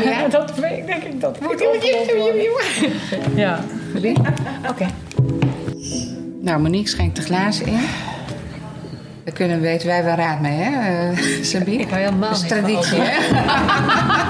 Oh 0.00 0.04
ja? 0.04 0.28
dat 0.38 0.54
weet- 0.54 0.86
denk 0.86 1.02
ik 1.02 1.20
dat 1.20 1.40
moet 1.40 1.60
worden. 1.60 1.80
Ja. 3.34 3.60
Oké. 4.68 4.86
Nou, 6.40 6.60
Monique 6.60 6.88
schenkt 6.88 7.16
de 7.16 7.22
glazen 7.22 7.66
in. 7.66 7.80
Daar 9.24 9.34
kunnen 9.34 9.60
weten 9.60 9.86
wij 9.86 10.04
wel 10.04 10.14
raad 10.14 10.40
mee, 10.40 10.52
hè, 10.52 11.10
eh, 11.10 11.18
Sabine? 11.42 11.82
Ik 11.82 11.88
hou 11.88 12.02
helemaal 12.02 12.28
Dat 12.30 12.36
is 12.36 12.42
niet 12.42 12.52
van 12.52 12.62
traditie, 12.64 12.98
hè? 13.00 14.28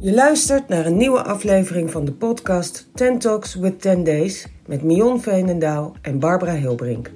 Je 0.00 0.12
luistert 0.14 0.68
naar 0.68 0.86
een 0.86 0.96
nieuwe 0.96 1.22
aflevering 1.22 1.90
van 1.90 2.04
de 2.04 2.12
podcast 2.12 2.88
10 2.94 3.18
Talks 3.18 3.54
with 3.54 3.80
10 3.80 4.04
Days 4.04 4.46
met 4.66 4.82
Mion 4.82 5.20
Veenendaal 5.20 5.92
en 6.02 6.18
Barbara 6.18 6.52
Hilbrink. 6.54 7.10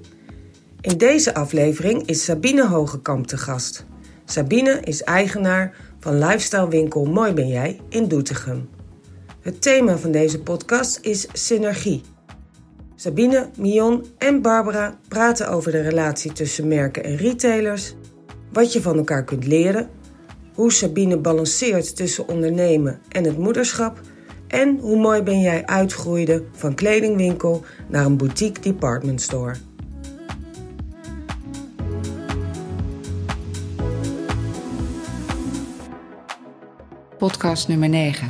In 0.83 0.99
deze 0.99 1.35
aflevering 1.35 2.07
is 2.07 2.25
Sabine 2.25 2.67
Hogekamp 2.67 3.27
te 3.27 3.37
gast. 3.37 3.85
Sabine 4.25 4.81
is 4.81 5.03
eigenaar 5.03 5.77
van 5.99 6.19
lifestylewinkel 6.19 7.05
Mooi 7.05 7.33
Ben 7.33 7.49
Jij 7.49 7.81
in 7.89 8.09
Doetinchem. 8.09 8.69
Het 9.41 9.63
thema 9.63 9.97
van 9.97 10.11
deze 10.11 10.41
podcast 10.41 10.99
is 11.03 11.27
synergie. 11.33 12.01
Sabine, 12.97 13.49
Mion 13.59 14.07
en 14.19 14.43
Barbara 14.43 14.99
praten 15.09 15.49
over 15.49 15.73
de 15.73 15.81
relatie 15.81 16.33
tussen 16.33 16.69
merken 16.69 17.05
en 17.05 17.17
retailers, 17.17 17.95
wat 18.53 18.73
je 18.73 18.83
van 18.83 18.97
elkaar 18.97 19.25
kunt 19.25 19.47
leren 19.47 19.89
hoe 20.55 20.73
Sabine 20.73 21.19
balanceert 21.19 21.97
tussen 21.97 22.29
ondernemen 22.29 23.01
en 23.09 23.25
het 23.25 23.39
moederschap 23.39 24.01
en 24.47 24.79
hoe 24.79 24.97
mooi 24.97 25.23
ben 25.23 25.41
jij 25.41 25.67
uitgroeide 25.67 26.45
van 26.53 26.75
kledingwinkel 26.75 27.65
naar 27.89 28.05
een 28.05 28.17
boutique 28.17 28.63
department 28.63 29.21
store. 29.21 29.55
Podcast 37.23 37.69
nummer 37.69 37.89
9. 37.89 38.29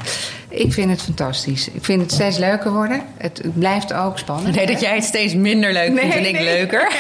Ik 0.49 0.73
vind 0.73 0.91
het 0.91 1.03
fantastisch. 1.03 1.69
Ik 1.69 1.85
vind 1.85 2.01
het 2.01 2.13
steeds 2.13 2.39
leuker 2.39 2.73
worden. 2.73 3.03
Het, 3.17 3.39
het 3.43 3.59
blijft 3.59 3.93
ook 3.93 4.19
spannend. 4.19 4.55
Nee, 4.55 4.67
dat 4.67 4.81
jij 4.81 4.95
het 4.95 5.05
steeds 5.05 5.35
minder 5.35 5.73
leuk 5.73 5.99
vindt 5.99 6.15
en 6.15 6.27
ik 6.27 6.33
nee. 6.33 6.45
leuker. 6.45 6.93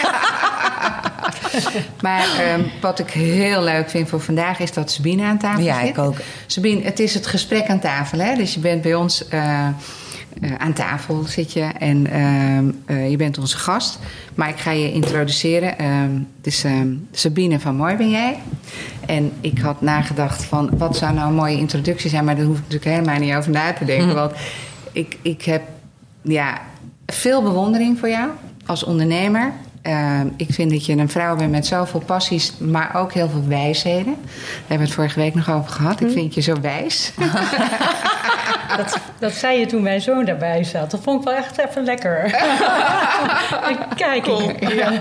Maar 2.03 2.27
ehm, 2.39 2.61
wat 2.81 2.98
ik 2.98 3.11
heel 3.11 3.63
leuk 3.63 3.91
vind 3.91 4.09
voor 4.09 4.20
vandaag 4.20 4.59
is 4.59 4.73
dat 4.73 4.91
Sabine 4.91 5.25
aan 5.25 5.39
tafel 5.39 5.63
Ja, 5.63 5.81
zit. 5.81 5.89
ik 5.89 5.98
ook. 5.98 6.17
Sabine, 6.47 6.83
het 6.83 7.01
is 7.01 7.15
het 7.15 7.27
gesprek 7.27 7.67
aan 7.67 7.81
tafel. 7.81 8.19
Hè? 8.19 8.35
Dus 8.35 8.55
je 8.55 8.61
bent 8.61 8.83
bij 8.83 8.95
ons 8.95 9.29
eh, 9.29 9.69
eh, 10.41 10.55
aan 10.59 10.73
tafel 10.73 11.23
zit 11.23 11.53
je 11.53 11.61
en 11.61 12.07
ehm, 12.07 12.71
eh, 12.85 13.11
je 13.11 13.17
bent 13.17 13.39
onze 13.39 13.57
gast. 13.57 13.99
Maar 14.35 14.49
ik 14.49 14.59
ga 14.59 14.71
je 14.71 14.93
introduceren. 14.93 15.75
Het 16.37 16.47
is 16.47 16.65
ehm, 16.65 16.89
Sabine 17.11 17.61
van 17.61 17.77
Mooi 17.77 17.97
ben 17.97 18.11
jij. 18.11 18.39
En 19.07 19.33
ik 19.41 19.59
had 19.59 19.81
nagedacht 19.81 20.45
van 20.45 20.71
wat 20.79 20.97
zou 20.97 21.15
nou 21.15 21.29
een 21.29 21.35
mooie 21.35 21.57
introductie 21.57 22.11
zijn. 22.11 22.25
Maar 22.25 22.37
daar 22.37 22.45
hoef 22.45 22.57
ik 22.57 22.63
natuurlijk 22.63 22.97
helemaal 22.97 23.19
niet 23.19 23.35
over 23.35 23.51
na 23.51 23.73
te 23.73 23.85
denken. 23.85 24.15
Want 24.15 24.33
ik, 24.93 25.17
ik 25.23 25.43
heb 25.43 25.63
ja, 26.23 26.61
veel 27.07 27.43
bewondering 27.43 27.99
voor 27.99 28.09
jou 28.09 28.31
als 28.67 28.85
ondernemer. 28.85 29.53
Ehm, 29.83 30.27
ik 30.37 30.49
vind 30.51 30.71
dat 30.71 30.87
je 30.87 30.97
een 30.97 31.09
vrouw 31.09 31.37
bent 31.37 31.51
met 31.51 31.67
zoveel 31.67 32.01
passies, 32.01 32.53
maar 32.59 32.91
ook 32.95 33.13
heel 33.13 33.29
veel 33.29 33.47
wijsheden. 33.47 34.15
Daar 34.23 34.59
hebben 34.59 34.79
we 34.79 34.85
het 34.85 34.93
vorige 34.93 35.21
week 35.21 35.35
nog 35.35 35.51
over 35.51 35.71
gehad. 35.71 36.01
Ik 36.01 36.11
vind 36.11 36.35
je 36.35 36.41
zo 36.41 36.61
wijs. 36.61 37.13
Dat, 38.77 38.99
dat 39.19 39.33
zei 39.33 39.59
je 39.59 39.67
toen 39.67 39.83
mijn 39.83 40.01
zoon 40.01 40.25
daarbij 40.25 40.65
zat. 40.65 40.91
Dat 40.91 41.01
vond 41.03 41.19
ik 41.19 41.25
wel 41.25 41.35
echt 41.37 41.59
even 41.59 41.85
lekker. 41.85 42.21
Kijk, 43.97 44.27
ja. 44.61 44.93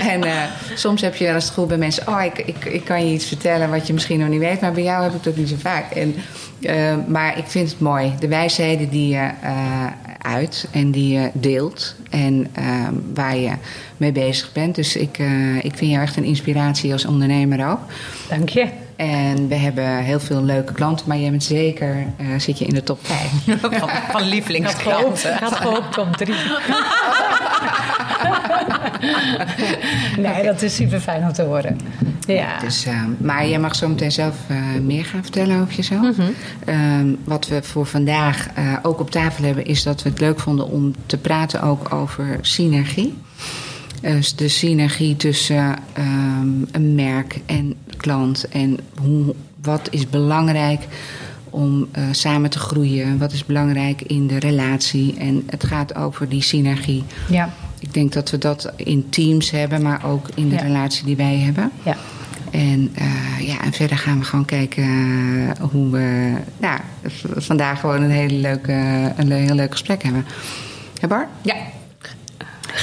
En 0.00 0.24
eh, 0.24 0.42
soms 0.74 1.00
heb 1.00 1.14
je 1.14 1.24
wel 1.24 1.34
eens 1.34 1.44
het 1.44 1.52
gevoel 1.52 1.68
bij 1.68 1.76
mensen... 1.76 2.08
oh, 2.08 2.22
ik, 2.24 2.38
ik, 2.38 2.64
ik 2.64 2.84
kan 2.84 3.06
je 3.06 3.14
iets 3.14 3.26
vertellen 3.26 3.70
wat 3.70 3.86
je 3.86 3.92
misschien 3.92 4.18
nog 4.18 4.28
niet 4.28 4.40
weet... 4.40 4.60
maar 4.60 4.72
bij 4.72 4.82
jou 4.82 5.02
heb 5.02 5.14
ik 5.14 5.22
dat 5.22 5.36
niet 5.36 5.48
zo 5.48 5.56
vaak. 5.58 5.90
En, 5.90 6.14
eh, 6.60 6.94
maar 7.06 7.38
ik 7.38 7.44
vind 7.46 7.70
het 7.70 7.80
mooi. 7.80 8.14
De 8.18 8.28
wijsheden 8.28 8.88
die 8.88 9.08
je 9.08 9.30
eh, 9.42 9.86
uit 10.22 10.68
en 10.70 10.90
die 10.90 11.18
je 11.18 11.30
deelt... 11.32 11.94
en 12.10 12.48
eh, 12.52 12.88
waar 13.14 13.36
je 13.36 13.52
mee 13.96 14.12
bezig 14.12 14.52
bent. 14.52 14.74
Dus 14.74 14.96
ik, 14.96 15.18
eh, 15.18 15.56
ik 15.56 15.76
vind 15.76 15.90
jou 15.90 16.02
echt 16.02 16.16
een 16.16 16.24
inspiratie 16.24 16.92
als 16.92 17.04
ondernemer 17.04 17.70
ook. 17.70 17.80
Dank 18.28 18.48
je. 18.48 18.68
En 18.96 19.48
we 19.48 19.54
hebben 19.54 19.98
heel 19.98 20.20
veel 20.20 20.42
leuke 20.42 20.72
klanten... 20.72 21.08
maar 21.08 21.18
jij 21.18 21.30
bent 21.30 21.44
zeker 21.44 22.06
eh, 22.16 22.26
zit 22.38 22.58
je 22.58 22.64
in 22.64 22.74
de 22.74 22.82
top 22.82 22.98
5. 23.02 23.30
Van, 23.60 23.70
van 23.70 23.70
Ik 23.70 23.80
had 23.80 23.90
gehoopt, 23.90 24.24
lievelingsklanten. 24.24 25.32
ik 25.32 25.38
had 25.38 25.54
gehoopt 25.54 25.98
op 25.98 26.16
drie. 26.16 26.34
Nee, 30.16 30.44
dat 30.44 30.62
is 30.62 30.74
super 30.74 31.00
fijn 31.00 31.22
om 31.22 31.32
te 31.32 31.42
horen. 31.42 31.78
Ja. 32.26 32.58
Dus, 32.60 32.84
eh, 32.84 33.02
maar 33.18 33.48
jij 33.48 33.58
mag 33.58 33.74
zo 33.74 33.88
meteen 33.88 34.12
zelf 34.12 34.36
eh, 34.48 34.56
meer 34.82 35.04
gaan 35.04 35.22
vertellen 35.22 35.60
over 35.60 35.74
jezelf. 35.74 36.16
Ehm, 36.64 37.06
wat 37.24 37.48
we 37.48 37.62
voor 37.62 37.86
vandaag 37.86 38.48
eh, 38.54 38.76
ook 38.82 39.00
op 39.00 39.10
tafel 39.10 39.44
hebben, 39.44 39.64
is 39.64 39.82
dat 39.82 40.02
we 40.02 40.08
het 40.08 40.20
leuk 40.20 40.40
vonden 40.40 40.66
om 40.66 40.94
te 41.06 41.18
praten 41.18 41.62
ook 41.62 41.94
over 41.94 42.38
synergie. 42.40 43.14
Dus 44.00 44.36
de 44.36 44.48
synergie 44.48 45.16
tussen 45.16 45.76
ehm, 45.92 46.48
een 46.70 46.94
merk 46.94 47.40
en 47.46 47.74
klant. 47.96 48.48
En 48.48 48.78
hoe, 49.00 49.34
wat 49.62 49.88
is 49.90 50.08
belangrijk 50.08 50.86
om 51.50 51.88
eh, 51.92 52.04
samen 52.10 52.50
te 52.50 52.58
groeien? 52.58 53.18
Wat 53.18 53.32
is 53.32 53.46
belangrijk 53.46 54.02
in 54.02 54.26
de 54.26 54.38
relatie? 54.38 55.16
En 55.18 55.42
het 55.46 55.64
gaat 55.64 55.94
over 55.94 56.28
die 56.28 56.42
synergie. 56.42 57.04
Ja. 57.28 57.48
Ik 57.82 57.94
denk 57.94 58.12
dat 58.12 58.30
we 58.30 58.38
dat 58.38 58.72
in 58.76 59.08
teams 59.08 59.50
hebben, 59.50 59.82
maar 59.82 60.04
ook 60.06 60.28
in 60.34 60.48
de 60.48 60.54
Ja. 60.54 60.60
relatie 60.62 61.04
die 61.04 61.16
wij 61.16 61.36
hebben. 61.36 61.70
Ja. 61.82 61.96
En, 62.50 62.90
eh, 62.94 63.46
ja, 63.48 63.60
en 63.64 63.72
verder 63.72 63.96
gaan 63.98 64.18
we 64.18 64.24
gewoon 64.24 64.44
kijken 64.44 64.82
eh, 64.84 65.64
hoe 65.70 65.90
we 65.90 66.32
v- 67.06 67.24
vandaag 67.36 67.80
gewoon 67.80 68.02
een 68.02 68.10
hele 68.10 68.34
leuke, 68.34 68.72
een 69.16 69.32
heel 69.32 69.54
leuk 69.54 69.70
gesprek 69.72 70.02
hebben. 70.02 70.26
Hè 71.00 71.08
Bar? 71.08 71.28
Ja. 71.42 71.54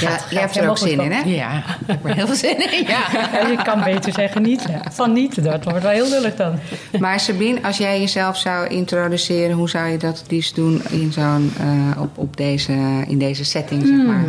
Ja, 0.00 0.18
jij 0.30 0.40
hebt 0.40 0.56
er 0.56 0.68
ook 0.68 0.78
zin 0.78 1.00
in, 1.00 1.12
hè? 1.12 1.20
Ja, 1.20 1.56
ik 1.56 1.86
heb 1.86 2.04
er 2.04 2.14
heel 2.14 2.26
veel 2.26 2.36
zin 2.36 2.72
in. 2.72 2.86
Ja. 2.86 3.00
Ja, 3.12 3.48
je 3.56 3.62
kan 3.62 3.82
beter 3.84 4.12
zeggen 4.12 4.42
niet. 4.42 4.66
Van 4.90 5.12
niet, 5.12 5.44
dat 5.44 5.64
wordt 5.64 5.82
wel 5.82 5.92
heel 5.92 6.08
lullig 6.08 6.36
dan. 6.36 6.58
Maar 6.98 7.20
Sabine, 7.20 7.62
als 7.62 7.76
jij 7.76 8.00
jezelf 8.00 8.36
zou 8.36 8.68
introduceren, 8.68 9.56
hoe 9.56 9.68
zou 9.68 9.88
je 9.88 9.98
dat 9.98 10.18
het 10.18 10.30
liefst 10.30 10.54
doen 10.54 10.82
in, 10.90 11.12
zo'n, 11.12 11.52
eh, 11.58 12.02
op, 12.02 12.18
op 12.18 12.36
deze, 12.36 12.72
in 13.06 13.18
deze 13.18 13.44
setting, 13.44 13.86
zeg 13.86 14.06
maar? 14.06 14.24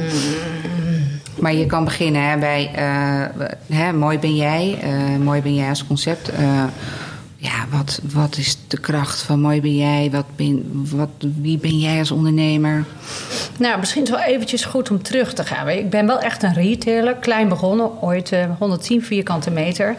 Maar 1.39 1.53
je 1.53 1.66
kan 1.66 1.83
beginnen 1.83 2.29
hè, 2.29 2.38
bij 2.38 2.71
eh, 2.75 3.45
hè, 3.77 3.94
Mooi 3.94 4.19
ben 4.19 4.35
jij, 4.35 4.77
eh, 4.81 5.17
Mooi 5.23 5.41
ben 5.41 5.55
jij 5.55 5.69
als 5.69 5.88
concept. 5.88 6.31
Ja, 7.35 7.66
wat, 7.69 8.01
wat 8.13 8.38
is 8.38 8.57
de 8.67 8.79
kracht 8.79 9.21
van 9.21 9.39
Mooi 9.39 9.61
ben 9.61 9.75
jij? 9.75 10.09
Wat 10.11 10.25
ben, 10.35 10.85
wat, 10.95 11.09
wie 11.41 11.57
ben 11.57 11.79
jij 11.79 12.00
als 12.00 12.11
ondernemer? 12.11 12.85
Nou, 13.61 13.79
misschien 13.79 14.03
is 14.03 14.09
het 14.09 14.17
wel 14.17 14.27
eventjes 14.27 14.66
goed 14.66 14.91
om 14.91 15.01
terug 15.01 15.33
te 15.33 15.44
gaan. 15.44 15.69
Ik 15.69 15.89
ben 15.89 16.07
wel 16.07 16.19
echt 16.19 16.44
een 16.44 16.53
retailer, 16.53 17.16
klein 17.16 17.47
begonnen, 17.49 18.01
ooit 18.01 18.31
eh, 18.31 18.45
110 18.59 19.03
vierkante 19.03 19.51
meter. 19.51 19.95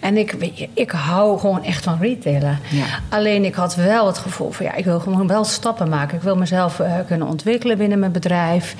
En 0.00 0.16
ik, 0.16 0.36
ik 0.74 0.90
hou 0.90 1.38
gewoon 1.38 1.64
echt 1.64 1.84
van 1.84 1.98
retailen. 2.00 2.58
Ja. 2.70 2.84
Alleen 3.08 3.44
ik 3.44 3.54
had 3.54 3.74
wel 3.74 4.06
het 4.06 4.18
gevoel 4.18 4.50
van 4.50 4.66
ja, 4.66 4.74
ik 4.74 4.84
wil 4.84 5.00
gewoon 5.00 5.26
wel 5.26 5.44
stappen 5.44 5.88
maken. 5.88 6.16
Ik 6.16 6.22
wil 6.22 6.36
mezelf 6.36 6.80
eh, 6.80 6.92
kunnen 7.06 7.26
ontwikkelen 7.28 7.78
binnen 7.78 7.98
mijn 7.98 8.12
bedrijf. 8.12 8.74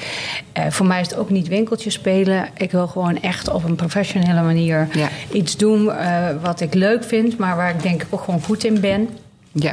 Eh, 0.52 0.64
voor 0.70 0.86
mij 0.86 1.00
is 1.00 1.08
het 1.10 1.18
ook 1.18 1.30
niet 1.30 1.48
winkeltje 1.48 1.90
spelen. 1.90 2.48
Ik 2.56 2.70
wil 2.70 2.86
gewoon 2.86 3.20
echt 3.22 3.48
op 3.48 3.64
een 3.64 3.76
professionele 3.76 4.42
manier 4.42 4.88
Ja. 4.92 5.08
iets 5.32 5.56
doen 5.56 5.92
eh, 5.92 6.26
wat 6.42 6.60
ik 6.60 6.74
leuk 6.74 7.04
vind, 7.04 7.38
maar 7.38 7.56
waar 7.56 7.70
ik 7.70 7.82
denk 7.82 8.02
ik 8.02 8.08
ook 8.10 8.22
gewoon 8.22 8.42
goed 8.42 8.64
in 8.64 8.80
ben. 8.80 9.08
Ja, 9.54 9.72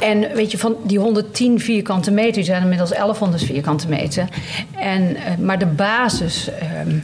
En 0.00 0.34
weet 0.34 0.50
je, 0.50 0.58
van 0.58 0.76
die 0.84 0.98
110 0.98 1.60
vierkante 1.60 2.10
meter, 2.10 2.44
zijn 2.44 2.62
inmiddels 2.62 2.90
1100 2.90 3.42
vierkante 3.42 3.88
meter. 3.88 4.28
En, 4.74 5.16
eh, 5.16 5.36
maar 5.38 5.58
de 5.58 5.66
basis, 5.66 6.50
ehm, 6.50 6.98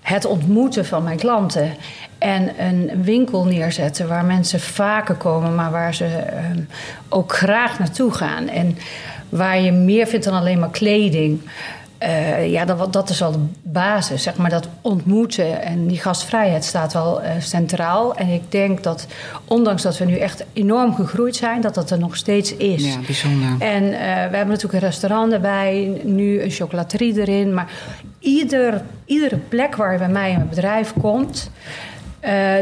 het 0.00 0.24
ontmoeten 0.24 0.86
van 0.86 1.02
mijn 1.02 1.16
klanten 1.16 1.74
en 2.18 2.50
een 2.58 3.02
winkel 3.02 3.44
neerzetten 3.44 4.08
waar 4.08 4.24
mensen 4.24 4.60
vaker 4.60 5.14
komen, 5.14 5.54
maar 5.54 5.70
waar 5.70 5.94
ze 5.94 6.04
ehm, 6.04 6.60
ook 7.08 7.32
graag 7.32 7.78
naartoe 7.78 8.12
gaan. 8.12 8.48
En 8.48 8.78
waar 9.28 9.60
je 9.60 9.72
meer 9.72 10.06
vindt 10.06 10.24
dan 10.24 10.34
alleen 10.34 10.58
maar 10.58 10.70
kleding. 10.70 11.40
Eh, 11.98 12.50
ja, 12.50 12.64
dat, 12.64 12.92
dat 12.92 13.10
is 13.10 13.22
al 13.22 13.32
de 13.32 13.38
basis, 13.62 14.22
zeg 14.22 14.36
maar. 14.36 14.50
Dat 14.50 14.68
ontmoeten 14.80 15.62
en 15.62 15.86
die 15.86 15.98
gastvrijheid 15.98 16.64
staat 16.64 16.92
wel 16.92 17.22
eh, 17.22 17.30
centraal. 17.38 18.14
En 18.14 18.28
ik 18.28 18.42
denk 18.48 18.82
dat, 18.82 19.06
ondanks 19.44 19.82
dat 19.82 19.98
we 19.98 20.04
nu 20.04 20.18
echt 20.18 20.44
enorm 20.52 20.94
gegroeid 20.94 21.36
zijn, 21.36 21.60
dat 21.60 21.74
dat 21.74 21.90
er 21.90 21.98
nog 21.98 22.16
steeds 22.16 22.56
is. 22.56 22.94
ja 22.94 23.00
bijzonder. 23.06 23.48
En 23.58 23.82
eh, 23.84 24.00
we 24.00 24.36
hebben 24.36 24.48
natuurlijk 24.48 24.72
een 24.72 24.88
restaurant 24.88 25.32
erbij, 25.32 26.00
nu 26.04 26.42
een 26.42 26.50
chocolaterie 26.50 27.20
erin. 27.20 27.54
Maar 27.54 27.70
ieder, 28.18 28.82
iedere 29.04 29.36
plek 29.36 29.76
waar 29.76 29.92
je 29.92 29.98
bij 29.98 30.08
mij 30.08 30.30
in 30.30 30.36
mijn 30.36 30.48
bedrijf 30.48 30.92
komt, 31.00 31.50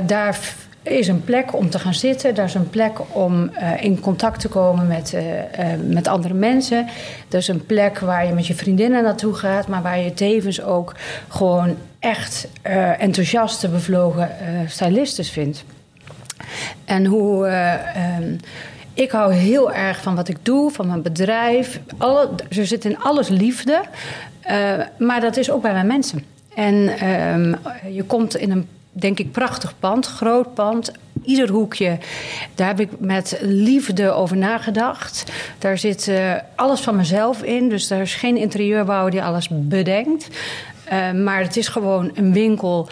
daar 0.06 0.38
is 0.84 1.08
een 1.08 1.24
plek 1.24 1.54
om 1.56 1.70
te 1.70 1.78
gaan 1.78 1.94
zitten. 1.94 2.34
Daar 2.34 2.44
is 2.44 2.54
een 2.54 2.70
plek 2.70 2.98
om 3.12 3.48
eh, 3.48 3.82
in 3.84 4.00
contact 4.00 4.40
te 4.40 4.48
komen 4.48 4.86
met, 4.86 5.12
eh, 5.14 5.72
eh, 5.72 5.80
met 5.80 6.08
andere 6.08 6.34
mensen. 6.34 6.86
Er 7.30 7.38
is 7.38 7.48
een 7.48 7.66
plek 7.66 7.98
waar 7.98 8.26
je 8.26 8.32
met 8.32 8.46
je 8.46 8.54
vriendinnen 8.54 9.02
naartoe 9.02 9.34
gaat, 9.34 9.66
maar 9.66 9.82
waar 9.82 9.98
je 9.98 10.14
tevens 10.14 10.62
ook 10.62 10.94
gewoon 11.28 11.76
echt 11.98 12.48
enthousiaste, 12.98 13.68
bevlogen 13.68 14.30
stylistes 14.66 15.30
vind. 15.30 15.64
En 16.84 17.04
hoe. 17.06 17.46
eh, 17.46 17.96
ehm, 17.96 18.36
ik 18.94 19.10
hou 19.10 19.32
heel 19.32 19.72
erg 19.72 20.02
van 20.02 20.14
wat 20.14 20.28
ik 20.28 20.36
doe, 20.42 20.70
van 20.70 20.86
mijn 20.86 21.02
bedrijf. 21.02 21.80
Alle, 21.98 22.30
er 22.58 22.66
zit 22.66 22.84
in 22.84 22.98
alles 22.98 23.28
liefde. 23.28 23.80
maar 24.98 25.20
dat 25.20 25.36
is 25.36 25.50
ook 25.50 25.62
bij 25.62 25.72
mijn 25.72 25.86
mensen. 25.86 26.24
En 26.54 26.88
ehm, 26.88 27.54
je 27.94 28.04
komt 28.04 28.36
in 28.36 28.50
een, 28.50 28.68
denk 28.94 29.18
ik, 29.18 29.32
prachtig 29.32 29.74
pand, 29.78 30.06
groot 30.06 30.54
pand. 30.54 30.92
Ieder 31.22 31.48
hoekje, 31.48 31.98
daar 32.54 32.66
heb 32.66 32.80
ik 32.80 32.88
met 32.98 33.38
liefde 33.40 34.10
over 34.10 34.36
nagedacht. 34.36 35.32
Daar 35.58 35.78
zit 35.78 36.08
eh, 36.08 36.34
alles 36.54 36.80
van 36.80 36.96
mezelf 36.96 37.42
in. 37.42 37.68
Dus 37.68 37.88
daar 37.88 38.00
is 38.00 38.14
geen 38.14 38.36
interieurbouwer 38.36 39.10
die 39.10 39.22
alles 39.22 39.48
bedenkt. 39.50 40.28
Eh, 40.84 41.12
maar 41.12 41.42
het 41.42 41.56
is 41.56 41.68
gewoon 41.68 42.10
een 42.14 42.32
winkel 42.32 42.88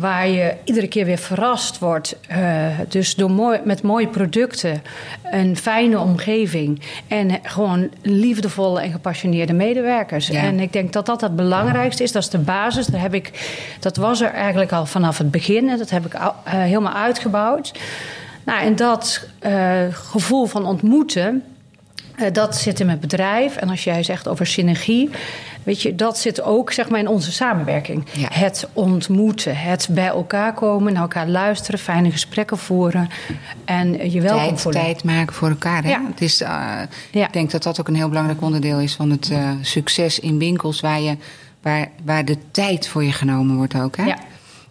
waar 0.00 0.28
je 0.28 0.54
iedere 0.64 0.88
keer 0.88 1.04
weer 1.04 1.18
verrast 1.18 1.78
wordt. 1.78 2.16
Eh, 2.28 2.66
dus 2.88 3.14
door 3.14 3.30
mooi, 3.30 3.60
met 3.64 3.82
mooie 3.82 4.08
producten, 4.08 4.82
een 5.30 5.56
fijne 5.56 5.98
omgeving 5.98 6.80
en 7.08 7.30
gewoon 7.42 7.90
liefdevolle 8.02 8.80
en 8.80 8.92
gepassioneerde 8.92 9.52
medewerkers. 9.52 10.26
Ja. 10.26 10.42
En 10.42 10.60
ik 10.60 10.72
denk 10.72 10.92
dat 10.92 11.06
dat 11.06 11.20
het 11.20 11.36
belangrijkste 11.36 12.02
is. 12.02 12.12
Dat 12.12 12.22
is 12.22 12.28
de 12.28 12.38
basis. 12.38 12.86
Daar 12.86 13.00
heb 13.00 13.14
ik, 13.14 13.30
dat 13.80 13.96
was 13.96 14.20
er 14.20 14.30
eigenlijk 14.32 14.72
al 14.72 14.86
vanaf 14.86 15.18
het 15.18 15.30
begin. 15.30 15.68
En 15.68 15.78
dat 15.78 15.90
heb 15.90 16.06
ik 16.06 16.14
al- 16.14 16.34
eh, 16.44 16.52
helemaal 16.52 16.94
uitgebouwd. 16.94 17.72
Nou, 18.44 18.60
en 18.62 18.76
dat 18.76 19.26
eh, 19.38 19.80
gevoel 19.92 20.46
van 20.46 20.66
ontmoeten. 20.66 21.42
Dat 22.32 22.56
zit 22.56 22.80
in 22.80 22.86
mijn 22.86 22.98
bedrijf. 23.00 23.56
En 23.56 23.68
als 23.68 23.84
jij 23.84 24.02
zegt 24.02 24.28
over 24.28 24.46
synergie, 24.46 25.10
weet 25.70 25.82
je, 25.82 25.94
dat 25.94 26.18
zit 26.18 26.42
ook 26.42 26.72
zeg 26.72 26.88
maar, 26.88 27.00
in 27.00 27.08
onze 27.08 27.32
samenwerking. 27.32 28.06
Ja. 28.12 28.28
Het 28.32 28.68
ontmoeten, 28.72 29.56
het 29.56 29.88
bij 29.90 30.06
elkaar 30.06 30.54
komen, 30.54 30.92
naar 30.92 31.02
elkaar 31.02 31.28
luisteren, 31.28 31.80
fijne 31.80 32.10
gesprekken 32.10 32.58
voeren 32.58 33.08
en 33.64 34.10
je 34.10 34.20
welkom 34.20 34.46
tijd, 34.46 34.60
voelen. 34.60 34.82
tijd 34.82 35.04
maken 35.04 35.34
voor 35.34 35.48
elkaar. 35.48 35.82
Hè? 35.82 35.90
Ja. 35.90 36.02
Het 36.06 36.20
is, 36.20 36.40
eh, 36.40 36.48
Ja. 37.10 37.26
Ik 37.26 37.32
denk 37.32 37.50
dat 37.50 37.62
dat 37.62 37.80
ook 37.80 37.88
een 37.88 37.94
heel 37.94 38.08
belangrijk 38.08 38.42
onderdeel 38.42 38.80
is 38.80 38.94
van 38.94 39.10
het 39.10 39.30
eh, 39.30 39.50
succes 39.60 40.18
in 40.18 40.38
winkels 40.38 40.80
waar, 40.80 41.00
je, 41.00 41.16
waar, 41.62 41.88
waar 42.04 42.24
de 42.24 42.36
tijd 42.50 42.88
voor 42.88 43.04
je 43.04 43.12
genomen 43.12 43.56
wordt 43.56 43.74
ook. 43.74 43.96
Hè? 43.96 44.04
Ja. 44.04 44.18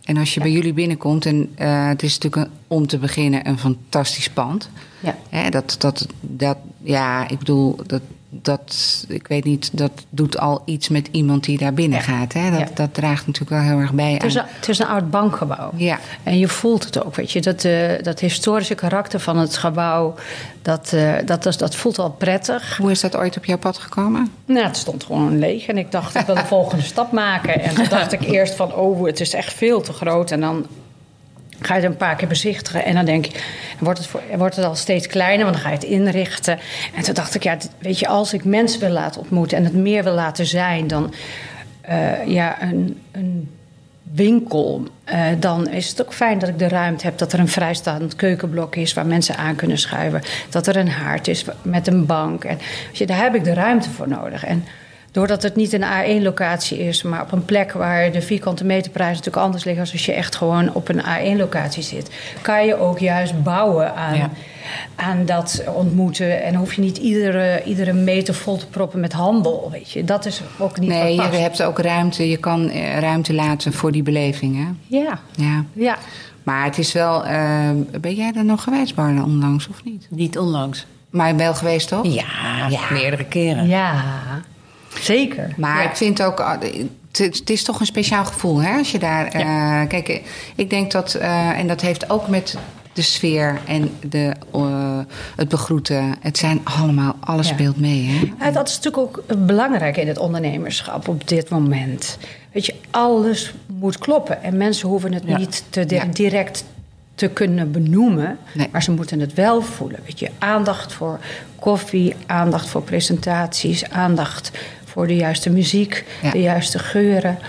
En 0.04 0.18
als 0.18 0.34
je 0.34 0.40
bij 0.40 0.52
jullie 0.52 0.74
binnenkomt, 0.74 1.26
en 1.26 1.52
eh, 1.56 1.88
het 1.88 2.04
is 2.04 2.18
natuurlijk 2.18 2.52
een, 2.52 2.58
om 2.68 2.88
te 2.88 2.98
beginnen 2.98 3.48
een 3.48 3.60
fantastisch 3.60 4.30
pand. 4.30 4.70
Ja. 5.00 5.16
Hè, 5.30 5.50
dat, 5.50 5.76
dat, 5.80 6.08
dat, 6.22 6.58
ja, 6.82 7.28
ik 7.28 7.40
bedoel, 7.40 7.80
dat, 7.86 8.02
dat, 8.30 9.06
ik 9.08 9.28
weet 9.28 9.44
niet, 9.44 9.70
dat 9.78 9.92
doet 10.10 10.38
al 10.40 10.62
iets 10.66 10.90
met 10.90 11.08
iemand 11.12 11.44
die 11.44 11.58
daar 11.58 11.74
binnen 11.74 11.98
Ja. 11.98 12.04
gaat. 12.04 12.34
Hè? 12.34 12.50
Dat, 12.52 12.60
Ja. 12.60 12.68
dat 12.74 12.94
draagt 12.94 13.28
natuurlijk 13.28 13.62
wel 13.62 13.72
heel 13.72 13.80
erg 13.80 13.94
bij 13.94 14.14
Het 14.14 14.24
is, 14.24 14.38
aan. 14.38 14.44
een, 14.48 14.54
het 14.56 14.70
is 14.70 14.80
een 14.80 14.88
oud 14.88 15.10
bankgebouw. 15.12 15.72
Ja. 15.76 16.00
En 16.24 16.38
je 16.40 16.48
voelt 16.48 16.84
het 16.84 17.06
ook, 17.06 17.16
weet 17.16 17.32
je. 17.32 17.42
Dat, 17.42 17.64
eh, 17.64 18.04
dat 18.04 18.20
historische 18.20 18.76
karakter 18.76 19.20
van 19.20 19.38
het 19.38 19.58
gebouw, 19.58 20.16
dat, 20.62 20.94
eh, 20.94 21.14
dat, 21.26 21.44
dat, 21.44 21.60
dat 21.60 21.76
voelt 21.76 22.00
al 22.00 22.10
prettig. 22.12 22.78
Hoe 22.78 22.92
is 22.92 23.00
dat 23.02 23.16
ooit 23.16 23.38
op 23.38 23.46
jouw 23.46 23.58
pad 23.58 23.78
gekomen? 23.78 24.32
Nou, 24.46 24.66
het 24.66 24.78
stond 24.78 25.04
gewoon 25.04 25.40
leeg. 25.40 25.66
En 25.66 25.78
ik 25.78 25.92
dacht, 25.92 26.16
ik 26.16 26.26
wil 26.26 26.36
de 26.36 26.46
volgende 26.56 26.84
stap 26.84 27.12
maken. 27.12 27.62
En 27.62 27.76
toen 27.76 27.88
dacht 27.90 28.12
ik 28.12 28.22
eerst 28.22 28.54
van, 28.56 28.74
oh, 28.76 29.06
het 29.06 29.20
is 29.20 29.34
echt 29.34 29.54
veel 29.54 29.82
te 29.82 29.94
groot. 29.94 30.32
En 30.32 30.40
dan 30.40 30.66
ga 31.62 31.76
je 31.76 31.82
het 31.82 31.92
een 31.92 31.98
paar 31.98 32.16
keer 32.16 32.28
bezichtigen. 32.28 32.86
En 32.86 32.96
dan 32.96 33.06
denk 33.06 33.26
je, 33.26 33.40
wordt 33.80 34.00
het, 34.00 34.10
wordt 34.38 34.56
het 34.56 34.66
al 34.66 34.76
steeds 34.76 35.08
kleiner, 35.08 35.46
want 35.46 35.56
dan 35.56 35.64
ga 35.64 35.70
je 35.70 35.76
het 35.76 35.86
inrichten. 35.86 36.60
En 36.96 37.04
toen 37.04 37.14
dacht 37.14 37.36
ik, 37.36 37.44
ja, 37.44 37.58
weet 37.78 38.00
je, 38.00 38.08
als 38.08 38.34
ik 38.34 38.44
mensen 38.44 38.80
wil 38.80 38.90
laten 38.90 39.22
ontmoeten... 39.22 39.58
en 39.58 39.64
het 39.64 39.74
meer 39.74 40.04
wil 40.04 40.14
laten 40.14 40.46
zijn 40.46 40.88
dan 40.88 41.14
eh, 41.82 42.26
ja, 42.26 42.62
een, 42.62 43.02
een 43.12 43.52
winkel... 44.14 44.84
eh, 45.04 45.26
dan 45.40 45.70
is 45.70 45.90
het 45.90 46.02
ook 46.02 46.14
fijn 46.14 46.40
dat 46.40 46.50
ik 46.50 46.60
de 46.60 46.68
ruimte 46.68 47.06
heb... 47.06 47.18
dat 47.18 47.34
er 47.34 47.40
een 47.40 47.48
vrijstaand 47.48 48.16
keukenblok 48.16 48.76
is 48.76 48.94
waar 48.94 49.06
mensen 49.06 49.38
aan 49.38 49.56
kunnen 49.56 49.78
schuiven. 49.78 50.22
Dat 50.50 50.68
er 50.68 50.76
een 50.76 50.90
haard 50.90 51.28
is 51.28 51.46
met 51.62 51.88
een 51.88 52.06
bank. 52.06 52.44
En, 52.44 52.60
je, 52.92 53.06
daar 53.06 53.22
heb 53.22 53.36
ik 53.36 53.44
de 53.44 53.54
ruimte 53.54 53.90
voor 53.90 54.08
nodig. 54.08 54.46
En 54.46 54.66
doordat 55.12 55.44
het 55.44 55.56
niet 55.56 55.74
een 55.74 55.84
A1-locatie 55.84 56.80
is... 56.80 57.04
maar 57.04 57.22
op 57.22 57.32
een 57.32 57.46
plek 57.46 57.72
waar 57.72 58.12
de 58.12 58.22
vierkante 58.22 58.66
meterprijs 58.66 59.10
natuurlijk 59.18 59.46
anders 59.46 59.64
liggen... 59.64 59.84
als 59.84 59.92
als 59.92 60.06
je 60.06 60.12
echt 60.14 60.36
gewoon 60.36 60.74
op 60.74 60.90
een 60.90 61.02
A1-locatie 61.02 61.84
zit... 61.84 62.10
kan 62.42 62.66
je 62.66 62.76
ook 62.80 63.00
juist 63.00 63.44
bouwen 63.44 63.96
aan... 63.96 64.16
Ja. 64.18 64.30
Aan 64.96 65.26
dat 65.26 65.64
ontmoeten. 65.76 66.44
En 66.44 66.56
hoef 66.56 66.74
je 66.74 66.82
niet 66.82 66.98
iedere, 66.98 67.64
iedere 67.66 67.94
meter 67.94 68.34
vol 68.34 68.58
te 68.58 68.68
proppen 68.68 69.00
met 69.00 69.14
handel. 69.14 69.70
Weet 69.72 69.92
je. 69.92 70.04
Dat 70.04 70.26
is 70.26 70.42
ook 70.58 70.80
niet 70.80 70.90
Nee, 70.90 71.18
wat 71.18 71.32
je 71.32 71.38
hebt 71.40 71.64
ook 71.64 71.80
ruimte. 71.80 72.30
Je 72.30 72.38
kan 72.38 72.70
eh, 72.70 73.00
ruimte 73.00 73.34
laten 73.34 73.74
voor 73.74 73.92
die 73.92 74.04
beleving. 74.04 74.56
Hè? 74.56 74.98
Ja, 74.98 75.20
Ja. 75.36 75.64
ja. 75.74 75.98
Maar 76.44 76.64
het 76.66 76.78
is 76.78 76.92
wel. 76.94 77.26
eh, 77.26 77.70
ben 78.02 78.14
jij 78.16 78.32
er 78.36 78.46
nog 78.46 78.64
geweest, 78.64 78.96
Barla, 78.96 79.24
onlangs 79.24 79.68
of 79.68 79.84
niet? 79.84 80.08
Niet 80.10 80.38
onlangs. 80.38 80.86
Maar 81.10 81.36
wel 81.36 81.54
geweest 81.54 81.88
toch? 81.88 82.06
Ja, 82.14 82.68
meerdere 82.92 83.26
keren. 83.26 83.68
Ja, 83.68 84.04
zeker. 85.00 85.54
Maar 85.58 85.84
Ja. 85.84 85.90
ik 85.90 85.96
vind 85.96 86.22
ook. 86.24 86.40
ah, 86.40 86.62
Het, 87.12 87.50
is 87.50 87.64
toch 87.64 87.80
een 87.80 87.86
speciaal 87.86 88.26
gevoel, 88.26 88.62
hè? 88.62 88.78
Als 88.78 88.92
je 88.92 89.00
daar. 89.00 89.26
eh, 89.28 89.88
kijk, 89.88 90.10
eh, 90.10 90.20
ik 90.56 90.70
denk 90.70 90.92
dat. 90.92 91.14
eh, 91.14 91.50
en 91.60 91.68
dat 91.68 91.82
heeft 91.82 92.10
ook 92.10 92.28
met 92.28 92.58
de 92.94 93.02
sfeer 93.02 93.60
en 93.68 93.92
de, 94.10 94.34
eh, 94.54 95.00
het 95.36 95.50
begroeten. 95.50 96.16
Het 96.20 96.38
zijn 96.38 96.62
allemaal. 96.64 97.16
Alles 97.20 97.48
Ja. 97.48 97.54
speelt 97.54 97.80
mee, 97.80 98.06
hè? 98.08 98.46
Ja, 98.46 98.52
dat 98.52 98.68
is 98.70 98.80
natuurlijk 98.80 99.18
ook 99.18 99.46
belangrijk 99.46 99.98
in 99.98 100.08
het 100.08 100.18
ondernemerschap 100.18 101.08
op 101.08 101.28
dit 101.28 101.50
moment. 101.50 102.18
Weet 102.52 102.66
je, 102.66 102.76
alles 102.92 103.54
moet 103.66 103.98
kloppen. 103.98 104.44
En 104.44 104.58
mensen 104.58 104.90
hoeven 104.90 105.14
het 105.14 105.24
Ja. 105.26 105.38
niet 105.38 105.64
te 105.70 105.86
direct 106.14 106.64
te 107.16 107.28
kunnen 107.28 107.72
benoemen. 107.72 108.38
Nee. 108.54 108.68
Maar 108.72 108.84
ze 108.84 108.92
moeten 108.92 109.20
het 109.20 109.34
wel 109.34 109.62
voelen. 109.62 110.00
Weet 110.06 110.20
je, 110.20 110.30
aandacht 110.40 110.94
voor 110.94 111.20
koffie, 111.60 112.16
aandacht 112.26 112.70
voor 112.70 112.82
presentaties, 112.82 113.90
aandacht 113.90 114.52
voor 114.90 115.08
de 115.08 115.16
juiste 115.16 115.50
muziek, 115.50 116.06
Ja. 116.22 116.32
de 116.32 116.42
juiste 116.42 116.80
geuren. 116.80 117.40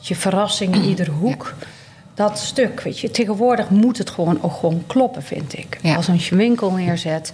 Je, 0.00 0.14
verrassing 0.16 0.74
in 0.74 0.82
ieder 0.82 1.08
hoek. 1.08 1.54
Dat 2.14 2.38
stuk, 2.38 2.80
weet 2.80 2.98
je. 3.00 3.10
Tegenwoordig 3.10 3.70
moet 3.70 3.98
het 3.98 4.10
gewoon 4.10 4.38
ook 4.42 4.52
gewoon 4.52 4.82
kloppen, 4.86 5.22
vind 5.22 5.58
ik. 5.58 5.78
Ja. 5.82 5.94
Als 5.94 6.06
je 6.06 6.12
een 6.30 6.36
winkel 6.36 6.70
neerzet, 6.70 7.30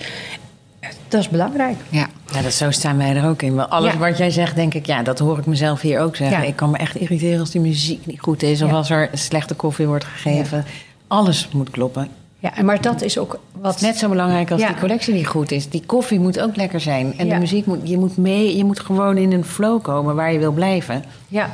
dat 1.08 1.20
is 1.20 1.28
belangrijk. 1.28 1.76
Ja. 1.88 2.06
Ja, 2.32 2.42
dat, 2.42 2.52
zo 2.52 2.70
staan 2.70 2.96
wij 2.96 3.16
er 3.16 3.28
ook 3.28 3.42
in. 3.42 3.54
Maar 3.54 3.66
alles 3.66 3.92
Ja. 3.92 3.98
wat 3.98 4.18
jij 4.18 4.30
zegt, 4.30 4.54
denk 4.54 4.74
ik, 4.74 4.86
ja, 4.86 5.02
dat 5.02 5.18
hoor 5.18 5.38
ik 5.38 5.46
mezelf 5.46 5.80
hier 5.80 6.00
ook 6.00 6.16
zeggen. 6.16 6.40
Ja. 6.40 6.46
Ik 6.46 6.56
kan 6.56 6.70
me 6.70 6.76
echt 6.78 6.96
irriteren 6.96 7.40
als 7.40 7.50
die 7.50 7.60
muziek 7.60 8.06
niet 8.06 8.20
goed 8.20 8.42
is. 8.42 8.62
Of 8.62 8.70
Ja. 8.70 8.76
als 8.76 8.90
er 8.90 9.10
slechte 9.12 9.54
koffie 9.54 9.86
wordt 9.86 10.04
gegeven. 10.04 10.64
Alles 11.06 11.48
moet 11.52 11.70
kloppen. 11.70 12.08
Ja, 12.42 12.62
maar 12.62 12.80
dat 12.80 13.02
is 13.02 13.18
ook 13.18 13.38
wat 13.52 13.80
Net 13.80 13.96
zo 13.98 14.08
belangrijk 14.08 14.50
als 14.50 14.60
Ja. 14.60 14.66
die 14.68 14.76
collectie 14.76 15.14
die 15.14 15.26
goed 15.26 15.50
is. 15.50 15.68
Die 15.68 15.82
koffie 15.86 16.20
moet 16.20 16.40
ook 16.40 16.56
lekker 16.56 16.80
zijn. 16.80 17.14
En 17.18 17.26
Ja. 17.26 17.34
de 17.34 17.40
muziek 17.40 17.66
moet, 17.66 17.88
je 17.88 17.98
moet 17.98 18.16
mee, 18.16 18.56
je 18.56 18.64
moet 18.64 18.80
gewoon 18.80 19.16
in 19.16 19.32
een 19.32 19.44
flow 19.44 19.82
komen 19.82 20.14
waar 20.14 20.32
je 20.32 20.38
wil 20.38 20.52
blijven. 20.52 21.04
Ja, 21.28 21.50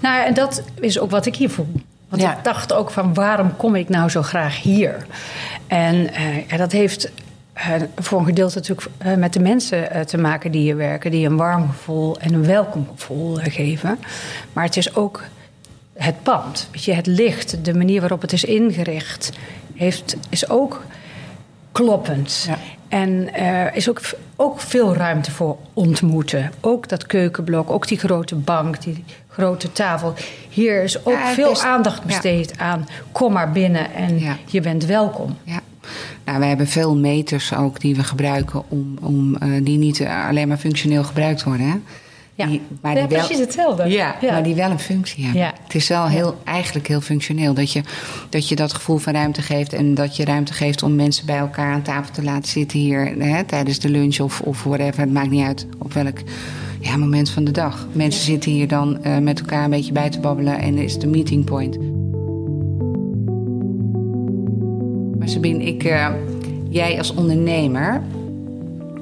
nou 0.00 0.16
ja, 0.16 0.26
en 0.26 0.34
dat 0.34 0.62
is 0.80 0.98
ook 0.98 1.10
wat 1.10 1.26
ik 1.26 1.36
hier 1.36 1.50
voel. 1.50 1.68
Want 2.08 2.22
Ja. 2.22 2.36
ik 2.36 2.44
dacht 2.44 2.72
ook 2.72 2.90
van 2.90 3.14
waarom 3.14 3.56
kom 3.56 3.74
ik 3.74 3.88
nou 3.88 4.08
zo 4.10 4.22
graag 4.22 4.62
hier? 4.62 5.06
En 5.66 6.12
eh, 6.14 6.48
ja, 6.48 6.56
dat 6.56 6.72
heeft 6.72 7.10
eh, 7.52 7.72
voor 7.96 8.18
een 8.18 8.24
gedeelte 8.26 8.54
natuurlijk 8.56 8.88
eh, 8.98 9.14
met 9.14 9.32
de 9.32 9.40
mensen 9.40 9.90
eh, 9.90 10.00
te 10.00 10.18
maken 10.18 10.50
die 10.52 10.60
hier 10.60 10.76
werken, 10.76 11.10
die 11.10 11.26
een 11.26 11.36
warm 11.36 11.68
gevoel 11.68 12.18
en 12.20 12.32
een 12.34 12.46
welkom 12.46 12.88
gevoel 12.96 13.34
geven. 13.34 13.98
Maar 14.52 14.64
het 14.64 14.76
is 14.76 14.94
ook 14.96 15.22
het 15.92 16.22
pand, 16.22 16.68
weet 16.72 16.84
je, 16.84 16.92
het 16.92 17.06
licht, 17.06 17.64
de 17.64 17.74
manier 17.74 18.00
waarop 18.00 18.20
het 18.20 18.32
is 18.32 18.44
ingericht, 18.44 19.30
heeft, 19.78 20.16
is 20.28 20.48
ook 20.48 20.84
kloppend. 21.72 22.44
Ja. 22.48 22.58
En 22.88 23.34
er 23.34 23.74
is 23.74 23.88
ook, 23.88 24.00
ook 24.36 24.60
veel 24.60 24.94
ruimte 24.94 25.30
voor 25.30 25.56
ontmoeten. 25.74 26.52
Ook 26.60 26.88
dat 26.88 27.06
keukenblok, 27.06 27.70
ook 27.70 27.88
die 27.88 27.98
grote 27.98 28.34
bank, 28.34 28.82
die 28.82 29.04
grote 29.28 29.72
tafel. 29.72 30.14
Hier 30.48 30.82
is 30.82 31.04
ook 31.06 31.12
Ja, 31.14 31.32
veel 31.32 31.50
is- 31.50 31.62
aandacht 31.62 31.98
ja. 32.00 32.06
besteed 32.06 32.58
aan. 32.58 32.88
Kom 33.12 33.32
maar 33.32 33.52
binnen 33.52 33.94
en 33.94 34.18
Ja. 34.18 34.36
je 34.46 34.60
bent 34.60 34.84
welkom. 34.84 35.36
Ja. 35.42 35.60
Nou, 36.24 36.38
we 36.40 36.46
hebben 36.46 36.66
veel 36.66 36.96
meters 36.96 37.54
ook 37.54 37.80
die 37.80 37.96
we 37.96 38.04
gebruiken 38.04 38.62
om, 38.68 38.98
om 39.02 39.36
eh, 39.36 39.48
die 39.64 39.78
niet 39.78 40.00
eh, 40.00 40.28
alleen 40.28 40.48
maar 40.48 40.56
functioneel 40.56 41.04
gebruikt 41.04 41.42
worden. 41.42 41.66
Hè? 41.70 41.76
Ja. 42.38 42.46
Die, 42.46 42.60
maar 42.80 42.94
Ja, 42.96 43.06
die 43.06 43.16
wel, 43.16 43.26
precies 43.26 43.44
hetzelfde. 43.44 43.84
Ja, 43.88 44.16
Ja. 44.20 44.32
maar 44.32 44.42
die 44.42 44.54
wel 44.54 44.70
een 44.70 44.78
functie 44.78 45.24
hebben. 45.24 45.42
Ja. 45.42 45.52
Het 45.62 45.74
is 45.74 45.88
wel 45.88 46.06
heel, 46.06 46.34
eigenlijk 46.44 46.88
heel 46.88 47.00
functioneel. 47.00 47.54
Dat 47.54 47.72
je, 47.72 47.82
dat 48.28 48.48
je 48.48 48.56
dat 48.56 48.72
gevoel 48.72 48.96
van 48.96 49.12
ruimte 49.12 49.42
geeft. 49.42 49.72
En 49.72 49.94
dat 49.94 50.16
je 50.16 50.24
ruimte 50.24 50.52
geeft 50.52 50.82
om 50.82 50.94
mensen 50.94 51.26
bij 51.26 51.36
elkaar 51.36 51.72
aan 51.72 51.82
tafel 51.82 52.12
te 52.14 52.22
laten 52.22 52.50
zitten 52.50 52.78
hier. 52.78 53.14
Hè, 53.18 53.44
tijdens 53.44 53.78
de 53.78 53.88
lunch 53.88 54.20
of, 54.20 54.40
of 54.40 54.62
whatever. 54.64 55.00
Het 55.00 55.12
maakt 55.12 55.30
niet 55.30 55.44
uit 55.46 55.66
op 55.78 55.92
welk 55.92 56.18
ja, 56.80 56.96
moment 56.96 57.30
van 57.30 57.44
de 57.44 57.50
dag. 57.50 57.86
Mensen 57.92 58.22
zitten 58.24 58.50
hier 58.50 58.68
dan 58.68 59.02
eh, 59.02 59.18
met 59.18 59.40
elkaar 59.40 59.64
een 59.64 59.70
beetje 59.70 59.92
bij 59.92 60.10
te 60.10 60.20
babbelen. 60.20 60.58
En 60.58 60.78
is 60.78 60.98
de 60.98 61.06
meeting 61.06 61.44
point. 61.44 61.78
Maar 65.18 65.28
Sabine, 65.28 65.64
ik, 65.64 65.84
eh, 65.84 66.08
jij 66.68 66.98
als 66.98 67.14
ondernemer. 67.14 68.02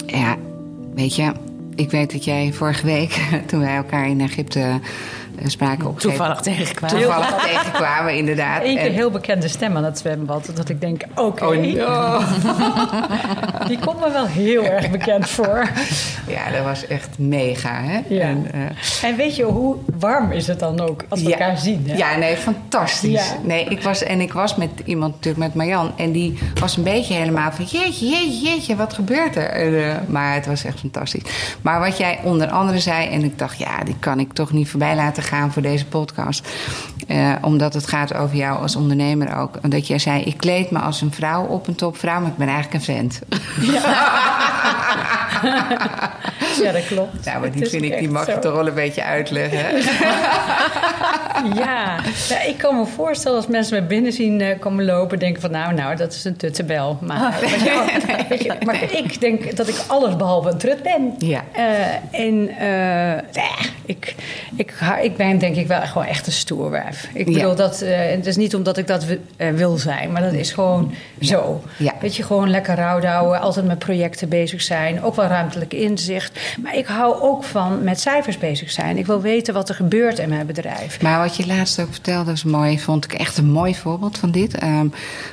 Ja, 0.07 0.37
weet 0.95 1.17
je, 1.17 1.33
ik 1.77 1.91
weet 1.91 2.13
dat 2.13 2.25
jij 2.25 2.53
vorige 2.53 2.87
week, 2.87 3.29
toen 3.47 3.61
wij 3.61 3.77
elkaar 3.77 4.09
in 4.09 4.21
Egypte 4.21 4.81
spraken 5.45 5.89
op 5.89 6.01
Toevallig 6.01 6.41
tegenkwamen. 6.41 6.97
Toevallig 7.03 7.29
tegenkwamen, 7.29 8.15
inderdaad. 8.17 8.65
Eén 8.65 8.77
keer 8.77 8.91
heel 8.91 9.11
bekende 9.11 9.49
stem 9.49 9.77
aan 9.77 9.85
het 9.85 9.99
zwembad. 9.99 10.51
Dat 10.55 10.69
ik 10.69 10.81
denk, 10.81 11.03
oké, 11.15 11.45
Oh, 11.47 11.53
die 13.69 13.79
komt 13.79 14.01
me 14.01 14.11
wel 14.13 14.27
heel 14.27 14.65
erg 14.65 14.91
bekend 14.91 15.31
voor. 15.31 15.69
Ja, 16.27 16.51
dat 16.51 16.65
was 16.65 16.87
echt 16.87 17.19
mega. 17.19 17.81
Hè? 17.83 18.01
Ja. 18.09 18.21
En, 18.23 18.47
eh, 18.53 19.09
En 19.11 19.17
weet 19.17 19.37
je, 19.37 19.43
hoe 19.45 19.77
warm 19.99 20.33
is 20.33 20.47
het 20.47 20.59
dan 20.59 20.81
ook 20.81 21.05
als 21.09 21.23
we 21.23 21.29
Ja. 21.29 21.39
elkaar 21.39 21.59
zien? 21.59 21.85
Hè? 21.89 21.97
Ja, 21.97 22.17
nee, 22.17 22.37
fantastisch. 22.37 23.11
Ja. 23.29 23.37
Nee, 23.43 23.65
ik 23.65 23.83
was, 23.83 24.03
en 24.03 24.21
ik 24.21 24.33
was 24.33 24.57
met 24.57 24.71
iemand 24.85 25.15
natuurlijk, 25.15 25.45
met 25.45 25.55
Marjan. 25.55 25.93
En 25.97 26.13
die 26.13 26.39
was 26.61 26.77
een 26.77 26.83
beetje 26.83 27.15
helemaal 27.15 27.53
van... 27.53 27.65
Jeetje, 27.65 28.07
jeetje, 28.09 28.49
jeetje, 28.49 28.77
wat 28.77 28.93
gebeurt 28.95 29.37
er? 29.37 29.49
En, 29.49 29.89
eh, 29.91 29.97
maar 30.07 30.35
het 30.35 30.47
was 30.47 30.65
echt 30.65 30.81
fantastisch. 30.81 31.23
Maar 31.63 31.81
wat 31.81 31.99
jij 31.99 32.19
onder 32.23 32.49
andere 32.49 32.79
zei... 32.79 33.09
En 33.09 33.25
ik 33.25 33.39
dacht, 33.39 33.59
ja, 33.59 33.85
die 33.85 33.97
kan 33.99 34.21
ik 34.21 34.33
toch 34.33 34.53
niet 34.53 34.69
voorbij 34.69 34.95
laten 34.97 35.23
gaan 35.27 35.53
voor 35.53 35.63
deze 35.63 35.87
podcast. 35.87 36.49
Eh, 37.07 37.33
omdat 37.41 37.75
het 37.75 37.87
gaat 37.87 38.15
over 38.15 38.37
jou 38.37 38.59
als 38.61 38.77
ondernemer 38.77 39.37
ook. 39.37 39.71
Dat 39.71 39.87
jij 39.87 39.99
zei, 39.99 40.23
ik 40.23 40.37
kleed 40.37 40.71
me 40.71 40.79
als 40.79 41.01
een 41.01 41.13
vrouw 41.13 41.45
op 41.45 41.67
een 41.67 41.75
topvrouw... 41.75 42.21
maar 42.21 42.31
ik 42.31 42.37
ben 42.37 42.49
eigenlijk 42.49 42.75
een 42.75 42.95
vent. 42.95 43.21
Ja, 43.61 45.26
dat 46.73 46.87
klopt. 46.87 47.25
Nou, 47.25 47.41
maar 47.41 47.51
die 47.51 47.63
is 47.65 47.71
vind 47.71 47.83
ik, 47.85 47.99
die 47.99 48.09
mag 48.11 48.27
je 48.27 48.39
toch 48.39 48.55
wel 48.55 48.67
een 48.67 48.75
beetje 48.75 49.03
uitleggen. 49.05 49.65
Ja, 51.55 51.97
Ja, 52.29 52.41
ik 52.43 52.59
kan 52.59 52.77
me 52.77 52.87
voorstellen 52.87 53.37
als 53.37 53.47
mensen 53.47 53.81
me 53.83 53.87
binnen 53.89 54.13
zien 54.13 54.41
eh, 54.41 54.59
komen 54.59 54.85
lopen, 54.85 55.19
denken 55.19 55.41
van 55.41 55.51
nou, 55.51 55.75
nou, 55.75 55.97
dat 55.97 56.13
is 56.13 56.25
een 56.25 56.37
tuttebel. 56.37 56.99
Maar, 57.01 57.39
je, 58.39 58.53
maar 58.65 58.83
ik 58.93 59.21
denk 59.21 59.57
dat 59.57 59.69
ik 59.69 59.75
alles 59.87 60.17
behalve 60.17 60.49
een 60.51 60.59
trut 60.59 60.83
ben. 60.83 61.15
Ja. 61.19 61.43
Eh, 61.53 62.21
en 62.21 62.49
eh, 62.59 63.23
ja, 63.33 63.49
ik, 63.85 64.15
ik, 64.57 64.75
ik 65.03 65.17
ben 65.17 65.39
denk 65.39 65.57
ik 65.57 65.67
wel 65.67 65.81
gewoon 65.81 66.07
echt 66.07 66.27
een 66.27 66.33
stoerwijf. 66.33 67.09
Ik 67.13 67.29
Ja. 67.29 67.33
bedoel, 67.35 67.55
dat, 67.55 67.81
het 67.87 68.27
is 68.27 68.37
niet 68.37 68.55
omdat 68.55 68.77
ik 68.77 68.87
dat 68.87 69.05
wi- 69.05 69.21
wil 69.55 69.77
zijn, 69.77 70.13
maar 70.13 70.23
dat 70.23 70.33
is 70.33 70.53
gewoon 70.53 70.95
zo. 71.21 71.63
Ja. 71.77 71.93
Weet 72.01 72.17
je, 72.17 72.23
gewoon 72.23 72.51
lekker 72.51 72.75
rouwdouwen, 72.75 73.41
altijd 73.41 73.67
met 73.67 73.79
projecten 73.79 74.29
bezig 74.29 74.63
zijn. 74.63 75.03
Ook 75.03 75.15
wel 75.15 75.27
ruimtelijk 75.27 75.73
inzicht. 75.73 76.39
Maar 76.63 76.77
ik 76.77 76.87
hou 76.87 77.21
ook 77.21 77.45
van 77.45 77.85
met 77.85 78.01
cijfers 78.01 78.39
bezig 78.39 78.71
zijn. 78.71 78.99
Ik 78.99 79.07
wil 79.07 79.21
weten 79.21 79.55
wat 79.55 79.69
er 79.69 79.75
gebeurt 79.75 80.19
in 80.19 80.29
mijn 80.29 80.47
bedrijf. 80.47 81.03
Maar 81.03 81.19
wat 81.19 81.37
je 81.37 81.47
laatst 81.47 81.81
ook 81.81 81.91
vertelde, 81.91 82.33
is 82.33 82.45
mooi, 82.45 82.81
vond 82.81 83.05
ik 83.05 83.13
echt 83.13 83.39
een 83.39 83.51
mooi 83.51 83.75
voorbeeld 83.75 84.19
van 84.19 84.31
dit. 84.31 84.59
Ehm, 84.59 84.87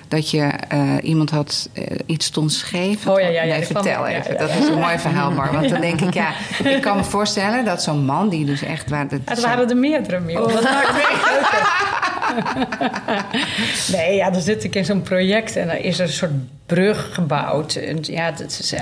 dat 0.07 0.29
je 0.29 0.41
eh, 0.67 0.81
iemand 1.01 1.29
had 1.29 1.69
eh, 1.73 1.83
iets 2.05 2.25
stond 2.25 2.53
scheef. 2.53 3.07
Oh 3.07 3.19
ja, 3.19 3.27
ja, 3.27 3.43
ja, 3.43 3.55
Nee, 3.55 3.65
vertel 3.65 4.07
even. 4.07 4.31
ja, 4.33 4.37
dat 4.39 4.49
is 4.49 4.67
een 4.67 4.79
mooi 4.79 4.97
verhaal, 4.97 5.31
Mar. 5.31 5.51
Want 5.51 5.69
dan 5.69 5.81
denk 5.81 6.01
ik, 6.01 6.13
ja, 6.13 6.29
ik 6.75 6.81
kan 6.81 6.97
me 6.97 7.03
voorstellen 7.03 7.65
dat 7.65 7.83
zo'n 7.83 8.05
man 8.05 8.29
die 8.29 8.45
dus 8.45 8.63
echt 8.63 8.89
waar 8.89 9.05
het 9.09 9.21
Het 9.25 9.41
waren 9.41 9.69
er 9.69 9.77
meerdere 9.77 10.19
meer. 10.19 10.41
Oh. 10.41 10.53
Dat 10.53 10.63
nee, 13.95 14.15
ja, 14.15 14.29
dan 14.29 14.41
zit 14.41 14.63
ik 14.63 14.75
in 14.75 14.85
zo'n 14.85 15.01
project 15.01 15.55
en 15.55 15.67
dan 15.67 15.75
is 15.75 15.99
er 15.99 16.05
een 16.05 16.11
soort 16.11 16.31
brug 16.65 17.13
gebouwd. 17.13 17.75
En, 17.75 17.97
ja, 18.01 18.31
dat 18.31 18.49
is 18.59 18.73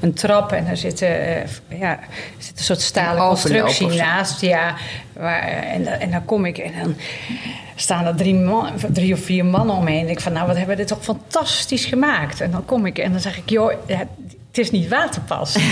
een 0.00 0.12
trap 0.14 0.52
en 0.52 0.64
daar 0.64 0.76
zit, 0.76 1.02
eh, 1.02 1.36
ja, 1.68 1.98
zit 2.38 2.58
een 2.58 2.64
soort 2.64 2.80
stalen 2.80 3.22
Een 3.22 3.28
constructie 3.28 3.86
naast. 3.86 4.40
Ja, 4.40 4.74
waar, 5.12 5.42
en, 5.42 5.84
dan- 5.84 5.92
en 5.92 6.10
dan 6.10 6.24
kom 6.24 6.44
ik 6.44 6.58
en 6.58 6.72
dan 6.82 6.96
staan 7.74 8.06
er 8.06 8.14
drie, 8.16 8.34
man, 8.34 8.70
drie 8.88 9.12
of 9.14 9.20
vier 9.20 9.44
mannen 9.44 9.76
omheen. 9.76 10.00
En 10.00 10.08
ik 10.08 10.20
van, 10.20 10.32
nou, 10.32 10.46
wat 10.46 10.56
hebben 10.56 10.74
we 10.76 10.80
dit 10.82 10.90
toch 10.90 11.04
fantastisch 11.04 11.84
gemaakt. 11.84 12.40
En 12.40 12.50
dan 12.50 12.64
kom 12.64 12.86
ik 12.86 12.98
en 12.98 13.10
dan 13.12 13.20
zeg 13.20 13.36
ik, 13.36 13.50
joh, 13.50 13.72
ja, 13.86 14.04
het 14.56 14.64
is 14.64 14.70
niet 14.70 14.88
waterpas. 14.88 15.54
er 15.54 15.62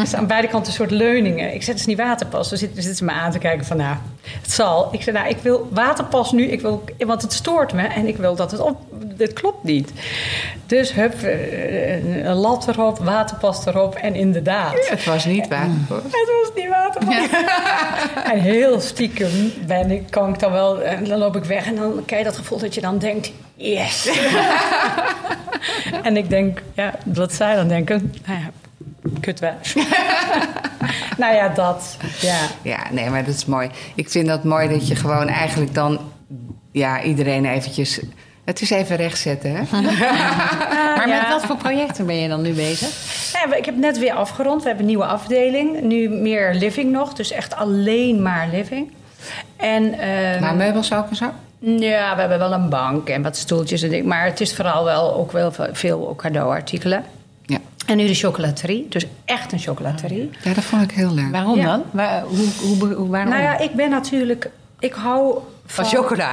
staan 0.06 0.20
aan 0.20 0.26
beide 0.26 0.48
kanten 0.48 0.68
een 0.68 0.76
soort 0.76 0.90
leuningen. 0.90 1.54
Ik 1.54 1.62
zeg, 1.62 1.66
het 1.66 1.78
is 1.78 1.86
niet 1.86 1.98
waterpas. 1.98 2.48
Ze 2.48 2.56
zitten, 2.56 2.94
ze 2.94 3.04
me 3.04 3.10
aan 3.10 3.30
te 3.30 3.38
kijken 3.38 3.66
van, 3.66 3.76
nou, 3.76 3.96
het 4.42 4.52
zal. 4.52 4.88
Ik 4.92 5.02
zeg, 5.02 5.14
nou, 5.14 5.28
ik 5.28 5.36
wil 5.36 5.68
waterpas 5.70 6.32
nu, 6.32 6.44
ik 6.44 6.60
wil, 6.60 6.84
want 6.98 7.22
het 7.22 7.32
stoort 7.32 7.72
me. 7.72 7.82
En 7.82 8.06
ik 8.06 8.16
wil 8.16 8.34
dat 8.34 8.50
het 8.50 8.60
op, 8.60 8.76
dit 9.16 9.32
klopt 9.32 9.62
niet. 9.62 9.92
Dus 10.66 10.92
hup, 10.92 11.22
eh, 11.22 12.24
een 12.24 12.34
lat 12.34 12.68
erop, 12.68 12.98
waterpas 12.98 13.66
erop 13.66 13.94
en 13.94 14.14
inderdaad. 14.14 14.88
Het 14.88 15.04
was 15.04 15.24
niet 15.24 15.48
waar. 15.48 15.68
Het 15.88 16.12
was 16.12 16.50
niet 16.54 16.68
waterpas. 16.68 17.28
En 18.32 18.40
heel 18.40 18.80
stiekem 18.80 19.52
ben 19.66 19.90
ik, 19.90 20.10
kan 20.10 20.28
ik 20.28 20.38
dan 20.38 20.52
wel... 20.52 20.82
En 20.82 21.04
dan 21.04 21.18
loop 21.18 21.36
ik 21.36 21.44
weg 21.44 21.66
en 21.66 21.76
dan 21.76 22.02
krijg 22.06 22.22
je 22.22 22.28
dat 22.28 22.38
gevoel 22.38 22.58
dat 22.58 22.74
je 22.74 22.80
dan 22.80 22.98
denkt... 22.98 23.32
Yes! 23.56 24.08
en 26.02 26.16
ik 26.16 26.28
denk, 26.30 26.62
ja, 26.74 26.94
wat 27.04 27.32
zij 27.32 27.54
dan 27.54 27.68
denken... 27.68 28.12
Nou 28.26 28.38
ja, 28.40 28.50
kutwijf. 29.20 29.74
nou 31.18 31.34
ja, 31.34 31.48
dat. 31.48 31.96
Ja. 32.20 32.38
Ja, 32.62 32.78
nee, 32.90 33.10
maar 33.10 33.24
dat 33.24 33.34
is 33.34 33.44
mooi. 33.44 33.70
Ik 33.94 34.10
vind 34.10 34.26
dat 34.26 34.44
mooi 34.44 34.68
dat 34.68 34.88
je 34.88 34.96
gewoon 34.96 35.28
eigenlijk 35.28 35.74
dan 35.74 35.98
ja, 36.72 37.02
iedereen 37.02 37.44
eventjes... 37.46 38.00
Het 38.44 38.60
is 38.60 38.70
even 38.70 38.96
rechtzetten, 38.96 39.50
hè? 39.50 39.62
Maar 40.96 41.08
Ja. 41.08 41.20
met 41.20 41.28
wat 41.28 41.44
voor 41.44 41.56
projecten 41.56 42.06
ben 42.06 42.16
je 42.16 42.28
dan 42.28 42.42
nu 42.42 42.52
bezig? 42.52 42.88
Ja, 43.32 43.54
ik 43.54 43.64
heb 43.64 43.76
net 43.76 43.98
weer 43.98 44.12
afgerond. 44.12 44.60
We 44.62 44.66
hebben 44.68 44.84
een 44.84 44.90
nieuwe 44.90 45.06
afdeling. 45.06 45.80
Nu 45.80 46.08
meer 46.08 46.54
living 46.54 46.92
nog. 46.92 47.12
Dus 47.12 47.30
echt 47.30 47.54
alleen 47.54 48.22
maar 48.22 48.48
living. 48.52 48.92
En, 49.56 49.98
ehm, 49.98 50.40
Maar 50.40 50.54
meubels 50.54 50.92
ook 50.92 51.08
en 51.10 51.16
zo? 51.16 51.30
Ja, 51.64 52.14
we 52.14 52.20
hebben 52.20 52.38
wel 52.38 52.52
een 52.52 52.68
bank 52.68 53.08
en 53.08 53.22
wat 53.22 53.36
stoeltjes 53.36 53.82
en 53.82 53.90
dingen. 53.90 54.06
Maar 54.06 54.24
het 54.24 54.40
is 54.40 54.54
vooral 54.54 54.84
wel 54.84 55.14
ook 55.14 55.32
wel 55.32 55.52
veel 55.72 56.08
ook 56.08 56.18
cadeauartikelen. 56.18 57.04
Ja. 57.46 57.58
En 57.86 57.96
nu 57.96 58.06
de 58.06 58.14
chocolaterie. 58.14 58.86
Dus 58.88 59.06
echt 59.24 59.52
een 59.52 59.58
chocolaterie. 59.58 60.30
ja, 60.42 60.54
dat 60.54 60.64
vond 60.64 60.82
ik 60.82 60.90
heel 60.90 61.14
leuk. 61.14 61.30
Waarom 61.30 61.56
Ja. 61.56 61.64
dan? 61.64 61.82
Waar, 61.90 62.22
hoe, 62.22 62.46
hoe, 62.60 62.92
hoe, 62.94 63.08
waarom? 63.10 63.30
Nou 63.30 63.42
ja, 63.42 63.58
ik 63.58 63.74
ben 63.74 63.90
natuurlijk... 63.90 64.50
Ik 64.78 64.92
hou 64.92 65.32
van... 65.66 65.84
Van 65.84 65.84
chocola. 65.84 66.30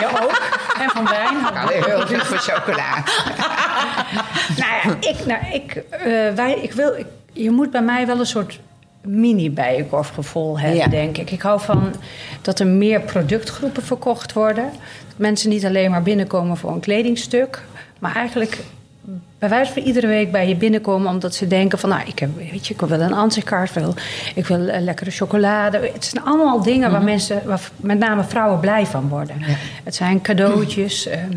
Ja, 0.00 0.08
ook. 0.22 0.58
En 0.80 0.88
van 0.90 1.04
wijn. 1.04 1.36
Ik 1.38 1.54
hou 1.54 1.72
heel 1.72 2.06
veel 2.06 2.24
van 2.24 2.38
chocola. 2.38 2.94
nou 4.60 4.72
ja, 4.82 5.08
ik, 5.08 5.26
nou, 5.26 5.40
ik, 5.52 5.74
eh, 5.90 6.34
wij, 6.34 6.58
ik 6.62 6.72
wil, 6.72 6.94
ik- 6.96 7.06
je 7.32 7.50
moet 7.50 7.70
bij 7.70 7.82
mij 7.82 8.06
wel 8.06 8.18
een 8.18 8.26
soort 8.26 8.60
mini-bijenkorfgevoel 9.08 10.58
hebben, 10.58 10.78
Ja. 10.78 10.86
denk 10.88 11.18
ik. 11.18 11.30
Ik 11.30 11.42
hou 11.42 11.60
van 11.60 11.92
dat 12.42 12.60
er 12.60 12.66
meer 12.66 13.00
productgroepen 13.00 13.82
verkocht 13.82 14.32
worden. 14.32 14.64
Dat 15.08 15.16
mensen 15.18 15.50
niet 15.50 15.66
alleen 15.66 15.90
maar 15.90 16.02
binnenkomen 16.02 16.56
voor 16.56 16.70
een 16.72 16.80
kledingstuk, 16.80 17.62
maar 17.98 18.14
eigenlijk 18.16 18.58
bij 19.38 19.48
wijze 19.48 19.72
van 19.72 19.82
iedere 19.82 20.06
week 20.06 20.32
bij 20.32 20.48
je 20.48 20.56
binnenkomen 20.56 21.10
omdat 21.10 21.34
ze 21.34 21.46
denken 21.46 21.78
van, 21.78 21.88
nou, 21.90 22.02
ik, 22.06 22.18
heb, 22.18 22.30
weet 22.36 22.66
je, 22.66 22.74
ik 22.74 22.80
wil 22.80 23.00
een 23.00 23.12
ansichtkaart, 23.12 23.72
wil, 23.72 23.94
ik 24.34 24.46
wil 24.46 24.58
lekkere 24.58 25.10
chocolade. 25.10 25.90
Het 25.92 26.04
zijn 26.04 26.24
allemaal 26.24 26.62
dingen 26.62 26.90
waar 26.90 27.02
mensen, 27.02 27.40
waar 27.44 27.60
met 27.76 27.98
name 27.98 28.24
vrouwen 28.24 28.60
blij 28.60 28.86
van 28.86 29.08
worden. 29.08 29.36
Het 29.84 29.94
zijn 29.94 30.20
cadeautjes. 30.20 31.06
ehm, 31.06 31.36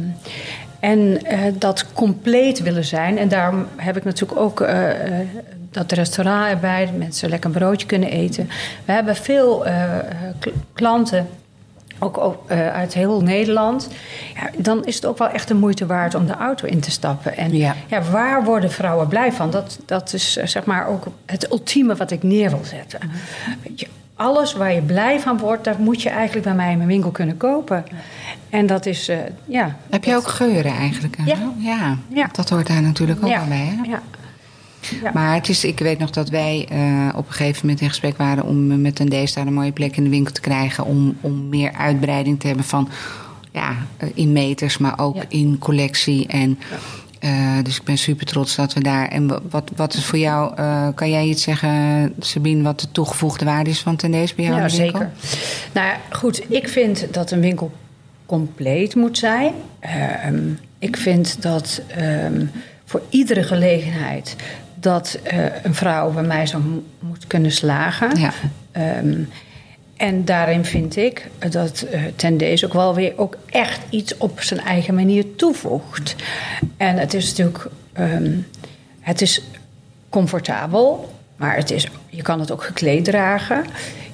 en 0.81 1.23
eh, 1.25 1.39
dat 1.53 1.85
compleet 1.93 2.59
willen 2.59 2.85
zijn. 2.85 3.17
En 3.17 3.27
daarom 3.27 3.67
heb 3.75 3.97
ik 3.97 4.03
natuurlijk 4.03 4.39
ook 4.39 4.61
eh, 4.61 5.19
eh, 5.19 5.27
dat 5.71 5.91
restaurant 5.91 6.49
erbij. 6.49 6.85
Dat 6.85 6.95
mensen 6.97 7.29
lekker 7.29 7.49
een 7.49 7.55
broodje 7.55 7.87
kunnen 7.87 8.09
eten. 8.09 8.49
We 8.85 8.91
hebben 8.91 9.15
veel 9.15 9.65
kl- 10.39 10.49
klanten. 10.73 11.27
Ook 11.99 12.39
uit 12.49 12.93
heel 12.93 13.21
Nederland. 13.21 13.89
Ja, 14.35 14.49
dan 14.57 14.85
is 14.85 14.95
het 14.95 15.05
ook 15.05 15.17
wel 15.17 15.29
echt 15.29 15.47
de 15.47 15.53
moeite 15.53 15.85
waard 15.85 16.15
om 16.15 16.25
de 16.27 16.33
auto 16.33 16.67
in 16.67 16.79
te 16.79 16.91
stappen. 16.91 17.37
En 17.37 17.55
Ja. 17.57 17.75
ja. 17.87 18.01
waar 18.01 18.43
worden 18.43 18.71
vrouwen 18.71 19.07
blij 19.07 19.31
van? 19.31 19.51
Dat, 19.51 19.79
dat 19.85 20.13
is 20.13 20.33
zeg 20.33 20.65
maar 20.65 20.87
ook 20.87 21.05
het 21.25 21.51
ultieme 21.51 21.95
wat 21.95 22.11
ik 22.11 22.23
neer 22.23 22.49
wil 22.49 22.63
zetten. 22.63 22.99
Weet 23.63 23.79
je, 23.79 23.87
alles 24.21 24.53
waar 24.53 24.73
je 24.73 24.81
blij 24.81 25.19
van 25.19 25.37
wordt, 25.37 25.63
dat 25.63 25.77
moet 25.77 26.01
je 26.01 26.09
eigenlijk 26.09 26.45
bij 26.45 26.55
mij 26.55 26.71
in 26.71 26.77
mijn 26.77 26.89
winkel 26.89 27.11
kunnen 27.11 27.37
kopen. 27.37 27.85
En 28.49 28.65
dat 28.65 28.85
is, 28.85 29.07
eh, 29.07 29.17
ja. 29.45 29.75
Heb 29.89 30.03
je 30.03 30.15
ook 30.15 30.27
geuren 30.27 30.71
eigenlijk? 30.71 31.15
en 31.17 31.25
Ja. 31.25 31.37
ja. 31.57 31.97
Ja. 32.13 32.29
Dat 32.31 32.49
hoort 32.49 32.67
daar 32.67 32.81
natuurlijk 32.81 33.23
ook 33.23 33.29
ja, 33.29 33.45
bij, 33.47 33.57
hè? 33.57 33.89
Ja. 33.91 34.01
Ja. 35.03 35.11
Maar 35.13 35.33
het 35.33 35.49
is, 35.49 35.63
ik 35.63 35.79
weet 35.79 35.99
nog 35.99 36.09
dat 36.09 36.29
wij 36.29 36.67
eh, 36.69 37.09
op 37.15 37.27
een 37.27 37.33
gegeven 37.33 37.59
moment 37.61 37.81
in 37.81 37.89
gesprek 37.89 38.17
waren 38.17 38.43
om 38.43 38.81
met 38.81 38.99
een 38.99 39.25
D-star 39.25 39.47
een 39.47 39.53
mooie 39.53 39.71
plek 39.71 39.97
in 39.97 40.03
de 40.03 40.09
winkel 40.09 40.33
te 40.33 40.41
krijgen. 40.41 40.85
Om, 40.85 41.17
om 41.21 41.49
meer 41.49 41.73
uitbreiding 41.73 42.39
te 42.39 42.47
hebben 42.47 42.65
van 42.65 42.89
ja, 43.51 43.75
eh, 43.97 44.09
in 44.13 44.31
meters, 44.31 44.77
maar 44.77 44.99
ook 44.99 45.15
Ja. 45.15 45.23
in 45.27 45.57
collectie. 45.59 46.27
En, 46.27 46.59
eh, 47.21 47.57
dus 47.63 47.77
ik 47.77 47.83
ben 47.83 47.97
super 47.97 48.25
trots 48.25 48.55
dat 48.55 48.73
we 48.73 48.79
daar. 48.83 49.07
En 49.07 49.27
wa- 49.27 49.39
wat, 49.49 49.71
wat 49.75 49.93
is 49.93 50.05
voor 50.05 50.19
jou, 50.19 50.55
eh, 50.55 50.87
kan 50.95 51.09
jij 51.09 51.25
iets 51.25 51.43
zeggen, 51.43 52.13
Sabine, 52.19 52.63
wat 52.63 52.79
de 52.79 52.91
toegevoegde 52.91 53.45
waarde 53.45 53.69
is 53.69 53.79
van 53.79 53.95
Tendees 53.95 54.35
bij 54.35 54.45
jou? 54.45 54.57
Ja, 54.57 54.69
zeker. 54.69 55.09
Nou 55.71 55.93
goed, 56.09 56.51
ik 56.51 56.67
vind 56.69 57.13
dat 57.13 57.31
een 57.31 57.41
winkel 57.41 57.71
compleet 58.25 58.95
moet 58.95 59.17
zijn. 59.17 59.53
Ehm, 59.79 60.39
ik 60.79 60.97
vind 60.97 61.41
dat 61.41 61.81
ehm, 61.87 62.45
voor 62.85 63.01
iedere 63.09 63.43
gelegenheid 63.43 64.35
dat 64.75 65.19
eh, 65.23 65.45
een 65.63 65.73
vrouw 65.75 66.11
bij 66.11 66.23
mij 66.23 66.45
zou 66.45 66.63
mo- 66.63 66.83
moet 66.99 67.27
kunnen 67.27 67.51
slagen. 67.51 68.19
Ja. 68.19 68.31
En 70.01 70.25
daarin 70.25 70.65
vind 70.65 70.95
ik 70.95 71.27
dat 71.49 71.81
eh 71.81 72.01
Tendees 72.15 72.65
ook 72.65 72.73
wel 72.73 72.95
weer 72.95 73.13
ook 73.15 73.37
echt 73.49 73.79
iets 73.89 74.17
op 74.17 74.41
zijn 74.41 74.59
eigen 74.59 74.95
manier 74.95 75.35
toevoegt. 75.35 76.15
En 76.77 76.97
het 76.97 77.13
is 77.13 77.29
natuurlijk, 77.29 77.65
ehm, 77.93 78.31
het 78.99 79.21
is 79.21 79.41
comfortabel, 80.09 81.11
maar 81.35 81.55
het 81.55 81.71
is, 81.71 81.87
je 82.09 82.21
kan 82.21 82.39
het 82.39 82.51
ook 82.51 82.63
gekleed 82.63 83.03
dragen. 83.05 83.65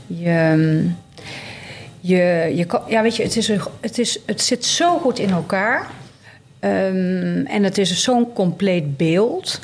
Je, 0.07 0.29
ehm, 0.29 0.83
je, 1.99 2.51
je, 2.55 2.65
kan- 2.65 2.83
ja, 2.87 3.01
weet 3.01 3.15
je, 3.15 3.23
het, 3.23 3.35
is 3.37 3.47
het, 3.79 3.97
is, 3.99 4.19
het 4.25 4.41
zit 4.41 4.65
zo 4.65 4.97
goed 4.97 5.19
in 5.19 5.29
elkaar. 5.29 5.87
Ehm, 6.59 7.45
en 7.45 7.63
het 7.63 7.77
is 7.77 8.03
zo'n 8.03 8.33
compleet 8.33 8.97
beeld. 8.97 9.59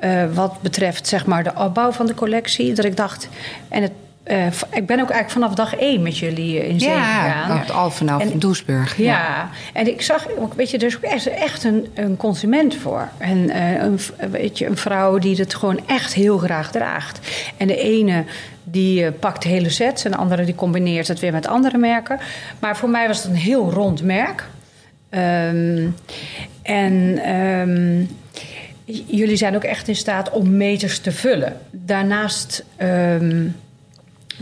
eh, 0.00 0.24
wat 0.34 0.62
betreft 0.62 1.06
zeg 1.08 1.26
maar 1.26 1.44
de 1.44 1.52
opbouw 1.56 1.92
van 1.92 2.06
de 2.06 2.14
collectie. 2.14 2.72
Dat 2.74 2.84
ik 2.84 2.96
dacht. 2.96 3.28
En 3.68 3.82
het, 3.82 3.92
eh, 4.26 4.46
ik 4.72 4.86
ben 4.86 5.00
ook 5.00 5.10
eigenlijk 5.10 5.30
vanaf 5.30 5.54
dag 5.54 5.76
één 5.76 6.02
met 6.02 6.18
jullie 6.18 6.60
eh, 6.60 6.68
in 6.68 6.80
zee 6.80 6.88
Ja, 6.90 7.02
gegaan. 7.22 7.62
op 7.62 7.70
Alphenau 7.70 8.20
En- 8.22 8.38
Doesburg. 8.38 8.96
Ja. 8.96 9.50
en 9.72 9.86
ik 9.88 10.02
zag, 10.02 10.26
ook, 10.38 10.54
weet 10.54 10.70
je, 10.70 10.78
er 10.78 10.84
is 10.86 10.96
ook 10.96 11.02
echt, 11.02 11.26
echt 11.26 11.64
een, 11.64 11.86
een 11.94 12.16
consument 12.16 12.74
voor. 12.76 13.08
En 13.18 13.50
eh, 13.50 13.82
een, 13.82 13.98
weet 14.30 14.58
je, 14.58 14.66
een 14.66 14.76
vrouw 14.76 15.18
die 15.18 15.36
het 15.36 15.54
gewoon 15.54 15.80
echt 15.86 16.14
heel 16.14 16.38
graag 16.38 16.70
draagt. 16.70 17.20
En 17.56 17.66
de 17.66 17.76
ene 17.76 18.24
die 18.64 19.04
eh, 19.04 19.12
pakt 19.20 19.44
hele 19.44 19.70
sets 19.70 20.04
en 20.04 20.10
de 20.10 20.16
andere 20.16 20.44
die 20.44 20.54
combineert 20.54 21.08
het 21.08 21.20
weer 21.20 21.32
met 21.32 21.46
andere 21.46 21.78
merken. 21.78 22.18
Maar 22.58 22.76
voor 22.76 22.88
mij 22.90 23.06
was 23.06 23.22
het 23.22 23.26
een 23.32 23.38
heel 23.38 23.70
rond 23.70 24.02
merk. 24.02 24.44
Ehm, 25.10 25.86
en 26.62 27.18
ehm, 27.24 28.04
jullie 29.06 29.36
zijn 29.36 29.54
ook 29.56 29.64
echt 29.64 29.88
in 29.88 29.96
staat 29.96 30.30
om 30.30 30.56
meters 30.56 30.98
te 30.98 31.12
vullen. 31.12 31.56
Daarnaast 31.70 32.64
ehm, 32.76 33.44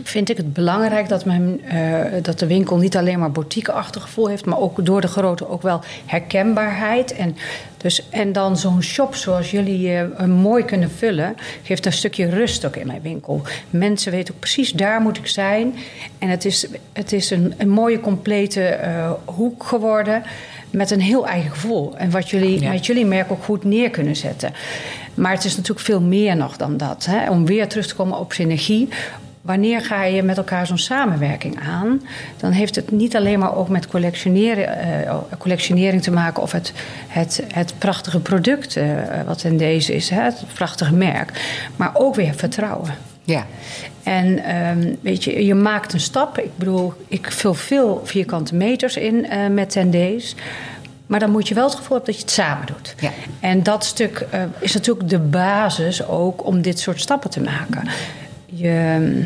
vind 0.03 0.31
ik 0.31 0.37
het 0.37 0.53
belangrijk 0.53 1.09
dat, 1.09 1.25
men, 1.25 1.61
eh, 1.65 2.23
dat 2.23 2.39
de 2.39 2.47
winkel 2.47 2.77
niet 2.77 2.97
alleen 2.97 3.19
maar 3.19 3.31
boutique-achtig 3.33 4.03
gevoel 4.03 4.29
heeft, 4.29 4.45
maar 4.45 4.59
ook 4.59 4.87
door 4.87 5.01
de 5.01 5.07
grootte 5.07 5.49
ook 5.49 5.63
wel 5.63 5.81
herkenbaarheid. 6.07 7.13
En, 7.17 7.37
dus, 7.77 8.09
en 8.09 8.33
dan 8.33 8.57
zo'n 8.57 8.83
shop 8.83 9.15
zoals 9.15 9.51
jullie 9.51 9.95
eh, 9.97 10.25
mooi 10.27 10.65
kunnen 10.65 10.91
vullen, 10.91 11.37
geeft 11.63 11.87
een 11.87 11.93
stukje 11.93 12.29
rust 12.29 12.65
ook 12.67 12.77
in 12.77 12.87
mijn 12.87 13.03
winkel. 13.03 13.43
Mensen 13.71 14.13
weten 14.13 14.35
ook 14.35 14.41
precies 14.41 14.73
daar 14.73 15.01
moet 15.01 15.17
ik 15.17 15.27
zijn. 15.27 15.75
En 16.19 16.29
het 16.29 16.45
is, 16.45 16.67
het 16.93 17.13
is 17.13 17.31
een, 17.31 17.55
een 17.59 17.69
mooie, 17.69 18.01
complete 18.01 18.63
eh, 18.65 19.11
hoek 19.25 19.65
geworden 19.65 20.23
met 20.71 20.91
een 20.91 21.01
heel 21.01 21.27
eigen 21.27 21.51
gevoel. 21.51 21.97
En 21.97 22.11
wat 22.11 22.31
jullie 22.31 22.61
Ja. 22.61 22.71
met 22.73 22.87
jullie 22.87 23.07
merk 23.07 23.33
ook 23.33 23.45
goed 23.45 23.65
neer 23.65 23.91
kunnen 23.91 24.17
zetten. 24.17 24.53
Maar 25.15 25.33
het 25.33 25.45
is 25.45 25.57
natuurlijk 25.57 25.87
veel 25.87 26.01
meer 26.01 26.37
nog 26.37 26.57
dan 26.57 26.77
dat. 26.77 27.05
Hè? 27.11 27.31
Om 27.31 27.47
weer 27.47 27.69
terug 27.69 27.87
te 27.87 27.95
komen 27.95 28.19
op 28.19 28.33
synergie. 28.33 28.89
Wanneer 29.45 29.81
ga 29.81 30.05
je 30.05 30.23
met 30.23 30.37
elkaar 30.37 30.67
zo'n 30.67 30.79
samenwerking 30.79 31.61
aan? 31.61 32.03
Dan 32.37 32.51
heeft 32.51 32.75
het 32.75 32.91
niet 32.91 33.17
alleen 33.17 33.39
maar 33.39 33.57
ook 33.57 33.69
met 33.69 33.87
collectioneren, 33.87 34.79
eh, 34.79 35.17
collectionering 35.39 36.03
te 36.03 36.11
maken 36.11 36.43
of 36.43 36.53
het, 36.53 36.73
het, 37.09 37.45
het 37.53 37.75
prachtige 37.79 38.21
product 38.21 38.77
eh, 38.77 38.87
wat 39.27 39.45
in 39.45 39.57
deze 39.57 39.95
is, 39.95 40.11
hè? 40.11 40.23
het 40.23 40.45
prachtige 40.55 40.95
merk. 40.95 41.31
Maar 41.77 41.91
ook 41.95 42.15
weer 42.15 42.35
vertrouwen. 42.35 42.95
Ja. 43.23 43.47
En 44.03 44.45
ehm, 44.45 44.95
weet 45.01 45.25
je, 45.25 45.45
je 45.45 45.55
maakt 45.55 45.93
een 45.93 46.01
stap. 46.01 46.39
Ik 46.39 46.57
bedoel, 46.57 46.93
ik 47.09 47.31
vul 47.31 47.55
veel 47.55 48.01
vierkante 48.05 48.55
meters 48.55 48.97
in 48.97 49.29
eh, 49.29 49.49
met 49.49 49.71
10 49.71 49.91
days. 49.91 50.35
Maar 51.07 51.21
dan 51.21 51.31
moet 51.31 51.49
je 51.49 51.55
wel 51.55 51.65
het 51.65 51.75
gevoel 51.75 51.97
hebben 51.97 52.15
dat 52.15 52.17
je 52.17 52.27
het 52.27 52.35
samen 52.35 52.67
doet. 52.67 52.95
Ja. 53.01 53.11
En 53.41 53.63
dat 53.63 53.85
stuk 53.85 54.27
is 54.59 54.75
natuurlijk 54.75 55.09
de 55.09 55.19
basis 55.19 56.07
ook 56.07 56.47
om 56.47 56.63
dit 56.63 56.79
soort 56.79 57.01
stappen 57.01 57.31
te 57.31 57.41
maken. 57.41 57.89
Je, 58.55 59.23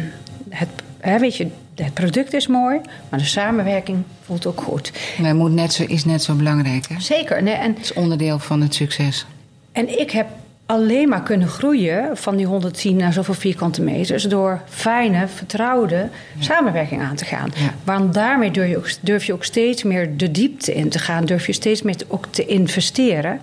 het, 0.48 0.68
hè, 1.00 1.18
weet 1.18 1.36
je, 1.36 1.46
het 1.74 1.94
product 1.94 2.32
is 2.32 2.46
mooi, 2.46 2.80
maar 3.08 3.18
de 3.18 3.24
samenwerking 3.24 4.02
voelt 4.24 4.46
ook 4.46 4.60
goed. 4.60 4.92
Maar 5.20 5.34
moet 5.34 5.52
net 5.52 5.72
zo, 5.72 5.84
is 5.86 6.04
net 6.04 6.22
zo 6.22 6.34
belangrijk. 6.34 6.88
Hè? 6.88 6.94
Het 6.94 7.04
Zeker. 7.04 7.42
Nee, 7.42 7.54
en 7.54 7.76
is 7.80 7.92
onderdeel 7.92 8.38
van 8.38 8.60
het 8.60 8.74
succes. 8.74 9.26
En 9.72 10.00
ik 10.00 10.10
heb 10.10 10.26
alleen 10.66 11.08
maar 11.08 11.22
kunnen 11.22 11.48
groeien 11.48 12.16
van 12.16 12.36
die 12.36 12.46
110 12.46 12.96
naar 12.96 13.12
zoveel 13.12 13.34
vierkante 13.34 13.82
meters 13.82 14.22
door 14.22 14.60
fijne, 14.68 15.28
vertrouwde 15.28 16.08
samenwerking 16.38 17.02
aan 17.02 17.16
te 17.16 17.24
gaan. 17.24 17.50
Ja. 17.54 17.74
Want 17.84 18.14
daarmee 18.14 18.50
durf 18.50 18.68
je, 18.68 18.76
ook, 18.76 18.88
durf 19.00 19.24
je 19.24 19.32
ook 19.32 19.44
steeds 19.44 19.82
meer 19.82 20.16
de 20.16 20.30
diepte 20.30 20.74
in 20.74 20.88
te 20.88 20.98
gaan, 20.98 21.24
durf 21.24 21.46
je 21.46 21.52
steeds 21.52 21.82
meer 21.82 21.96
te- 21.96 22.04
ook 22.08 22.26
te 22.30 22.46
investeren. 22.46 23.40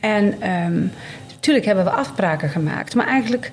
En 0.00 0.34
ehm, 0.40 0.80
natuurlijk 1.34 1.66
hebben 1.66 1.84
we 1.84 1.90
afspraken 1.90 2.48
gemaakt, 2.48 2.94
maar 2.94 3.06
eigenlijk 3.06 3.52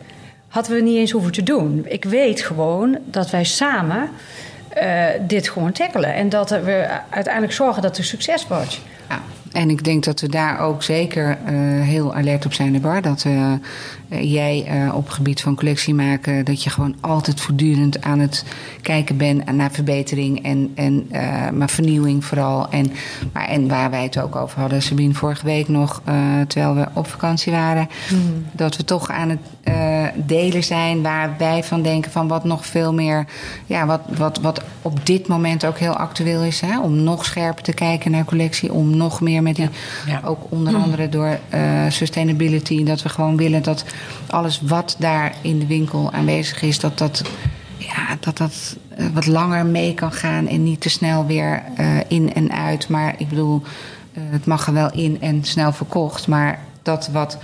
hadden 0.52 0.76
we 0.76 0.82
niet 0.82 0.98
eens 0.98 1.12
hoeven 1.12 1.32
te 1.32 1.44
doen. 1.44 1.86
Ik 1.88 2.04
weet 2.04 2.42
gewoon 2.42 2.98
dat 3.06 3.30
wij 3.30 3.44
samen 3.44 4.10
eh, 4.70 5.06
dit 5.28 5.50
gewoon 5.50 5.72
tackelen 5.72 6.14
en 6.14 6.30
dat 6.30 6.50
we 6.50 6.88
uiteindelijk 7.10 7.54
zorgen 7.54 7.82
dat 7.82 7.98
het 7.98 8.06
succes 8.06 8.48
wordt. 8.48 8.80
Ja. 9.10 9.22
En 9.52 9.70
ik 9.70 9.84
denk 9.84 10.04
dat 10.04 10.22
we 10.22 10.30
daar 10.30 10.60
ook 10.60 10.84
zeker 10.84 11.38
eh, 11.46 11.54
heel 11.82 12.16
alert 12.16 12.46
op 12.46 12.54
zijn, 12.54 12.74
de 12.74 12.80
bar. 12.80 13.02
Dat 13.02 13.24
eh, 13.26 13.54
jij 14.34 14.66
eh, 14.68 14.96
op 14.96 15.06
het 15.06 15.14
gebied 15.14 15.42
van 15.42 15.56
collectie 15.56 15.94
maken, 15.94 16.46
dat 16.46 16.64
je 16.64 16.70
gewoon 16.70 16.96
altijd 17.00 17.42
voortdurend 17.42 18.02
aan 18.02 18.20
het 18.20 18.46
kijken 18.82 19.18
bent 19.18 19.52
naar 19.52 19.72
verbetering 19.72 20.44
en, 20.44 20.72
en 20.76 21.08
maar 21.58 21.70
vernieuwing 21.70 22.26
vooral. 22.26 22.70
En, 22.70 22.92
maar, 23.34 23.48
en 23.48 23.68
waar 23.68 23.90
wij 23.90 24.04
het 24.04 24.20
ook 24.20 24.36
over 24.36 24.60
hadden, 24.60 24.82
Sabine, 24.82 25.14
vorige 25.14 25.46
week 25.46 25.68
nog, 25.68 26.02
terwijl 26.48 26.76
we 26.76 26.88
op 26.94 27.08
vakantie 27.08 27.52
waren, 27.52 27.90
dat 28.52 28.78
we 28.78 28.84
toch 28.84 29.10
aan 29.10 29.30
het 29.30 29.40
delen 30.16 30.64
zijn 30.64 31.02
waar 31.02 31.36
wij 31.38 31.64
van 31.64 31.82
denken 31.82 32.12
van 32.12 32.28
wat 32.28 32.44
nog 32.44 32.66
veel 32.66 32.94
meer, 32.94 33.26
ja, 33.66 33.86
wat, 33.86 34.02
wat, 34.18 34.40
wat 34.40 34.62
op 34.82 35.06
dit 35.06 35.28
moment 35.28 35.66
ook 35.66 35.78
heel 35.78 35.96
actueel 35.96 36.44
is. 36.44 36.62
Hè? 36.62 36.80
Om 36.80 36.96
nog 36.96 37.26
scherper 37.26 37.64
te 37.64 37.74
kijken 37.74 38.12
naar 38.12 38.26
collectie, 38.26 38.74
om 38.74 38.98
nog 38.98 39.22
meer 39.22 39.42
met 39.44 39.56
die, 39.56 39.70
Ja. 40.06 40.22
ook 40.24 40.40
onder 40.50 40.76
andere 40.76 41.10
door 41.10 41.40
eh, 41.50 41.62
sustainability, 41.90 42.84
dat 42.84 43.02
we 43.02 43.10
gewoon 43.10 43.38
willen 43.38 43.64
dat 43.64 43.86
alles 44.28 44.62
wat 44.62 44.96
daar 45.00 45.34
in 45.42 45.60
de 45.60 45.68
winkel 45.68 46.12
aanwezig 46.12 46.62
is, 46.62 46.80
dat 46.80 46.98
dat, 46.98 47.22
ja, 47.78 48.18
dat, 48.20 48.38
dat 48.38 48.78
eh, 48.96 49.06
wat 49.14 49.28
langer 49.28 49.66
mee 49.66 49.94
kan 49.94 50.12
gaan 50.12 50.48
en 50.48 50.64
niet 50.64 50.82
te 50.82 50.90
snel 50.90 51.26
weer 51.26 51.64
eh, 51.76 51.86
in 52.08 52.34
en 52.34 52.52
uit. 52.52 52.88
Maar 52.88 53.16
ik 53.18 53.30
bedoel, 53.30 53.62
het 54.20 54.46
mag 54.46 54.68
er 54.68 54.74
wel 54.74 54.92
in 54.92 55.18
en 55.22 55.44
snel 55.44 55.72
verkocht, 55.72 56.28
maar 56.28 56.60
dat 56.82 57.10
wat 57.14 57.38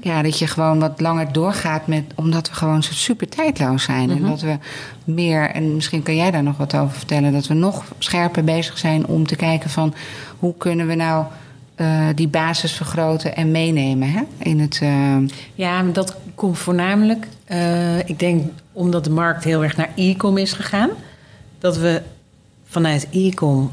ja, 0.00 0.22
dat 0.22 0.38
je 0.38 0.46
gewoon 0.46 0.78
wat 0.78 1.00
langer 1.00 1.32
doorgaat 1.32 1.86
met, 1.86 2.04
omdat 2.14 2.48
we 2.48 2.54
gewoon 2.54 2.82
zo 2.82 2.92
super 2.92 3.28
tijdloos 3.28 3.82
zijn. 3.82 4.10
En 4.10 4.22
dat 4.22 4.40
we 4.40 4.56
meer, 5.04 5.50
en 5.50 5.74
misschien 5.74 6.02
kan 6.02 6.16
jij 6.16 6.30
daar 6.30 6.42
nog 6.42 6.56
wat 6.56 6.74
over 6.74 6.96
vertellen, 6.96 7.32
dat 7.32 7.46
we 7.46 7.54
nog 7.54 7.84
scherper 7.98 8.44
bezig 8.44 8.78
zijn 8.78 9.06
om 9.06 9.26
te 9.26 9.36
kijken 9.36 9.70
van 9.70 9.94
hoe 10.38 10.54
kunnen 10.56 10.86
we 10.86 10.94
nou 10.94 11.24
eh, 11.74 12.06
die 12.14 12.28
basis 12.28 12.72
vergroten 12.72 13.36
en 13.36 13.50
meenemen 13.50 14.10
hè? 14.12 14.22
in 14.38 14.60
het. 14.60 14.78
eh, 14.82 15.16
Ja, 15.54 15.82
dat 15.82 16.16
komt 16.34 16.58
voornamelijk, 16.58 17.26
eh, 17.44 17.98
ik 17.98 18.18
denk 18.18 18.50
omdat 18.72 19.04
de 19.04 19.10
markt 19.10 19.44
heel 19.44 19.62
erg 19.62 19.76
naar 19.76 19.90
e-com 19.96 20.36
is 20.36 20.52
gegaan. 20.52 20.90
Dat 21.58 21.76
we 21.76 22.02
vanuit 22.64 23.06
e-com 23.10 23.72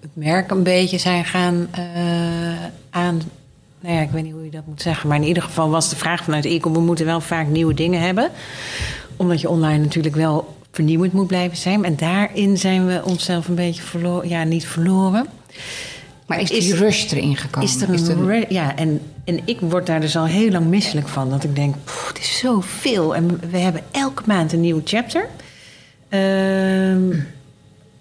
het 0.00 0.10
merk 0.12 0.50
een 0.50 0.62
beetje 0.62 0.98
zijn 0.98 1.24
gaan 1.24 1.68
aan. 2.90 3.20
Nou 3.80 3.94
ja, 3.94 4.00
ik 4.00 4.10
weet 4.10 4.22
niet 4.22 4.32
hoe 4.32 4.44
je 4.44 4.50
dat 4.50 4.66
moet 4.66 4.82
zeggen. 4.82 5.08
Maar 5.08 5.16
in 5.18 5.26
ieder 5.26 5.42
geval 5.42 5.70
was 5.70 5.88
de 5.90 5.96
vraag 5.96 6.24
vanuit 6.24 6.44
e-com: 6.44 6.72
we 6.72 6.80
moeten 6.80 7.06
wel 7.06 7.20
vaak 7.20 7.46
nieuwe 7.46 7.74
dingen 7.74 8.00
hebben. 8.00 8.30
Omdat 9.16 9.40
je 9.40 9.48
online 9.48 9.78
natuurlijk 9.78 10.14
wel 10.16 10.56
vernieuwend 10.72 11.12
moet 11.12 11.26
blijven 11.26 11.56
zijn. 11.56 11.84
En 11.84 11.96
daarin 11.96 12.58
zijn 12.58 12.86
we 12.86 13.00
onszelf 13.04 13.48
een 13.48 13.54
beetje 13.54 13.82
verloren. 13.82 14.28
Ja, 14.28 14.44
niet 14.44 14.66
verloren. 14.66 15.26
maar 16.26 16.40
is, 16.40 16.50
Is- 16.50 16.64
die 16.64 16.74
rush 16.76 17.10
erin 17.12 17.36
gekomen? 17.36 17.68
Is 17.68 17.80
er 17.82 17.88
een 18.10 18.26
re- 18.26 18.46
ja, 18.48 18.76
en, 18.76 19.00
en 19.24 19.40
ik 19.44 19.60
word 19.60 19.86
daar 19.86 20.00
dus 20.00 20.16
al 20.16 20.24
heel 20.26 20.50
lang 20.50 20.66
misselijk 20.66 21.08
van. 21.08 21.30
Dat 21.30 21.44
ik 21.44 21.54
denk, 21.56 21.74
"Poeh, 21.84 22.08
het 22.08 22.18
is 22.18 22.38
zoveel. 22.38 23.14
En 23.14 23.40
we 23.50 23.58
hebben 23.58 23.82
elke 23.90 24.22
maand 24.26 24.52
een 24.52 24.60
nieuw 24.60 24.80
chapter. 24.84 25.28
Ehm, 26.08 27.10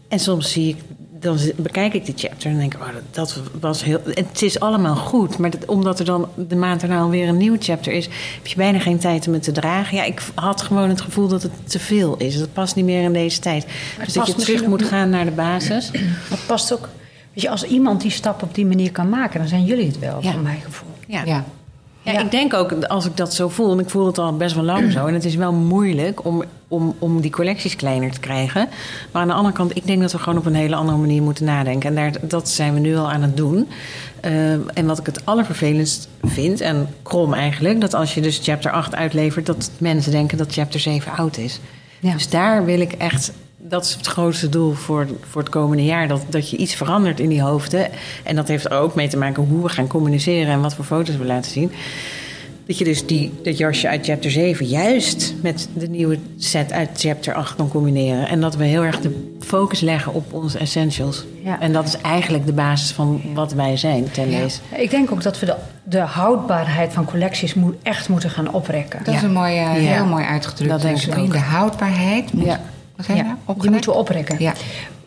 en 0.08 0.20
soms 0.20 0.52
zie 0.52 0.68
ik, 0.70 0.78
dan 1.20 1.38
bekijk 1.56 1.94
ik 1.94 2.06
die 2.06 2.14
chapter 2.18 2.52
en 2.52 2.58
denk 2.58 2.74
ik, 2.74 2.80
oh, 2.82 2.88
dat, 2.88 3.04
dat 3.12 3.42
was 3.60 3.84
heel. 3.84 4.02
Het 4.06 4.42
is 4.42 4.60
allemaal 4.60 4.96
goed, 4.96 5.38
maar 5.38 5.50
dat, 5.50 5.66
omdat 5.66 6.00
er 6.00 6.06
dan 6.06 6.28
de 6.36 6.56
maand 6.56 6.82
erna 6.82 7.00
alweer 7.00 7.28
een 7.28 7.38
nieuw 7.38 7.56
chapter 7.60 7.94
is, 7.94 8.06
heb 8.36 8.48
je 8.48 8.56
bijna 8.56 8.80
geen 8.80 9.00
tijd 9.00 9.28
om 9.28 9.34
het 9.34 9.44
te 9.44 9.52
dragen. 9.52 9.98
Ja, 9.98 10.04
ik 10.04 10.22
had 10.36 10.62
gewoon 10.62 10.90
het 10.90 11.02
gevoel 11.02 11.28
dat 11.28 11.44
het 11.44 11.52
te 11.64 11.80
veel 11.80 12.18
is. 12.18 12.38
Dat 12.40 12.54
past 12.54 12.76
niet 12.76 12.86
meer 12.86 13.02
in 13.04 13.14
deze 13.14 13.40
tijd. 13.40 13.66
Dus 14.04 14.14
dat 14.14 14.28
je 14.28 14.34
terug 14.36 14.66
moet 14.66 14.84
gaan 14.84 15.10
naar 15.10 15.26
de 15.26 15.32
basis. 15.32 15.92
Dat 16.30 16.40
past 16.48 16.74
ook. 16.74 16.90
Weet 17.34 17.44
je, 17.44 17.50
als 17.50 17.64
iemand 17.64 18.02
die 18.02 18.12
stap 18.12 18.44
op 18.44 18.56
die 18.56 18.66
manier 18.66 18.92
kan 18.92 19.10
maken, 19.10 19.40
dan 19.40 19.48
zijn 19.48 19.66
jullie 19.66 19.86
het 19.88 20.00
wel, 20.00 20.18
Ja. 20.22 20.32
voor 20.32 20.42
mijn 20.42 20.62
gevoel. 20.62 20.90
Ja. 21.08 21.22
Ja. 21.26 21.46
Ja, 22.12 22.20
Ja. 22.20 22.26
ik 22.26 22.32
denk 22.32 22.54
ook, 22.54 22.72
als 22.84 23.06
ik 23.06 23.18
dat 23.18 23.34
zo 23.34 23.50
voel, 23.50 23.72
en 23.72 23.80
ik 23.80 23.90
voel 23.90 24.06
het 24.06 24.18
al 24.18 24.38
best 24.38 24.56
wel 24.56 24.64
lang 24.64 24.92
zo, 24.92 25.06
en 25.06 25.14
het 25.14 25.26
is 25.26 25.36
wel 25.36 25.54
moeilijk 25.54 26.26
om, 26.26 26.44
om, 26.68 26.96
om 27.00 27.22
die 27.22 27.32
collecties 27.32 27.76
kleiner 27.76 28.12
te 28.12 28.20
krijgen. 28.20 28.68
Maar 29.12 29.22
aan 29.22 29.28
de 29.28 29.34
andere 29.34 29.54
kant, 29.56 29.76
ik 29.76 29.88
denk 29.88 30.02
dat 30.02 30.12
we 30.12 30.18
gewoon 30.18 30.40
op 30.40 30.46
een 30.46 30.56
hele 30.56 30.76
andere 30.76 30.98
manier 30.98 31.22
moeten 31.22 31.46
nadenken. 31.46 31.90
En 31.90 31.96
daar, 31.96 32.28
dat 32.28 32.50
zijn 32.50 32.74
we 32.74 32.80
nu 32.80 32.96
al 32.98 33.12
aan 33.12 33.22
het 33.22 33.38
doen. 33.38 33.68
Eh, 34.22 34.52
en 34.52 34.86
wat 34.86 35.00
ik 35.00 35.06
het 35.06 35.26
allervervelendst 35.26 36.08
vind, 36.24 36.62
en 36.62 36.88
krom 37.04 37.34
eigenlijk, 37.34 37.82
dat 37.82 37.94
als 37.94 38.14
je 38.14 38.22
dus 38.22 38.40
chapter 38.44 38.72
8 38.72 38.96
uitlevert, 38.96 39.46
dat 39.46 39.72
mensen 39.78 40.12
denken 40.12 40.38
dat 40.38 40.54
chapter 40.54 40.80
7 40.80 41.12
oud 41.18 41.38
is. 41.38 41.60
Ja. 42.00 42.14
Dus 42.14 42.30
daar 42.30 42.66
wil 42.66 42.80
ik 42.80 42.92
echt, 42.92 43.32
dat 43.62 43.86
is 43.86 43.94
het 43.94 44.08
grootste 44.08 44.50
doel 44.50 44.72
voor, 44.74 45.08
voor 45.30 45.42
het 45.42 45.50
komende 45.50 45.86
jaar, 45.86 46.08
dat, 46.08 46.22
dat 46.30 46.50
je 46.50 46.58
iets 46.58 46.76
verandert 46.76 47.20
in 47.20 47.30
die 47.30 47.42
hoofden. 47.42 47.88
En 48.24 48.36
dat 48.36 48.48
heeft 48.48 48.66
er 48.66 48.72
ook 48.80 48.96
mee 48.96 49.08
te 49.08 49.18
maken 49.18 49.44
hoe 49.44 49.62
we 49.64 49.70
gaan 49.70 49.88
communiceren 49.88 50.54
en 50.54 50.62
wat 50.62 50.74
voor 50.76 50.86
foto's 50.86 51.18
we 51.18 51.26
laten 51.26 51.52
zien. 51.52 51.72
dat 52.66 52.78
je 52.78 52.84
dus 52.84 53.06
die, 53.06 53.32
dat 53.44 53.58
jasje 53.58 53.88
uit 53.88 54.06
chapter 54.06 54.32
7 54.32 54.66
juist 54.66 55.34
met 55.42 55.68
de 55.74 55.88
nieuwe 55.88 56.18
set 56.38 56.72
uit 56.72 56.90
chapter 56.96 57.34
8 57.34 57.56
kan 57.56 57.70
combineren. 57.70 58.28
En 58.28 58.42
dat 58.42 58.56
we 58.56 58.64
heel 58.64 58.84
erg 58.84 59.00
de 59.00 59.30
focus 59.40 59.80
leggen 59.80 60.14
op 60.14 60.34
onze 60.34 60.58
essentials. 60.58 61.26
Ja. 61.44 61.60
En 61.60 61.74
dat 61.74 61.88
is 61.88 61.98
eigenlijk 61.98 62.46
de 62.46 62.54
basis 62.54 62.92
van 62.92 63.22
wat 63.34 63.54
wij 63.54 63.78
zijn, 63.78 64.12
ten 64.12 64.30
Ja. 64.32 64.40
deze. 64.40 64.60
Ik 64.78 64.90
denk 64.90 65.12
ook 65.12 65.24
dat 65.24 65.40
we 65.40 65.46
de, 65.46 65.56
de 65.84 66.00
houdbaarheid 66.00 66.94
van 66.94 67.06
collecties 67.06 67.54
moet, 67.54 67.76
echt 67.84 68.10
moeten 68.10 68.30
gaan 68.30 68.54
oprekken. 68.54 69.04
Dat 69.04 69.14
is 69.14 69.22
Ja. 69.22 69.28
een 69.28 69.34
mooie, 69.34 69.54
Ja. 69.54 69.72
heel 69.74 70.06
mooi 70.06 70.24
uitgedrukt. 70.26 70.72
Dat 70.72 70.82
denk 70.82 70.98
ik 71.02 71.18
ook. 71.18 71.32
De 71.32 71.38
houdbaarheid 71.40 72.34
moet, 72.34 72.58
Ja. 73.08 73.14
je 73.14 73.24
Ja, 73.24 73.38
nou? 73.46 73.62
die 73.62 73.70
moeten 73.70 73.92
we 73.92 73.98
oprekken. 73.98 74.36
Ja. 74.40 74.54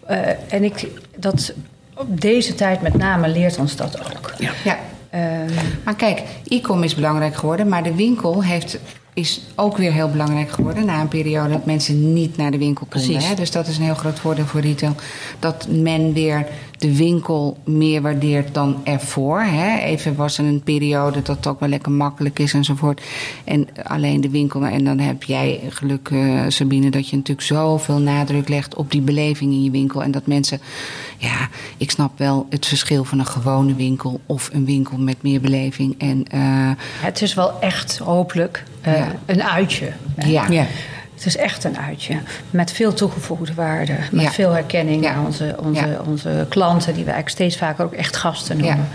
Eh, 0.06 0.18
en 0.48 0.64
ik, 0.64 0.88
dat, 1.16 1.52
op 1.94 2.20
deze 2.20 2.54
tijd 2.54 2.82
met 2.82 2.96
name 2.96 3.28
leert 3.28 3.58
ons 3.58 3.76
dat 3.76 3.98
ook. 4.00 4.34
ja. 4.64 4.78
Ehm, 5.10 5.50
Maar 5.84 5.94
kijk, 5.96 6.22
e-com 6.46 6.82
is 6.82 6.94
belangrijk 6.94 7.34
geworden, 7.34 7.68
maar 7.68 7.82
de 7.82 7.94
winkel 7.94 8.42
heeft, 8.42 8.78
is 9.14 9.40
ook 9.54 9.76
weer 9.76 9.92
heel 9.92 10.10
belangrijk 10.10 10.50
geworden 10.50 10.84
na 10.86 11.00
een 11.00 11.08
periode 11.08 11.52
dat 11.52 11.64
mensen 11.66 12.12
niet 12.12 12.36
naar 12.36 12.50
de 12.50 12.58
winkel 12.58 12.86
konden. 12.90 13.08
Precies. 13.10 13.28
Hè? 13.28 13.34
Dus 13.34 13.50
dat 13.50 13.66
is 13.66 13.76
een 13.76 13.84
heel 13.84 13.94
groot 13.94 14.18
voordeel 14.18 14.46
voor 14.46 14.60
retail. 14.60 14.94
Dat 15.38 15.66
men 15.70 16.12
weer 16.12 16.46
de 16.82 16.96
winkel 16.96 17.56
meer 17.64 18.02
waardeert 18.02 18.54
dan 18.54 18.80
ervoor. 18.84 19.40
Hè? 19.40 19.78
Even 19.78 20.14
was 20.16 20.38
er 20.38 20.44
een 20.44 20.62
periode 20.62 21.22
dat 21.22 21.36
het 21.36 21.46
ook 21.46 21.60
wel 21.60 21.68
lekker 21.68 21.92
makkelijk 21.92 22.38
is 22.38 22.52
enzovoort. 22.52 23.02
En 23.44 23.68
alleen 23.82 24.20
de 24.20 24.30
winkel. 24.30 24.66
En 24.66 24.84
dan 24.84 24.98
heb 24.98 25.22
jij 25.22 25.60
geluk, 25.68 26.08
eh, 26.12 26.40
Sabine, 26.48 26.90
dat 26.90 27.08
je 27.08 27.16
natuurlijk 27.16 27.46
zoveel 27.46 27.98
nadruk 27.98 28.48
legt 28.48 28.74
op 28.74 28.90
die 28.90 29.00
beleving 29.00 29.52
in 29.52 29.64
je 29.64 29.70
winkel. 29.70 30.02
En 30.02 30.10
dat 30.10 30.26
mensen, 30.26 30.60
ja, 31.18 31.48
ik 31.76 31.90
snap 31.90 32.18
wel 32.18 32.46
het 32.50 32.66
verschil 32.66 33.04
van 33.04 33.18
een 33.18 33.26
gewone 33.26 33.74
winkel 33.74 34.20
of 34.26 34.50
een 34.52 34.64
winkel 34.64 34.98
met 34.98 35.16
meer 35.22 35.40
beleving. 35.40 35.94
En 35.98 36.24
eh, 36.30 36.40
het 37.00 37.22
is 37.22 37.34
wel 37.34 37.60
echt 37.60 37.98
hopelijk 37.98 38.64
eh, 38.80 38.96
Ja. 38.96 39.12
een 39.26 39.42
uitje. 39.42 39.92
ja. 40.26 40.46
Ja. 40.50 40.66
Het 41.24 41.34
is 41.34 41.40
echt 41.40 41.64
een 41.64 41.78
uitje. 41.78 42.16
Met 42.50 42.72
veel 42.72 42.94
toegevoegde 42.94 43.54
waarde. 43.54 43.92
Met 44.12 44.22
Ja. 44.22 44.30
veel 44.30 44.50
herkenning 44.50 45.04
Ja. 45.04 45.12
aan 45.12 45.26
onze, 45.26 45.56
onze, 45.64 45.86
Ja. 45.86 46.00
onze 46.06 46.46
klanten, 46.48 46.94
die 46.94 47.04
we 47.04 47.10
eigenlijk 47.10 47.28
steeds 47.28 47.56
vaker 47.56 47.84
ook 47.84 47.92
echt 47.92 48.16
gasten 48.16 48.56
noemen. 48.56 48.88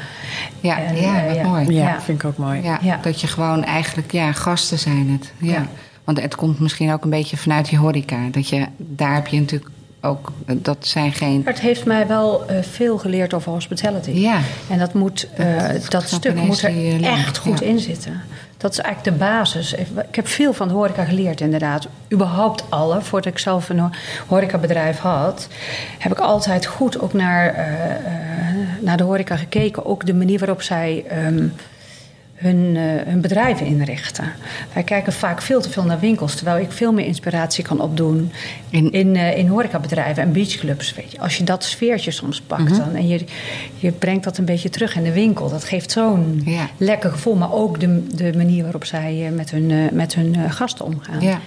Ja, 0.59 0.79
En, 0.79 0.95
ja, 1.01 1.25
eh, 1.25 1.45
mooi. 1.45 1.73
Ja, 1.73 1.83
Ja. 1.89 2.01
vind 2.01 2.21
ik 2.23 2.27
ook 2.29 2.37
mooi. 2.37 2.61
Ja, 2.63 2.79
Ja. 2.81 2.99
Dat 3.01 3.21
je 3.21 3.27
gewoon 3.27 3.63
eigenlijk, 3.63 4.11
ja, 4.11 4.31
gasten 4.31 4.79
zijn 4.79 5.09
het. 5.19 5.31
Ja. 5.37 5.51
Ja. 5.53 5.65
Want 6.03 6.21
het 6.21 6.35
komt 6.35 6.59
misschien 6.59 6.93
ook 6.93 7.03
een 7.03 7.09
beetje 7.09 7.37
vanuit 7.37 7.69
die 7.69 7.77
horeca. 7.79 8.17
Dat 8.31 8.49
je, 8.49 8.65
daar 8.77 9.13
heb 9.13 9.27
je 9.27 9.39
natuurlijk 9.39 9.71
ook, 10.01 10.31
dat 10.45 10.77
zijn 10.79 11.13
geen... 11.13 11.41
Het 11.45 11.59
heeft 11.59 11.85
mij 11.85 12.07
wel 12.07 12.45
eh, 12.47 12.57
veel 12.63 12.97
geleerd 12.97 13.33
over 13.33 13.51
hospitality. 13.51 14.11
Ja. 14.11 14.39
En 14.69 14.77
dat, 14.79 14.93
moet, 14.93 15.27
eh, 15.35 15.67
dat, 15.89 16.07
snap 16.07 16.21
stuk 16.21 16.35
moet 16.35 16.61
er 16.61 16.71
die, 16.71 16.91
eh, 17.05 17.19
echt 17.19 17.37
goed 17.37 17.59
Ja. 17.59 17.65
in 17.65 17.79
zitten. 17.79 18.21
Dat 18.57 18.71
is 18.71 18.79
eigenlijk 18.79 19.17
de 19.17 19.25
basis. 19.25 19.73
Ik 19.73 20.15
heb 20.15 20.27
veel 20.27 20.53
van 20.53 20.67
de 20.67 20.73
horeca 20.73 21.03
geleerd, 21.03 21.41
inderdaad. 21.41 21.87
Überhaupt 22.13 22.63
alle. 22.69 23.01
Voordat 23.01 23.31
ik 23.33 23.39
zelf 23.39 23.69
een 23.69 23.79
ho- 23.79 23.89
horecabedrijf 24.27 24.97
had, 24.99 25.47
heb 25.97 26.11
ik 26.11 26.19
altijd 26.19 26.65
goed 26.65 26.99
ook 26.99 27.13
naar, 27.13 27.53
eh, 27.53 27.91
eh, 27.91 28.01
naar 28.81 28.97
de 28.97 29.03
horeca 29.03 29.35
gekeken. 29.37 29.85
Ook 29.85 30.05
de 30.05 30.13
manier 30.13 30.39
waarop 30.39 30.61
zij 30.61 31.05
ehm, 31.07 31.47
hun, 32.37 32.75
eh, 32.75 32.83
hun 33.07 33.21
bedrijven 33.21 33.65
inrichten. 33.65 34.31
Wij 34.73 34.83
kijken 34.83 35.13
vaak 35.13 35.41
veel 35.41 35.61
te 35.61 35.69
veel 35.69 35.83
naar 35.83 35.99
winkels, 35.99 36.35
terwijl 36.35 36.63
ik 36.63 36.71
veel 36.71 36.91
meer 36.93 37.05
inspiratie 37.05 37.63
kan 37.63 37.79
opdoen 37.81 38.31
In- 38.69 38.91
in, 38.91 39.15
eh, 39.15 39.37
in 39.37 39.47
horecabedrijven 39.47 40.23
en 40.23 40.31
beachclubs. 40.31 40.93
Weet 40.93 41.11
je. 41.11 41.19
Als 41.19 41.37
je 41.37 41.43
dat 41.43 41.63
sfeertje 41.63 42.11
soms 42.11 42.41
pakt 42.41 42.77
dan, 42.77 42.95
en 42.95 43.07
je, 43.07 43.25
je 43.75 43.91
brengt 43.91 44.23
dat 44.23 44.37
een 44.37 44.45
beetje 44.45 44.69
terug 44.69 44.95
in 44.95 45.03
de 45.03 45.13
winkel, 45.13 45.49
dat 45.49 45.63
geeft 45.63 45.91
zo'n 45.91 46.41
Ja. 46.45 46.69
lekker 46.77 47.09
gevoel. 47.11 47.35
Maar 47.35 47.51
ook 47.53 47.79
de, 47.79 48.07
de 48.15 48.33
manier 48.35 48.63
waarop 48.63 48.85
zij 48.85 49.25
eh, 49.27 49.31
met 49.33 49.51
hun, 49.51 49.89
met 49.93 50.15
hun 50.15 50.51
gasten 50.51 50.85
omgaan. 50.85 51.21
Ja. 51.21 51.39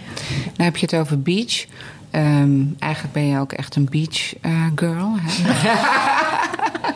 Nou 0.45 0.65
heb 0.71 0.77
je 0.77 0.87
het 0.91 0.95
over 0.95 1.23
beach. 1.23 1.65
Ehm, 2.11 2.61
eigenlijk 2.79 3.13
ben 3.15 3.27
je 3.27 3.39
ook 3.39 3.53
echt 3.53 3.77
een 3.77 3.89
beach 3.91 4.33
girl. 4.75 5.15
Hè? 5.21 5.71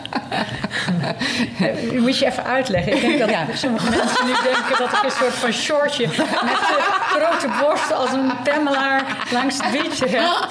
Eh, 1.60 2.00
moet 2.00 2.18
je 2.18 2.26
even 2.26 2.44
uitleggen. 2.44 2.92
Ik 2.92 3.00
denk 3.00 3.18
dat 3.18 3.58
sommige 3.58 3.90
mensen 3.90 4.26
nu 4.26 4.32
denken 4.32 4.78
dat 4.78 4.92
ik 4.92 5.02
een 5.02 5.10
soort 5.10 5.34
van 5.34 5.52
shortje 5.52 6.06
met 6.06 6.58
de 6.68 6.82
grote 7.08 7.48
borsten 7.60 7.96
als 7.96 8.12
een 8.12 8.32
pemmelaar 8.42 9.02
langs 9.30 9.56
het 9.62 9.70
beach 9.72 9.98
heb. 9.98 10.48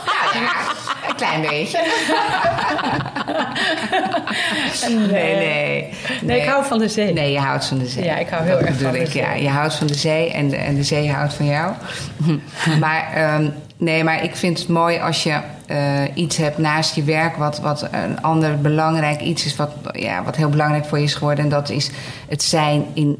een 1.10 1.16
klein 1.16 1.42
beetje. 1.42 1.80
Nee, 5.12 5.36
nee. 5.36 5.90
Nee, 6.22 6.42
ik 6.42 6.48
hou 6.48 6.66
van 6.66 6.80
de 6.80 6.90
zee. 6.90 7.14
Nee, 7.14 7.32
je 7.32 7.40
houdt 7.40 7.66
van 7.66 7.78
de 7.78 7.88
zee. 7.88 8.04
Ja, 8.04 8.16
ik 8.16 8.30
hou 8.30 8.44
heel 8.44 8.60
Dat 8.60 8.68
erg 8.68 8.82
van 8.82 8.92
de 8.92 9.00
ik, 9.00 9.12
zee. 9.12 9.22
Ja, 9.22 9.34
je 9.34 9.50
houdt 9.50 9.76
van 9.76 9.88
de 9.88 9.96
zee 9.96 10.32
en 10.32 10.50
de, 10.50 10.56
en 10.58 10.76
de 10.76 10.84
zee 10.84 11.12
houdt 11.12 11.34
van 11.34 11.46
jou. 11.46 11.74
maar, 12.80 13.12
ehm, 13.14 13.50
nee, 13.84 14.04
maar 14.04 14.24
ik 14.24 14.36
vind 14.36 14.60
het 14.60 14.68
mooi 14.68 15.00
als 15.00 15.24
je 15.24 15.40
eh, 15.66 16.02
iets 16.14 16.38
hebt 16.38 16.58
naast 16.58 16.96
je 16.96 17.04
werk... 17.04 17.36
Wat, 17.36 17.60
wat 17.60 17.88
een 17.92 18.22
ander 18.22 18.62
belangrijk 18.62 19.22
iets 19.22 19.46
is 19.46 19.56
wat, 19.56 19.72
ja, 19.92 20.24
wat 20.24 20.36
heel 20.36 20.50
belangrijk 20.50 20.86
voor 20.86 20.98
je 20.98 21.04
is 21.04 21.14
geworden. 21.14 21.44
En 21.44 21.50
dat 21.50 21.70
is 21.70 21.90
het 22.28 22.44
zijn 22.44 22.86
in, 22.94 23.18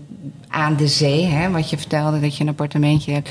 aan 0.48 0.76
de 0.76 0.88
zee. 0.88 1.26
Hè? 1.26 1.52
Wat 1.52 1.70
je 1.70 1.78
vertelde, 1.78 2.20
dat 2.20 2.38
je 2.38 2.44
een 2.44 2.50
appartementje 2.50 3.14
hebt. 3.14 3.30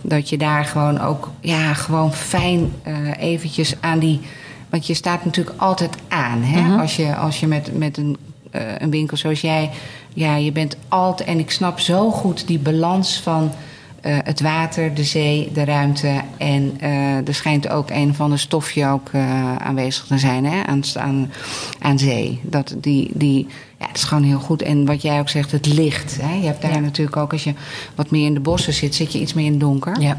Dat 0.00 0.28
je 0.28 0.38
daar 0.38 0.64
gewoon 0.64 1.00
ook 1.00 1.30
ja, 1.40 1.74
gewoon 1.74 2.12
fijn 2.12 2.72
eh, 2.82 2.94
eventjes 3.18 3.74
aan 3.80 3.98
die... 3.98 4.20
Want 4.70 4.86
je 4.86 4.94
staat 4.94 5.24
natuurlijk 5.24 5.60
altijd 5.60 5.96
aan. 6.08 6.42
Hè? 6.42 6.80
Als 6.80 6.96
je, 6.96 7.16
als 7.16 7.40
je 7.40 7.46
met, 7.46 7.78
met 7.78 7.96
een, 7.96 8.16
eh, 8.50 8.60
een 8.78 8.90
winkel 8.90 9.16
zoals 9.16 9.40
jij... 9.40 9.70
Ja, 10.14 10.36
je 10.36 10.52
bent 10.52 10.76
altijd... 10.88 11.28
En 11.28 11.38
ik 11.38 11.50
snap 11.50 11.80
zo 11.80 12.10
goed 12.10 12.46
die 12.46 12.58
balans 12.58 13.20
van... 13.20 13.52
eh, 14.04 14.16
het 14.24 14.40
water, 14.40 14.94
de 14.94 15.04
zee, 15.04 15.50
de 15.52 15.64
ruimte. 15.64 16.20
En 16.36 16.76
eh, 16.80 17.28
er 17.28 17.34
schijnt 17.34 17.68
ook 17.68 17.90
een 17.90 18.14
van 18.14 18.30
de 18.30 18.36
stofje 18.36 18.86
ook 18.86 19.08
eh, 19.12 19.56
aanwezig 19.56 20.04
te 20.04 20.18
zijn 20.18 20.44
hè? 20.44 20.62
Aan, 20.66 20.82
aan, 20.94 21.32
aan 21.80 21.98
zee. 21.98 22.40
Dat 22.42 22.74
die, 22.78 23.10
die, 23.14 23.46
ja, 23.78 23.86
dat 23.86 23.96
is 23.96 24.02
gewoon 24.04 24.22
heel 24.22 24.38
goed. 24.38 24.62
En 24.62 24.86
wat 24.86 25.02
jij 25.02 25.18
ook 25.18 25.28
zegt, 25.28 25.52
het 25.52 25.66
licht. 25.66 26.18
Hè? 26.20 26.34
Je 26.34 26.46
hebt 26.46 26.62
daar 26.62 26.72
Ja. 26.72 26.78
natuurlijk 26.78 27.16
ook, 27.16 27.32
als 27.32 27.44
je 27.44 27.54
wat 27.94 28.10
meer 28.10 28.26
in 28.26 28.34
de 28.34 28.40
bossen 28.40 28.72
zit, 28.72 28.94
zit 28.94 29.12
je 29.12 29.20
iets 29.20 29.34
meer 29.34 29.44
in 29.44 29.50
het 29.50 29.60
donker. 29.60 30.00
Ja. 30.00 30.18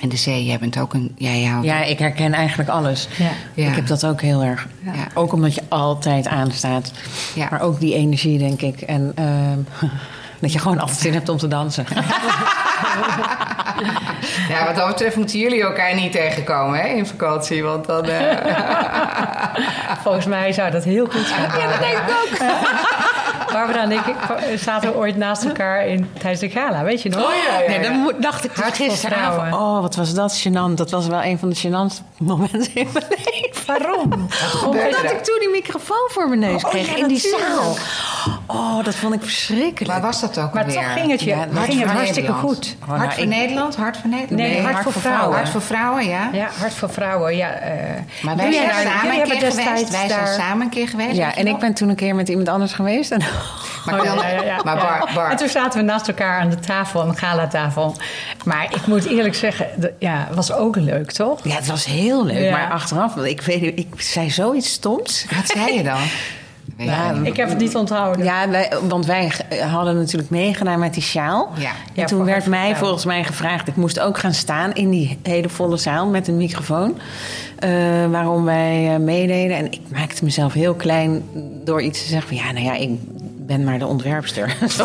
En 0.00 0.08
de 0.08 0.16
zee, 0.16 0.44
jij 0.44 0.58
bent 0.58 0.78
ook 0.78 0.94
een. 0.94 1.12
Ja, 1.16 1.30
je 1.30 1.46
houdt 1.46 1.66
ja, 1.66 1.82
ik 1.82 1.98
herken 1.98 2.32
eigenlijk 2.32 2.68
alles. 2.68 3.08
Ja. 3.18 3.30
Ja. 3.54 3.68
Ik 3.68 3.74
heb 3.74 3.86
dat 3.86 4.06
ook 4.06 4.20
heel 4.20 4.42
erg. 4.42 4.68
Ja. 4.84 4.92
Ook 5.14 5.32
omdat 5.32 5.54
je 5.54 5.62
altijd 5.68 6.26
aanstaat. 6.26 6.92
Ja. 7.34 7.48
Maar 7.50 7.60
ook 7.60 7.80
die 7.80 7.94
energie, 7.94 8.38
denk 8.38 8.62
ik. 8.62 8.80
En 8.80 9.12
ehm, 9.14 9.58
dat 10.40 10.52
je 10.52 10.58
gewoon 10.58 10.78
altijd 10.78 10.98
zin 10.98 11.12
hebt 11.12 11.28
om 11.28 11.36
te 11.36 11.48
dansen. 11.48 11.84
Ja, 14.48 14.64
wat 14.64 14.76
dat 14.76 14.86
betreft 14.86 15.16
moeten 15.16 15.38
jullie 15.38 15.62
elkaar 15.62 15.94
niet 15.94 16.12
tegenkomen 16.12 16.78
hè, 16.80 16.88
in 16.88 17.06
vakantie. 17.06 17.62
Want 17.64 17.86
dan. 17.86 18.04
eh, 18.04 18.36
Volgens 20.02 20.26
mij 20.26 20.52
zou 20.52 20.70
dat 20.70 20.84
heel 20.84 21.06
goed 21.06 21.26
gaan. 21.26 21.60
Ja, 21.60 21.66
dat 21.68 21.80
denk 21.80 21.96
ik 21.98 22.10
ook. 22.10 22.38
Barbara 23.56 23.82
en 23.82 23.90
ik 23.92 24.02
zaten 24.68 24.96
ooit 24.96 25.16
naast 25.16 25.44
elkaar 25.44 25.86
in, 25.86 26.10
tijdens 26.18 26.40
de 26.40 26.48
gala, 26.50 26.82
weet 26.84 27.02
je 27.02 27.08
nog? 27.08 27.20
Oh 27.24 27.30
ja, 27.48 27.60
ja, 27.60 27.68
Nee, 27.68 27.80
dan 27.88 27.92
moet- 27.98 28.22
dacht 28.22 28.44
ik 28.44 28.50
voor 28.54 28.64
gisteravond. 28.72 29.54
Oh, 29.54 29.80
wat 29.80 29.94
was 29.96 30.14
dat 30.14 30.44
gênant. 30.48 30.74
Dat 30.74 30.90
was 30.90 31.06
wel 31.06 31.22
een 31.24 31.38
van 31.38 31.48
de 31.48 31.56
gênantste 31.56 32.02
momenten 32.18 32.70
in 32.74 32.88
mijn 32.92 33.04
leven. 33.08 33.66
Waarom? 33.66 34.12
Omdat 34.66 35.02
ik 35.10 35.20
toen 35.24 35.38
die 35.38 35.50
microfoon 35.52 36.08
voor 36.12 36.28
mijn 36.28 36.40
neus 36.40 36.64
Oh, 36.64 36.70
kreeg 36.70 36.88
ja, 36.90 36.96
in 36.96 37.08
die 37.08 37.18
zaal. 37.18 37.76
Oh, 38.46 38.84
dat 38.84 38.94
vond 38.94 39.14
ik 39.14 39.22
verschrikkelijk. 39.22 39.92
Waar 39.92 40.00
was 40.02 40.20
dat 40.20 40.38
ook 40.38 40.52
Maar 40.52 40.62
alweer? 40.64 40.78
toch 40.82 40.92
ging 40.92 41.10
het 41.10 41.20
je 41.20 41.26
Ja, 41.30 41.36
ging 41.42 41.54
Hart 41.54 41.66
het 41.68 41.76
voor 41.76 41.86
hartstikke 41.86 42.20
Nederland. 42.30 42.56
goed. 42.56 42.76
Oh, 42.82 42.88
Hart 42.88 43.00
nou, 43.00 43.12
voor 43.12 43.22
ik- 43.22 43.28
Nederland? 43.28 43.76
Hart 43.76 43.96
voor 43.96 44.10
Nederland? 44.10 44.40
Nee, 44.40 44.60
Hart 44.62 44.82
voor 44.82 44.92
Vrouwen. 44.92 45.36
Hart 45.36 45.48
voor 45.48 45.62
vrouwen, 45.62 46.06
ja. 46.08 46.28
Ja, 46.32 46.48
Hart 46.58 46.72
voor 46.74 46.90
Vrouwen. 46.90 47.36
Ja, 47.36 47.50
eh, 47.52 47.70
Maar 48.22 48.36
wij 48.36 48.52
zijn 48.52 48.64
hebben- 48.68 48.92
samen 48.92 49.10
een 49.10 49.16
hebben 49.18 49.38
keer 49.38 49.50
geweest. 49.50 49.56
destijds 49.56 49.90
Wij 49.90 50.08
zijn 50.08 50.24
daar- 50.24 50.34
samen 50.34 50.62
een 50.64 50.68
keer 50.70 50.88
geweest. 50.88 51.16
Ja, 51.16 51.34
en 51.34 51.46
ik 51.46 51.58
ben 51.58 51.74
toen 51.74 51.88
een 51.88 51.94
keer 51.94 52.14
met 52.14 52.28
iemand 52.28 52.48
anders 52.48 52.72
geweest. 52.72 53.10
En 53.10 53.20
Maar, 53.84 53.94
Oh, 54.00 54.04
ik 54.04 54.10
wil- 54.12 54.22
ja, 54.22 54.28
ja, 54.28 54.42
ja, 54.42 54.60
maar 54.64 54.76
ja. 54.76 54.98
Bar, 54.98 55.10
Bar, 55.14 55.30
En 55.30 55.36
toen 55.36 55.48
zaten 55.48 55.78
we 55.80 55.84
naast 55.84 56.08
elkaar 56.08 56.40
aan 56.40 56.50
de 56.50 56.60
tafel, 56.60 57.00
aan 57.02 57.08
de 57.10 57.16
galatafel. 57.16 57.94
Maar 58.44 58.64
ik 58.74 58.86
moet 58.86 59.04
eerlijk 59.04 59.34
zeggen, 59.34 59.66
ja, 59.98 60.28
was 60.34 60.52
ook 60.52 60.76
leuk, 60.76 61.12
toch? 61.12 61.40
ja, 61.44 61.54
het 61.54 61.66
was 61.66 61.84
heel 61.84 62.24
leuk. 62.26 62.50
Maar 62.50 62.70
achteraf, 62.70 63.16
ik 63.16 63.40
weet 63.40 63.62
ik 63.78 63.86
zei 63.96 64.30
zoiets 64.30 64.72
stoms. 64.72 65.26
wat 65.36 65.46
zei 65.46 65.74
je 65.76 65.82
dan? 65.82 65.98
Ja. 66.78 67.12
Ik 67.22 67.36
heb 67.36 67.48
het 67.48 67.58
niet 67.58 67.76
onthouden. 67.76 68.24
Ja, 68.24 68.48
wij, 68.48 68.72
want 68.88 69.06
wij 69.06 69.30
hadden 69.70 69.96
natuurlijk 69.96 70.30
meegedaan 70.30 70.78
met 70.78 70.94
die 70.94 71.02
sjaal. 71.02 71.50
Ja. 71.58 71.68
En 71.68 71.74
Ja, 71.92 72.04
toen 72.04 72.24
werd 72.24 72.46
mij 72.46 72.76
volgens 72.76 73.04
mij 73.04 73.24
gevraagd... 73.24 73.68
ik 73.68 73.76
moest 73.76 74.00
ook 74.00 74.18
gaan 74.18 74.34
staan 74.34 74.72
in 74.74 74.90
die 74.90 75.18
hele 75.22 75.48
volle 75.48 75.76
zaal 75.76 76.06
met 76.06 76.28
een 76.28 76.36
microfoon. 76.36 76.98
eh, 77.58 77.70
waarom 78.10 78.44
wij 78.44 78.92
eh, 78.94 79.00
meededen. 79.00 79.56
En 79.56 79.64
ik 79.72 79.80
maakte 79.92 80.24
mezelf 80.24 80.52
heel 80.52 80.74
klein 80.74 81.22
door 81.64 81.82
iets 81.82 82.02
te 82.02 82.08
zeggen 82.08 82.28
van... 82.36 82.46
ja, 82.46 82.52
nou 82.52 82.64
ja, 82.64 82.74
ik 82.74 82.90
ben 83.46 83.64
maar 83.64 83.78
de 83.78 83.86
ontwerpster. 83.86 84.56
Zo. 84.76 84.84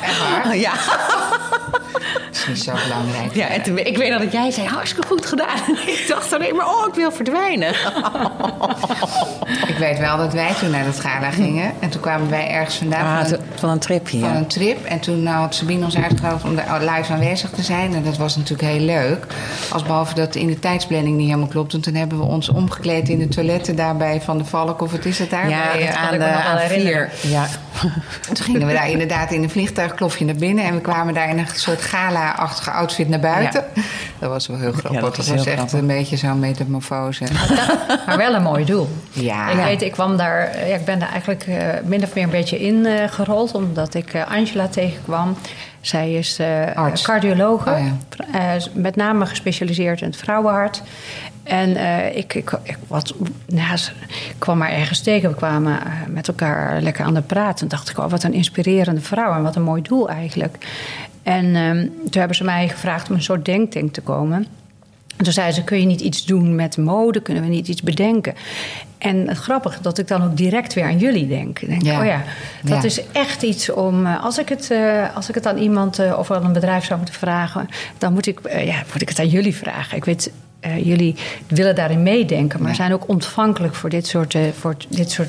Echt 0.00 0.18
waar? 0.18 0.56
ja. 0.56 0.72
Niet 2.50 2.62
zo 2.62 2.72
belangrijk. 2.88 3.34
ja, 3.34 3.46
en 3.46 3.62
toen, 3.62 3.78
ik 3.78 3.96
weet 3.96 4.18
dat 4.18 4.32
jij 4.32 4.50
zei, 4.50 4.66
hartstikke 4.66 5.06
goed 5.06 5.26
gedaan. 5.26 5.56
En 5.66 5.88
ik 5.98 6.04
dacht 6.08 6.32
alleen 6.32 6.56
maar, 6.56 6.66
oh, 6.66 6.86
ik 6.88 6.94
wil 6.94 7.12
verdwijnen. 7.12 7.74
Ik 9.68 9.76
weet 9.78 9.98
wel 9.98 10.16
dat 10.16 10.32
wij 10.32 10.52
toen 10.60 10.70
naar 10.70 10.84
dat 10.84 11.00
gala 11.00 11.30
gingen. 11.30 11.72
En 11.80 11.88
toen 11.90 12.00
kwamen 12.00 12.30
wij 12.30 12.48
ergens 12.50 12.76
vandaan 12.76 13.16
Ah, 13.18 13.22
van, 13.24 13.32
een, 13.32 13.40
van 13.54 13.70
een 13.70 13.78
tripje. 13.78 14.18
van 14.20 14.28
Ja. 14.28 14.36
een 14.36 14.46
trip. 14.46 14.84
En 14.84 15.00
toen 15.00 15.22
nou, 15.22 15.36
had 15.36 15.54
Sabine 15.54 15.84
ons 15.84 15.96
uitgenodigd 15.96 16.44
om 16.44 16.56
daar 16.56 16.80
live 16.84 17.12
aanwezig 17.12 17.50
te 17.50 17.62
zijn. 17.62 17.94
En 17.94 18.02
dat 18.04 18.16
was 18.16 18.36
natuurlijk 18.36 18.68
heel 18.68 18.80
leuk. 18.84 19.26
Als 19.72 19.82
behalve 19.82 20.14
dat 20.14 20.34
in 20.34 20.46
de 20.46 20.58
tijdsplanning 20.58 21.16
niet 21.16 21.26
helemaal 21.26 21.48
klopt. 21.48 21.72
Want 21.72 21.84
toen 21.84 21.94
hebben 21.94 22.18
we 22.18 22.24
ons 22.24 22.48
omgekleed 22.48 23.08
in 23.08 23.18
de 23.18 23.28
toiletten 23.28 23.76
daarbij 23.76 24.20
van 24.20 24.38
de 24.38 24.44
Valk. 24.44 24.80
Of 24.82 24.90
wat 24.90 25.04
is 25.04 25.18
het 25.18 25.30
daar? 25.30 25.48
Ja, 25.48 25.72
Bij, 25.72 25.88
eh, 25.88 26.02
aan 26.04 26.12
de 26.12 26.18
me 26.18 26.24
nog 26.32 26.42
wel 26.42 26.56
A4. 26.56 26.60
herinneren. 26.60 27.08
Ja. 27.20 27.46
Toen 28.32 28.36
gingen 28.44 28.66
we 28.66 28.72
daar 28.72 28.90
inderdaad 28.90 29.32
in 29.32 29.42
een 29.42 29.50
vliegtuigklofje 29.50 30.24
naar 30.24 30.34
binnen. 30.34 30.64
En 30.64 30.74
we 30.74 30.80
kwamen 30.80 31.14
daar 31.14 31.28
in 31.28 31.38
een 31.38 31.46
soort 31.54 31.80
gala-achtige 32.40 32.70
outfit 32.70 33.08
naar 33.08 33.20
buiten. 33.20 33.64
Dat 34.18 34.30
was 34.30 34.46
wel 34.46 34.58
heel 34.58 34.72
grappig. 34.72 34.92
Ja, 34.92 35.00
dat 35.00 35.16
dat 35.16 35.26
was 35.26 35.46
echt 35.46 35.56
grappig. 35.56 35.78
een 35.78 35.86
beetje 35.86 36.16
zo'n 36.16 36.38
metamorfose. 36.38 37.24
Maar 38.06 38.16
wel 38.16 38.34
een 38.34 38.42
mooi 38.42 38.64
doel. 38.64 38.88
Ja. 39.10 39.48
Ik 39.50 39.56
weet, 39.56 39.82
ik 39.82 39.92
kwam 39.92 40.16
daar, 40.16 40.68
ja, 40.68 40.74
ik 40.74 40.84
ben 40.84 40.98
daar 40.98 41.10
eigenlijk 41.10 41.46
eh, 41.46 41.56
min 41.84 42.02
of 42.02 42.14
meer 42.14 42.24
een 42.24 42.30
beetje 42.30 42.60
in 42.60 42.86
eh, 42.86 43.08
gerold, 43.08 43.54
omdat 43.54 43.94
ik 43.94 44.14
eh, 44.14 44.30
Angela 44.30 44.68
tegenkwam. 44.68 45.36
Zij 45.80 46.12
is 46.12 46.40
Arts. 46.74 47.02
cardiologe, 47.02 47.70
Oh 47.70 47.76
eh, 48.32 48.62
met 48.72 48.96
name 48.96 49.26
gespecialiseerd 49.26 50.00
in 50.00 50.06
het 50.06 50.16
vrouwenhart. 50.16 50.82
En 51.42 51.76
eh, 51.76 52.16
ik, 52.16 52.34
ik, 52.34 52.50
ik, 52.62 52.78
wat, 52.86 53.14
nou, 53.46 53.74
ik 54.28 54.34
kwam 54.38 54.58
maar 54.58 54.70
ergens 54.70 55.00
tegen. 55.00 55.28
We 55.28 55.34
kwamen 55.34 55.78
met 56.08 56.28
elkaar 56.28 56.80
lekker 56.80 57.04
aan 57.04 57.14
de 57.14 57.22
praten. 57.22 57.62
En 57.62 57.68
dacht 57.68 57.90
ik, 57.90 57.98
oh, 57.98 58.10
wat 58.10 58.22
een 58.22 58.32
inspirerende 58.32 59.00
vrouw 59.00 59.34
en 59.34 59.42
wat 59.42 59.56
een 59.56 59.62
mooi 59.62 59.82
doel 59.82 60.08
eigenlijk. 60.08 60.66
En 61.22 61.54
ehm, 61.54 61.86
toen 61.86 62.18
hebben 62.18 62.36
ze 62.36 62.44
mij 62.44 62.68
gevraagd 62.68 63.08
om 63.08 63.14
een 63.14 63.22
soort 63.22 63.44
denktank 63.44 63.92
te 63.92 64.00
komen. 64.00 64.46
En 65.16 65.24
toen 65.24 65.32
zei 65.32 65.52
ze, 65.52 65.64
kun 65.64 65.80
je 65.80 65.86
niet 65.86 66.00
iets 66.00 66.24
doen 66.24 66.54
met 66.54 66.76
mode? 66.76 67.22
Kunnen 67.22 67.42
we 67.42 67.48
niet 67.48 67.68
iets 67.68 67.82
bedenken? 67.82 68.34
En 69.00 69.28
het 69.28 69.38
grappige 69.38 69.82
dat 69.82 69.98
ik 69.98 70.08
dan 70.08 70.24
ook 70.24 70.36
direct 70.36 70.74
weer 70.74 70.84
aan 70.84 70.98
jullie 70.98 71.26
denk. 71.28 71.66
Denk, 71.66 71.82
Ja. 71.82 71.98
oh 72.00 72.04
ja, 72.06 72.22
dat 72.62 72.78
Ja. 72.82 72.84
is 72.84 73.00
echt 73.12 73.42
iets 73.42 73.70
om... 73.70 74.06
eh, 74.06 74.24
Als 74.24 74.38
ik 74.38 74.48
het, 74.48 74.70
eh, 74.70 75.16
als 75.16 75.28
ik 75.28 75.34
het 75.34 75.46
aan 75.46 75.56
iemand 75.58 75.98
eh, 75.98 76.18
of 76.18 76.30
aan 76.30 76.44
een 76.44 76.52
bedrijf 76.52 76.84
zou 76.84 76.98
moeten 76.98 77.18
vragen... 77.18 77.68
dan 77.98 78.12
moet 78.12 78.26
ik, 78.26 78.40
ja, 78.64 78.82
moet 78.92 79.02
ik 79.02 79.08
het 79.08 79.18
aan 79.18 79.28
jullie 79.28 79.56
vragen. 79.56 79.96
Ik 79.96 80.04
weet, 80.04 80.30
jullie 80.82 81.14
willen 81.46 81.74
daarin 81.74 82.02
meedenken... 82.02 82.60
maar 82.60 82.68
Ja. 82.70 82.74
zijn 82.76 82.92
ook 82.92 83.08
ontvankelijk 83.08 83.74
voor 83.74 83.90
dit 83.90 84.06
soort, 84.06 84.36
voor 84.58 84.76
dit 84.88 85.10
soort 85.10 85.28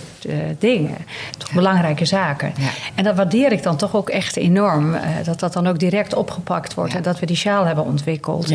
dingen. 0.59 0.97
Toch 1.37 1.51
belangrijke 1.51 2.05
zaken. 2.05 2.53
Ja. 2.57 2.67
En 2.95 3.03
dat 3.03 3.15
waardeer 3.15 3.51
ik 3.51 3.63
dan 3.63 3.77
toch 3.77 3.95
ook 3.95 4.09
echt 4.09 4.35
enorm. 4.37 4.95
dat 5.23 5.39
dat 5.39 5.53
dan 5.53 5.67
ook 5.67 5.79
direct 5.79 6.13
opgepakt 6.13 6.73
wordt... 6.73 6.95
En 6.95 7.01
dat 7.01 7.19
we 7.19 7.25
die 7.25 7.35
sjaal 7.35 7.65
hebben 7.65 7.83
ontwikkeld. 7.85 8.53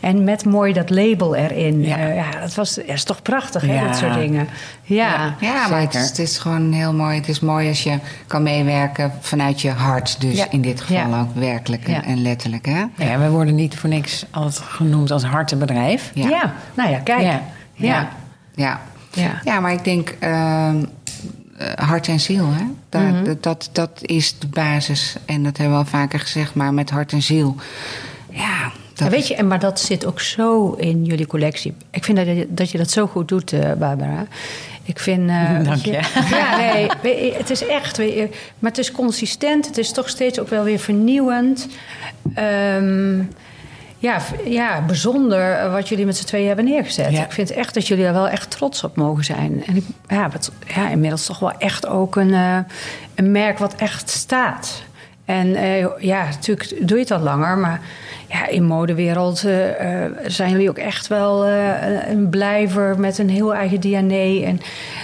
En, 0.00 0.24
met 0.24 0.44
mooi 0.44 0.72
dat 0.72 0.90
label 0.90 1.34
erin. 1.34 1.82
Ja. 1.82 2.30
Dat 2.40 2.54
was, 2.54 2.78
is 2.78 3.04
toch 3.04 3.22
prachtig, 3.22 3.62
hè, 3.62 3.86
dat 3.86 3.96
soort 3.96 4.14
dingen. 4.14 4.48
Ja, 4.82 5.34
Ja, 5.40 5.68
maar 5.68 5.80
het 5.80 5.94
is, 5.94 6.08
het 6.08 6.18
is 6.18 6.38
gewoon 6.38 6.72
heel 6.72 6.92
mooi. 6.94 7.16
Het 7.16 7.28
is 7.28 7.40
mooi 7.40 7.68
als 7.68 7.82
je 7.82 7.98
kan 8.26 8.42
meewerken 8.42 9.12
vanuit 9.20 9.60
je 9.60 9.70
hart. 9.70 10.20
Dus 10.20 10.36
Ja. 10.36 10.50
in 10.50 10.60
dit 10.62 10.80
geval 10.80 11.08
Ja. 11.08 11.20
ook 11.20 11.34
werkelijk 11.34 11.84
en- 11.86 11.92
Ja. 11.92 12.04
en 12.04 12.22
letterlijk. 12.22 12.66
Hè? 12.66 12.84
Ja, 12.96 13.18
we 13.18 13.30
worden 13.30 13.54
niet 13.54 13.76
voor 13.76 13.88
niks 13.88 14.24
altijd 14.30 14.58
genoemd 14.58 15.10
als 15.10 15.24
hartenbedrijf. 15.24 16.10
Ja. 16.14 16.28
ja. 16.28 16.54
nou 16.74 16.90
ja, 16.90 16.98
kijk. 16.98 17.22
Ja. 17.22 17.42
Ja. 17.74 18.08
Ja. 18.54 18.80
Ja. 19.12 19.40
ja, 19.44 19.60
maar 19.60 19.72
ik 19.72 19.84
denk 19.84 20.14
ehm, 20.18 20.84
eh, 21.58 21.66
hart 21.88 22.08
en 22.08 22.20
ziel. 22.20 22.48
Hè? 22.52 22.64
Mhm. 23.00 23.24
dat, 23.24 23.42
dat, 23.42 23.68
dat 23.72 23.90
is 24.02 24.38
de 24.38 24.46
basis. 24.46 25.16
En 25.26 25.42
dat 25.42 25.56
hebben 25.56 25.78
we 25.78 25.84
al 25.84 25.90
vaker 25.90 26.20
gezegd. 26.20 26.54
Maar 26.54 26.74
met 26.74 26.90
hart 26.90 27.12
en 27.12 27.22
ziel. 27.22 27.56
Ja, 28.30 28.70
dat 28.96 29.08
weet 29.08 29.28
je, 29.28 29.34
en 29.34 29.46
maar 29.46 29.58
dat 29.58 29.80
zit 29.80 30.06
ook 30.06 30.20
zo 30.20 30.72
in 30.72 31.04
jullie 31.04 31.26
collectie. 31.26 31.74
Ik 31.90 32.04
vind 32.04 32.16
dat 32.16 32.26
je 32.26 32.46
dat, 32.48 32.70
je 32.70 32.78
dat 32.78 32.90
zo 32.90 33.06
goed 33.06 33.28
doet, 33.28 33.52
eh, 33.52 33.72
Barbara. 33.72 34.26
Ik 34.84 34.98
vind. 34.98 35.28
eh, 35.30 35.62
Dank 35.64 35.84
je. 35.84 35.92
Ja, 36.30 36.56
nee, 36.56 37.32
het 37.34 37.50
is 37.50 37.66
echt. 37.66 37.98
maar 38.58 38.70
het 38.70 38.78
is 38.78 38.92
consistent. 38.92 39.66
Het 39.66 39.78
is 39.78 39.92
toch 39.92 40.08
steeds 40.08 40.38
ook 40.40 40.48
wel 40.48 40.64
weer 40.64 40.78
vernieuwend. 40.78 41.68
Ehm, 42.34 43.18
ja, 43.98 44.18
ja, 44.44 44.80
bijzonder 44.86 45.70
wat 45.70 45.88
jullie 45.88 46.06
met 46.06 46.16
z'n 46.16 46.24
tweeën 46.24 46.46
hebben 46.46 46.64
neergezet. 46.64 47.12
Ja. 47.12 47.24
Ik 47.24 47.32
vind 47.32 47.50
echt 47.50 47.74
dat 47.74 47.86
jullie 47.88 48.04
er 48.04 48.12
wel 48.12 48.28
echt 48.28 48.50
trots 48.50 48.84
op 48.84 48.96
mogen 48.96 49.24
zijn. 49.24 49.62
En 49.66 49.76
ik, 49.76 49.84
ja, 50.08 50.30
wat, 50.30 50.52
ja, 50.66 50.88
inmiddels 50.88 51.26
toch 51.26 51.38
wel 51.38 51.52
echt 51.58 51.86
ook 51.86 52.16
een, 52.16 52.34
eh, 52.34 52.58
een 53.14 53.30
merk 53.30 53.58
wat 53.58 53.74
echt 53.74 54.10
staat. 54.10 54.82
En 55.26 55.54
eh, 55.54 55.86
ja, 55.98 56.24
natuurlijk 56.24 56.88
doe 56.88 56.96
je 56.96 57.02
het 57.02 57.10
al 57.10 57.20
langer, 57.20 57.58
maar 57.58 57.80
ja, 58.28 58.46
in 58.46 58.64
modewereld 58.64 59.44
eh, 59.44 60.04
eh, 60.04 60.12
zijn 60.26 60.50
jullie 60.50 60.68
ook 60.68 60.78
echt 60.78 61.06
wel 61.06 61.46
een 61.46 62.28
blijver 62.28 62.98
met 62.98 63.18
een 63.18 63.28
heel 63.30 63.54
eigen 63.54 63.80
DNA. 63.80 64.46
En 64.46 64.60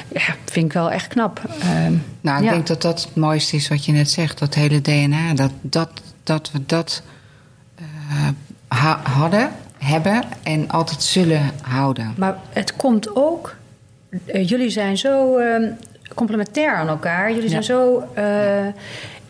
ja, 0.09 0.35
vind 0.45 0.67
ik 0.67 0.73
wel 0.73 0.91
echt 0.91 1.07
knap. 1.07 1.41
Ehm, 1.61 1.93
Nou, 2.21 2.39
ik 2.39 2.45
ja. 2.45 2.51
denk 2.51 2.67
dat 2.67 2.83
dat 2.83 3.03
het 3.03 3.17
mooiste 3.17 3.57
is 3.57 3.69
wat 3.69 3.85
je 3.85 3.93
net 3.93 4.11
zegt. 4.11 4.39
Dat 4.39 4.55
hele 4.55 4.81
DNA. 4.81 5.35
Dat, 5.35 5.51
dat, 5.61 5.91
dat 6.23 6.51
we 6.53 6.67
dat 6.67 7.03
ha- 8.69 9.01
hadden, 9.03 9.51
hebben 9.79 10.23
en 10.43 10.69
altijd 10.71 11.03
zullen 11.03 11.51
houden. 11.61 12.15
Maar 12.17 12.37
het 12.49 12.77
komt 12.77 13.17
ook. 13.17 13.55
jullie 14.33 14.71
zijn 14.71 14.99
zo 14.99 15.37
eh, 15.37 15.69
complementair 16.15 16.75
aan 16.75 16.89
elkaar. 16.89 17.33
Jullie 17.35 17.49
zijn 17.49 17.65
zo. 17.65 18.05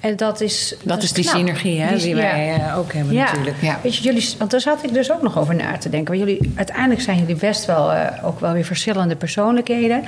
En 0.03 0.17
dat 0.17 0.41
is. 0.41 0.75
Dat 0.83 1.03
is 1.03 1.13
die 1.13 1.25
knap. 1.25 1.37
synergie 1.37 1.81
hè, 1.81 1.97
die, 1.97 2.09
ja. 2.09 2.15
wij 2.15 2.55
eh, 2.55 2.79
ook 2.79 2.93
hebben 2.93 3.15
Ja. 3.15 3.25
natuurlijk. 3.25 3.57
Ja. 3.61 3.79
Weet 3.83 3.97
je, 3.97 4.03
jullie, 4.03 4.29
want 4.39 4.51
daar 4.51 4.61
zat 4.61 4.83
ik 4.85 4.93
dus 4.95 5.13
ook 5.13 5.23
nog 5.23 5.39
over 5.39 5.55
na 5.55 5.77
te 5.79 5.89
denken. 5.89 6.17
Want 6.17 6.29
jullie, 6.29 6.53
uiteindelijk 6.57 7.01
zijn 7.01 7.19
jullie 7.19 7.37
best 7.37 7.65
wel 7.67 7.93
eh, 7.93 8.27
ook 8.27 8.41
wel 8.41 8.53
weer 8.53 8.65
verschillende 8.65 9.17
persoonlijkheden. 9.17 10.05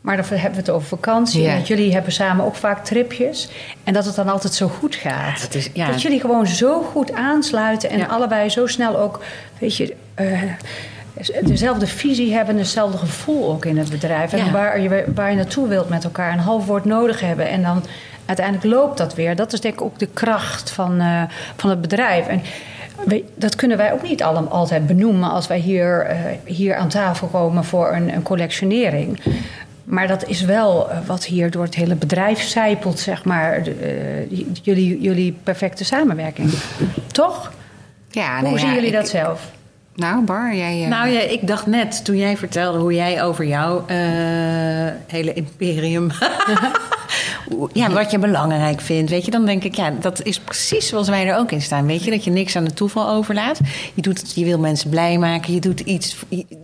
Maar 0.00 0.16
dan 0.16 0.24
hebben 0.28 0.50
we 0.50 0.56
het 0.56 0.70
over 0.70 0.88
vakantie. 0.88 1.42
Ja. 1.42 1.50
En 1.50 1.58
dat 1.58 1.66
jullie 1.68 1.92
hebben 1.92 2.12
samen 2.12 2.44
ook 2.44 2.54
vaak 2.54 2.84
tripjes. 2.84 3.48
En 3.84 3.92
dat 3.92 4.04
het 4.04 4.14
dan 4.14 4.28
altijd 4.28 4.54
zo 4.54 4.68
goed 4.68 4.94
gaat. 4.94 5.40
dat 5.40 5.54
is- 5.54 5.70
ja. 5.72 5.86
Dat 5.86 6.02
jullie 6.02 6.20
gewoon 6.20 6.46
zo 6.46 6.82
goed 6.82 7.12
aansluiten. 7.12 7.90
En 7.90 7.98
Ja. 7.98 8.06
allebei 8.06 8.48
zo 8.48 8.66
snel 8.66 8.98
ook, 8.98 9.20
weet 9.58 9.76
je... 9.76 9.94
eh, 10.14 10.42
dezelfde 11.42 11.86
visie 11.86 12.34
hebben, 12.34 12.56
hetzelfde 12.58 12.98
gevoel 12.98 13.50
ook 13.52 13.64
in 13.64 13.78
het 13.78 13.90
bedrijf. 13.90 14.32
En 14.32 14.44
Ja. 14.44 14.50
waar, 14.50 14.80
je, 14.80 15.04
waar 15.14 15.30
je 15.30 15.36
naartoe 15.36 15.68
wilt 15.68 15.88
met 15.88 16.04
elkaar. 16.04 16.32
Een 16.32 16.38
half 16.38 16.66
woord 16.66 16.84
nodig 16.84 17.20
hebben. 17.20 17.48
En 17.48 17.62
dan 17.62 17.84
uiteindelijk 18.26 18.66
loopt 18.66 18.98
dat 18.98 19.14
weer. 19.14 19.36
Dat 19.36 19.52
is 19.52 19.60
denk 19.60 19.74
ik 19.74 19.82
ook 19.82 19.98
de 19.98 20.08
kracht 20.14 20.70
van, 20.70 21.00
eh, 21.00 21.22
van 21.56 21.70
het 21.70 21.80
bedrijf. 21.80 22.26
En 22.26 22.42
we- 23.04 23.24
dat 23.34 23.54
kunnen 23.56 23.76
wij 23.76 23.92
ook 23.92 24.02
niet 24.02 24.22
allemaal 24.22 24.50
altijd 24.52 24.86
benoemen... 24.86 25.30
als 25.30 25.46
wij 25.46 25.58
hier, 25.58 26.00
eh, 26.06 26.16
hier 26.44 26.74
aan 26.76 26.88
tafel 26.88 27.26
komen 27.26 27.64
voor 27.64 27.92
een, 27.94 28.14
een 28.14 28.22
collectionering. 28.22 29.20
Maar 29.84 30.06
dat 30.06 30.26
is 30.28 30.40
wel 30.40 30.90
eh, 30.90 30.98
wat 31.06 31.24
hier 31.24 31.50
door 31.50 31.62
het 31.64 31.74
hele 31.74 31.94
bedrijf 31.94 32.40
zijpelt, 32.42 32.98
zeg 32.98 33.24
maar. 33.24 33.52
Eh, 33.56 34.30
jullie, 34.62 35.00
jullie 35.00 35.36
perfecte 35.42 35.84
samenwerking. 35.84 36.50
Toch? 37.12 37.52
Ja, 38.10 38.34
Hoe 38.34 38.42
nou 38.42 38.58
zien 38.58 38.68
ja, 38.68 38.74
jullie 38.74 38.88
ik- 38.88 38.94
dat 38.94 39.08
zelf? 39.08 39.50
Nou, 39.94 40.24
Bar, 40.24 40.54
jij... 40.54 40.82
eh, 40.82 40.88
Nou 40.88 41.08
ja, 41.08 41.20
ik 41.20 41.46
dacht 41.46 41.66
net 41.66 42.04
toen 42.04 42.16
jij 42.16 42.36
vertelde 42.36 42.78
hoe 42.78 42.94
jij 42.94 43.22
over 43.22 43.44
jouw 43.46 43.84
eh, 43.86 43.96
hele 45.06 45.32
imperium. 45.32 46.10
ja, 47.72 47.90
wat 47.90 48.10
je 48.10 48.18
belangrijk 48.18 48.80
vindt. 48.80 49.10
Weet 49.10 49.24
je, 49.24 49.30
dan 49.30 49.44
denk 49.46 49.64
ik, 49.64 49.74
ja, 49.74 49.92
dat 50.00 50.22
is 50.22 50.38
precies 50.40 50.88
zoals 50.88 51.08
wij 51.08 51.26
er 51.28 51.36
ook 51.38 51.52
in 51.52 51.62
staan. 51.62 51.86
Weet 51.86 52.04
je, 52.04 52.10
dat 52.10 52.24
je 52.24 52.30
niks 52.30 52.56
aan 52.56 52.64
het 52.64 52.76
toeval 52.76 53.08
overlaat. 53.10 53.60
Je, 53.94 54.02
doet 54.02 54.32
je 54.34 54.44
wil 54.44 54.58
mensen 54.58 54.90
blij 54.90 55.18
maken. 55.18 55.54
Je 55.54 55.60
doet 55.60 55.80
iets, 55.80 56.16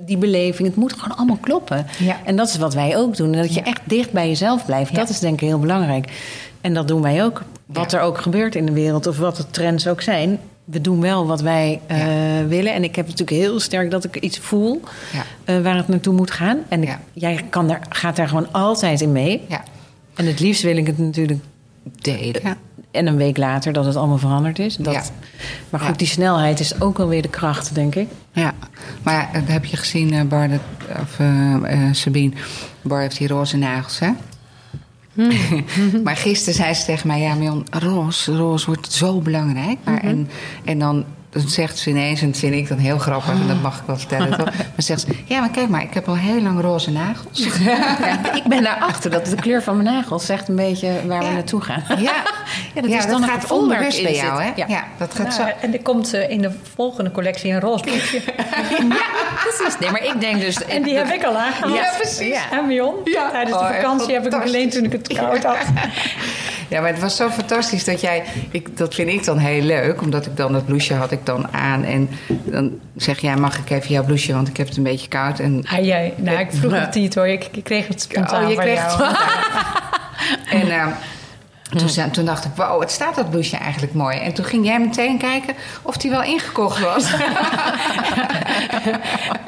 die 0.06 0.16
beleving. 0.16 0.68
Het 0.68 0.76
moet 0.76 0.92
gewoon 0.92 1.16
allemaal 1.16 1.38
kloppen. 1.40 1.86
Ja. 1.98 2.16
En 2.24 2.36
dat 2.36 2.48
is 2.48 2.56
wat 2.56 2.74
wij 2.74 2.96
ook 2.96 3.16
doen. 3.16 3.32
Dat 3.32 3.54
je 3.54 3.60
Ja. 3.60 3.66
echt 3.66 3.80
dicht 3.84 4.12
bij 4.12 4.28
jezelf 4.28 4.64
blijft. 4.66 4.90
Ja. 4.90 4.96
Dat 4.96 5.08
is 5.08 5.18
denk 5.18 5.34
ik 5.40 5.48
heel 5.48 5.58
belangrijk. 5.58 6.12
En 6.60 6.74
dat 6.74 6.88
doen 6.88 7.02
wij 7.02 7.24
ook. 7.24 7.42
Wat 7.66 7.90
Ja. 7.90 7.98
er 7.98 8.04
ook 8.04 8.18
gebeurt 8.18 8.54
in 8.54 8.66
de 8.66 8.72
wereld 8.72 9.06
of 9.06 9.18
wat 9.18 9.36
de 9.36 9.44
trends 9.50 9.86
ook 9.88 10.00
zijn. 10.00 10.38
We 10.64 10.80
doen 10.80 11.00
wel 11.00 11.26
wat 11.26 11.40
wij 11.40 11.80
eh, 11.86 11.98
willen. 12.48 12.72
En 12.74 12.84
ik 12.84 12.96
heb 12.96 13.04
natuurlijk 13.08 13.36
heel 13.38 13.60
sterk 13.60 13.90
dat 13.90 14.04
ik 14.04 14.16
iets 14.16 14.38
voel 14.38 14.80
Ja. 15.12 15.22
eh, 15.44 15.62
waar 15.62 15.76
het 15.76 15.88
naartoe 15.88 16.14
moet 16.14 16.30
gaan. 16.30 16.58
En 16.68 16.82
ik- 16.82 16.88
Ja. 16.88 16.98
jij 17.12 17.44
kan 17.50 17.68
daar, 17.68 17.80
gaat 17.88 18.16
daar 18.16 18.28
gewoon 18.28 18.52
altijd 18.52 19.00
in 19.00 19.12
mee. 19.12 19.42
En 20.14 20.26
het 20.26 20.40
liefst 20.40 20.62
wil 20.62 20.76
ik 20.76 20.86
het 20.86 20.98
natuurlijk. 20.98 21.40
delen. 22.00 22.40
Ja. 22.42 22.56
En 22.90 23.06
een 23.06 23.16
week 23.16 23.36
later 23.36 23.72
dat 23.72 23.84
het 23.84 23.96
allemaal 23.96 24.18
veranderd 24.18 24.58
is. 24.58 24.76
Dat, 24.76 24.94
Ja. 24.94 25.02
Maar 25.70 25.80
goed, 25.80 25.88
Ja. 25.88 25.96
die 25.96 26.06
snelheid 26.06 26.60
is 26.60 26.80
ook 26.80 26.98
alweer 26.98 27.22
de 27.22 27.28
kracht, 27.28 27.74
denk 27.74 27.94
ik. 27.94 28.08
Ja, 28.32 28.54
maar 29.02 29.30
dat 29.32 29.42
heb 29.46 29.64
je 29.64 29.76
gezien, 29.76 30.12
eh, 30.12 30.22
Bar, 30.22 30.48
dat, 30.48 30.60
of 31.02 31.18
eh, 31.18 31.54
eh, 31.54 31.94
Sabine. 31.94 32.32
Bar 32.82 33.00
heeft 33.00 33.18
die 33.18 33.28
roze 33.28 33.56
nagels, 33.56 33.98
hè? 33.98 34.10
maar 36.04 36.16
gisteren 36.16 36.54
zei 36.54 36.74
ze 36.74 36.84
tegen 36.84 37.06
mij, 37.06 37.20
ja, 37.20 37.34
Mion, 37.34 37.66
roze, 37.70 38.36
roze 38.36 38.66
wordt 38.66 38.92
zo 38.92 39.20
belangrijk. 39.20 39.78
Maar 39.84 40.00
en, 40.00 40.28
en 40.64 40.78
dan 40.78 41.04
dan 41.32 41.48
zegt 41.48 41.78
ze 41.78 41.90
ineens, 41.90 42.20
en 42.20 42.30
dat 42.30 42.38
vind 42.38 42.54
ik 42.54 42.68
dan 42.68 42.78
heel 42.78 42.98
grappig, 42.98 43.30
en 43.30 43.46
dat 43.48 43.62
mag 43.62 43.76
ik 43.78 43.82
wel 43.86 43.96
vertellen 43.96 44.30
toch? 44.38 44.44
Maar 44.44 44.72
zegt 44.76 45.00
ze, 45.00 45.06
ja, 45.24 45.40
maar 45.40 45.50
kijk 45.50 45.68
maar, 45.68 45.82
ik 45.82 45.94
heb 45.94 46.08
al 46.08 46.16
heel 46.16 46.40
lang 46.42 46.60
roze 46.60 46.90
nagels. 46.90 47.38
Ja, 47.64 48.34
ik 48.34 48.44
ben 48.44 48.62
daarachter 48.62 49.10
dat 49.10 49.26
de 49.26 49.36
kleur 49.36 49.62
van 49.62 49.76
mijn 49.82 49.94
nagels 49.94 50.26
zegt 50.26 50.48
een 50.48 50.56
beetje 50.56 50.92
waar 51.06 51.18
we 51.18 51.24
Ja. 51.24 51.32
naartoe 51.32 51.60
gaan. 51.60 51.82
Ja, 51.88 51.96
Ja, 52.74 52.80
dat 52.80 52.90
ja, 52.90 52.98
is 52.98 53.06
dan 53.06 53.20
dat 53.20 53.30
gaat 53.30 53.50
onbewust 53.50 54.02
bij 54.02 54.14
jou, 54.14 54.42
hè? 54.42 54.50
Ja, 54.56 54.64
Ja. 54.68 54.84
dat 54.98 55.14
gaat 55.14 55.28
Nou, 55.38 55.50
zo. 55.50 55.54
en 55.60 55.72
er 55.72 55.82
komt 55.82 56.14
eh, 56.14 56.30
in 56.30 56.40
de 56.42 56.50
volgende 56.74 57.10
collectie 57.10 57.52
een 57.52 57.60
roze 57.60 57.84
broekje. 57.88 58.20
Precies. 59.40 59.78
Nee, 59.80 59.90
maar 59.90 60.04
ik 60.04 60.20
denk 60.20 60.40
dus... 60.40 60.64
En 60.64 60.82
die 60.82 60.96
heb 60.96 61.08
ik 61.12 61.24
al 61.24 61.36
aangehaald. 61.36 61.74
Ja, 61.74 61.92
precies. 61.98 62.26
Ja. 62.26 62.50
En 62.58 62.66
Mion? 62.66 62.94
Ja. 63.04 63.30
Tijdens 63.30 63.58
de 63.58 63.64
Oh, 63.64 63.70
vakantie 63.74 64.14
heb 64.14 64.26
ik 64.26 64.32
hem 64.32 64.40
geleend 64.40 64.72
toen 64.72 64.84
ik 64.84 64.92
het 64.92 65.08
koud 65.12 65.44
had. 65.44 65.56
Ja, 66.68 66.80
maar 66.80 66.90
het 66.90 67.00
was 67.00 67.16
zo 67.16 67.28
fantastisch 67.28 67.84
dat 67.84 68.00
jij... 68.00 68.22
Ik, 68.50 68.76
dat 68.76 68.94
vind 68.94 69.08
ik 69.08 69.24
dan 69.24 69.38
heel 69.38 69.62
leuk, 69.62 70.00
omdat 70.00 70.26
ik 70.26 70.36
dan 70.36 70.52
dat 70.52 70.66
blouseje 70.66 70.98
had 70.98 71.10
ik 71.10 71.21
dan 71.26 71.52
aan. 71.52 71.84
En 71.84 72.08
dan 72.44 72.70
zeg 72.96 73.18
jij, 73.20 73.36
mag 73.36 73.58
ik 73.58 73.70
even 73.70 73.88
jouw 73.90 74.04
blouseje, 74.04 74.34
want 74.34 74.48
ik 74.48 74.56
heb 74.56 74.68
het 74.68 74.76
een 74.76 74.82
beetje 74.82 75.08
koud. 75.08 75.38
En, 75.38 75.64
Ah, 75.70 75.84
jij, 75.84 76.14
nou, 76.16 76.38
ik 76.38 76.48
vroeg 76.52 76.72
het 76.72 76.94
niet 76.94 77.14
hoor. 77.14 77.28
Ik, 77.28 77.48
ik 77.52 77.64
kreeg 77.64 77.88
het 77.88 78.00
spontaan 78.00 78.42
Oh, 78.42 78.48
je 78.48 78.54
van 78.54 78.64
kreeg 78.64 78.78
jou. 78.96 79.02
het 79.04 79.16
En 80.60 80.70
eh, 80.70 80.86
toen, 81.78 81.88
zei- 81.88 82.10
toen 82.10 82.24
dacht 82.24 82.44
ik, 82.44 82.50
wow, 82.56 82.78
wat 82.78 82.90
staat 82.90 83.14
dat 83.14 83.30
blouseje 83.30 83.62
eigenlijk 83.62 83.92
mooi. 83.94 84.18
En 84.18 84.32
toen 84.32 84.44
ging 84.44 84.66
jij 84.66 84.80
meteen 84.80 85.18
kijken 85.18 85.54
of 85.82 85.96
die 85.96 86.10
wel 86.10 86.22
ingekocht 86.22 86.80
was. 86.80 87.10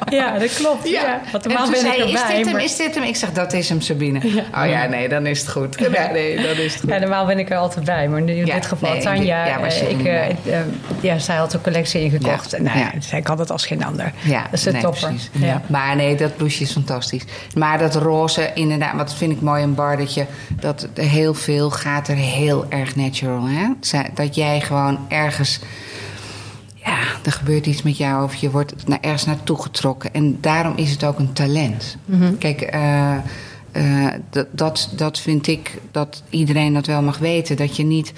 Ja, 0.09 0.37
dat 0.39 0.53
klopt. 0.55 0.89
Ja. 0.89 1.21
Want 1.31 1.45
en 1.45 1.49
normaal 1.51 1.71
toen 1.71 1.81
ben 1.81 1.85
ik 1.85 1.97
zei 1.97 2.11
is 2.11 2.19
erbij. 2.21 2.37
dit 2.37 2.45
hem, 2.45 2.57
is 2.57 2.75
dit 2.75 2.95
hem? 2.95 3.03
Ik 3.03 3.15
zeg, 3.15 3.31
dat 3.31 3.53
is 3.53 3.69
hem, 3.69 3.81
Sabine. 3.81 4.19
Oh 4.55 4.67
ja, 4.67 4.85
nee, 4.85 5.09
dan 5.09 5.25
is 5.25 5.39
het 5.39 5.49
goed. 5.49 5.75
Ja, 5.91 6.11
nee, 6.11 6.35
dan 6.35 6.55
is 6.55 6.71
het 6.73 6.81
goed. 6.81 6.89
Ja, 6.89 6.97
normaal 6.97 7.25
ben 7.25 7.39
ik 7.39 7.49
er 7.49 7.57
altijd 7.57 7.85
bij. 7.85 8.07
Maar 8.07 8.19
in 8.19 8.45
Ja, 8.45 8.53
dit 8.55 8.65
geval, 8.65 8.91
nee, 8.91 9.01
Tanja, 9.01 9.45
ja, 9.45 9.59
eh, 9.59 9.89
ik, 9.89 10.03
eh, 10.03 10.29
eh, 10.29 10.65
ja, 10.99 11.17
zij 11.19 11.35
had 11.35 11.53
een 11.53 11.61
collectie 11.61 12.01
ingekocht. 12.01 12.51
Ja, 12.51 12.57
En, 12.57 12.63
nou, 12.63 12.77
ja. 12.79 12.89
ja. 12.93 13.01
zij 13.01 13.21
kan 13.21 13.39
het 13.39 13.51
als 13.51 13.65
geen 13.65 13.85
ander. 13.85 14.11
Ja, 14.21 14.41
dat 14.41 14.53
is 14.53 14.63
de 14.63 14.71
nee, 14.71 14.81
topper. 14.81 15.11
Ja. 15.31 15.61
Maar 15.67 15.95
nee, 15.95 16.15
dat 16.15 16.35
blouseje 16.37 16.63
is 16.65 16.71
fantastisch. 16.71 17.23
Maar 17.55 17.77
dat 17.77 17.95
roze, 17.95 18.51
inderdaad, 18.53 18.95
wat 18.95 19.13
vind 19.13 19.31
ik 19.31 19.41
mooi 19.41 19.63
aan 19.63 19.75
Bar... 19.75 19.97
dat, 19.97 20.13
je, 20.13 20.25
dat 20.59 20.87
er 20.93 21.03
heel 21.03 21.33
veel 21.33 21.69
gaat 21.69 22.07
er 22.07 22.14
heel 22.15 22.65
erg 22.69 22.95
natural. 22.95 23.47
Hè? 23.47 23.67
Dat 24.13 24.35
jij 24.35 24.61
gewoon 24.61 24.99
ergens... 25.07 25.59
Ja, 26.75 26.97
er 27.23 27.31
gebeurt 27.31 27.65
iets 27.65 27.81
met 27.81 27.97
jou 27.97 28.23
of 28.23 28.35
je 28.35 28.51
wordt 28.51 28.87
naar, 28.87 29.01
ergens 29.01 29.25
naartoe 29.25 29.61
getrokken. 29.61 30.13
En 30.13 30.37
daarom 30.41 30.73
is 30.75 30.91
het 30.91 31.03
ook 31.03 31.19
een 31.19 31.33
talent. 31.33 31.97
Kijk, 32.39 32.61
eh, 32.61 33.15
eh, 33.71 34.13
dat, 34.29 34.47
dat, 34.51 34.89
dat 34.95 35.19
vind 35.19 35.47
ik 35.47 35.81
dat 35.91 36.23
iedereen 36.29 36.73
dat 36.73 36.85
wel 36.85 37.01
mag 37.01 37.17
weten. 37.17 37.57
Dat 37.57 37.75
je 37.75 37.83
niet... 37.83 38.13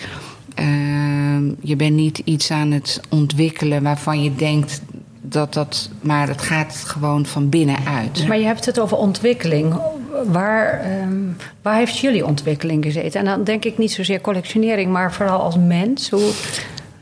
ehm, 0.56 1.52
je 1.62 1.76
bent 1.76 1.96
niet 1.96 2.18
iets 2.24 2.52
aan 2.52 2.72
het 2.72 3.02
ontwikkelen 3.10 3.84
waarvan 3.84 4.24
je 4.24 4.36
denkt 4.36 4.82
dat 5.22 5.54
dat... 5.54 5.90
Maar 6.02 6.28
het 6.28 6.42
gaat 6.42 6.84
gewoon 6.88 7.26
van 7.26 7.50
binnenuit. 7.50 8.28
Maar 8.28 8.40
je 8.40 8.46
hebt 8.46 8.66
het 8.66 8.80
over 8.80 8.98
ontwikkeling. 8.98 9.80
Waar, 10.26 10.80
ehm, 10.82 11.18
waar 11.62 11.76
heeft 11.78 11.98
jullie 12.00 12.26
ontwikkeling 12.26 12.84
gezeten? 12.84 13.20
En 13.20 13.26
dan 13.26 13.44
denk 13.44 13.66
ik 13.66 13.78
niet 13.78 13.92
zozeer 13.92 14.22
collectionering, 14.22 14.92
maar 14.92 15.14
vooral 15.14 15.42
als 15.42 15.58
mens. 15.58 16.10
Hoe, 16.10 16.32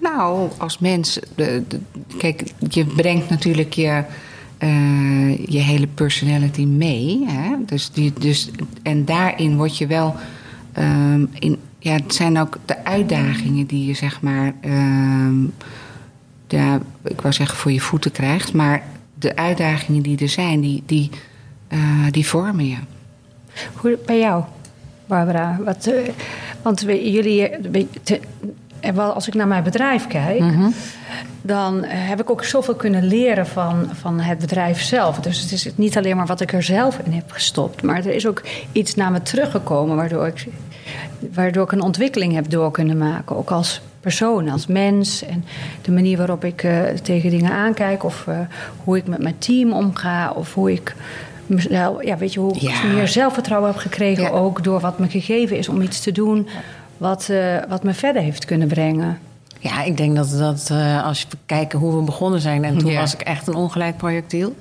Nou, 0.01 0.49
als 0.57 0.79
mens, 0.79 1.19
de, 1.35 1.63
de- 1.67 1.79
kijk, 2.17 2.43
je 2.69 2.85
brengt 2.85 3.29
natuurlijk 3.29 3.73
je, 3.73 4.03
eh, 4.57 5.37
je 5.45 5.59
hele 5.59 5.87
personality 5.87 6.65
mee. 6.65 7.25
Hè? 7.27 7.55
Dus 7.65 7.91
die, 7.91 8.13
dus, 8.19 8.49
en 8.83 9.05
daarin 9.05 9.55
word 9.57 9.77
je 9.77 9.87
wel. 9.87 10.15
ehm, 10.73 11.25
in, 11.39 11.57
ja, 11.79 11.93
het 11.93 12.13
zijn 12.15 12.37
ook 12.39 12.57
de 12.65 12.85
uitdagingen 12.85 13.65
die 13.65 13.85
je 13.85 13.93
zeg 13.93 14.21
maar. 14.21 14.53
ehm, 14.61 15.43
ja, 16.47 16.79
ik 17.03 17.21
wou 17.21 17.33
zeggen 17.33 17.57
voor 17.57 17.71
je 17.71 17.81
voeten 17.81 18.11
krijgt, 18.11 18.53
maar 18.53 18.83
de 19.19 19.35
uitdagingen 19.35 20.01
die 20.01 20.17
er 20.17 20.29
zijn, 20.29 20.61
die, 20.61 20.83
die, 20.85 21.09
eh, 21.67 21.79
die 22.11 22.27
vormen 22.27 22.67
je. 22.67 22.75
Hoe 23.75 23.97
bij 24.05 24.19
jou, 24.19 24.43
Barbara? 25.05 25.57
Wat, 25.65 25.85
eh, 25.85 26.09
want 26.61 26.81
we- 26.81 27.11
jullie, 27.11 27.49
eh, 27.49 27.85
te- 28.03 28.19
en 28.79 28.95
wel, 28.95 29.11
als 29.13 29.27
ik 29.27 29.33
naar 29.33 29.47
mijn 29.47 29.63
bedrijf 29.63 30.07
kijk, 30.07 30.39
dan 31.41 31.83
eh, 31.83 31.89
heb 32.09 32.21
ik 32.21 32.29
ook 32.29 32.43
zoveel 32.43 32.75
kunnen 32.75 33.03
leren 33.07 33.47
van, 33.47 33.89
van 33.93 34.19
het 34.19 34.37
bedrijf 34.39 34.81
zelf. 34.81 35.19
Dus 35.19 35.41
het 35.41 35.51
is 35.51 35.69
niet 35.75 35.97
alleen 35.97 36.15
maar 36.17 36.25
wat 36.25 36.41
ik 36.41 36.53
er 36.53 36.63
zelf 36.63 36.99
in 37.03 37.11
heb 37.13 37.31
gestopt, 37.31 37.81
maar 37.83 37.97
er 37.97 38.13
is 38.15 38.27
ook 38.27 38.41
iets 38.71 38.95
naar 38.95 39.11
me 39.11 39.21
teruggekomen 39.21 39.95
waardoor 39.95 40.27
ik, 40.27 40.45
waardoor 41.33 41.63
ik 41.63 41.71
een 41.71 41.81
ontwikkeling 41.81 42.33
heb 42.33 42.49
door 42.49 42.71
kunnen 42.71 42.97
maken. 42.97 43.35
Ook 43.37 43.51
als 43.51 43.81
persoon, 43.99 44.49
als 44.49 44.67
mens. 44.67 45.25
En 45.25 45.45
de 45.81 45.91
manier 45.91 46.17
waarop 46.17 46.43
ik 46.43 46.63
eh, 46.63 46.81
tegen 47.03 47.29
dingen 47.29 47.51
aankijk, 47.51 48.03
of 48.03 48.27
eh, 48.27 48.39
hoe 48.83 48.97
ik 48.97 49.07
met 49.07 49.21
mijn 49.21 49.37
team 49.37 49.71
omga, 49.73 50.31
of 50.31 50.53
hoe 50.53 50.71
ik. 50.71 50.95
Mezelf- 51.49 52.03
Ja, 52.03 52.17
weet 52.17 52.33
je, 52.33 52.39
hoe 52.39 52.55
ik 52.55 52.61
Ja. 52.61 52.83
meer 52.83 53.07
zelfvertrouwen 53.07 53.69
heb 53.71 53.79
gekregen, 53.79 54.23
Ja. 54.23 54.29
ook 54.29 54.63
door 54.63 54.79
wat 54.79 54.99
me 54.99 55.09
gegeven 55.09 55.57
is 55.57 55.69
om 55.69 55.81
iets 55.81 55.99
te 55.99 56.11
doen 56.11 56.47
wat, 56.97 57.29
eh, 57.29 57.57
wat 57.69 57.83
me 57.83 57.93
verder 57.93 58.21
heeft 58.21 58.45
kunnen 58.45 58.67
brengen. 58.67 59.19
Ja, 59.59 59.83
ik 59.83 59.97
denk 59.97 60.15
dat, 60.15 60.31
dat 60.37 60.67
eh, 60.71 61.05
als 61.05 61.19
je 61.21 61.27
kijkt 61.45 61.73
hoe 61.73 61.95
we 61.95 62.01
begonnen 62.01 62.41
zijn... 62.41 62.63
en 62.63 62.77
toen 62.77 62.91
Ja. 62.91 62.99
was 62.99 63.13
ik 63.13 63.21
echt 63.21 63.47
een 63.47 63.55
ongelijk 63.55 63.97
projectiel. 63.97 64.55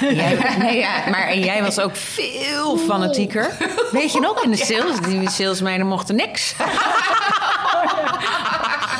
Jij, 0.00 0.38
nee, 0.58 0.78
ja, 0.78 0.90
maar 1.10 1.28
en 1.28 1.40
jij 1.40 1.62
was 1.62 1.80
ook 1.80 1.96
veel 1.96 2.76
fanatieker. 2.76 3.50
Weet 3.92 4.12
je 4.12 4.20
nog, 4.20 4.44
in 4.44 4.50
de 4.50 4.56
sales? 4.56 5.00
Die 5.00 5.30
salesmeiden 5.30 5.86
mochten 5.86 6.16
niks. 6.16 6.54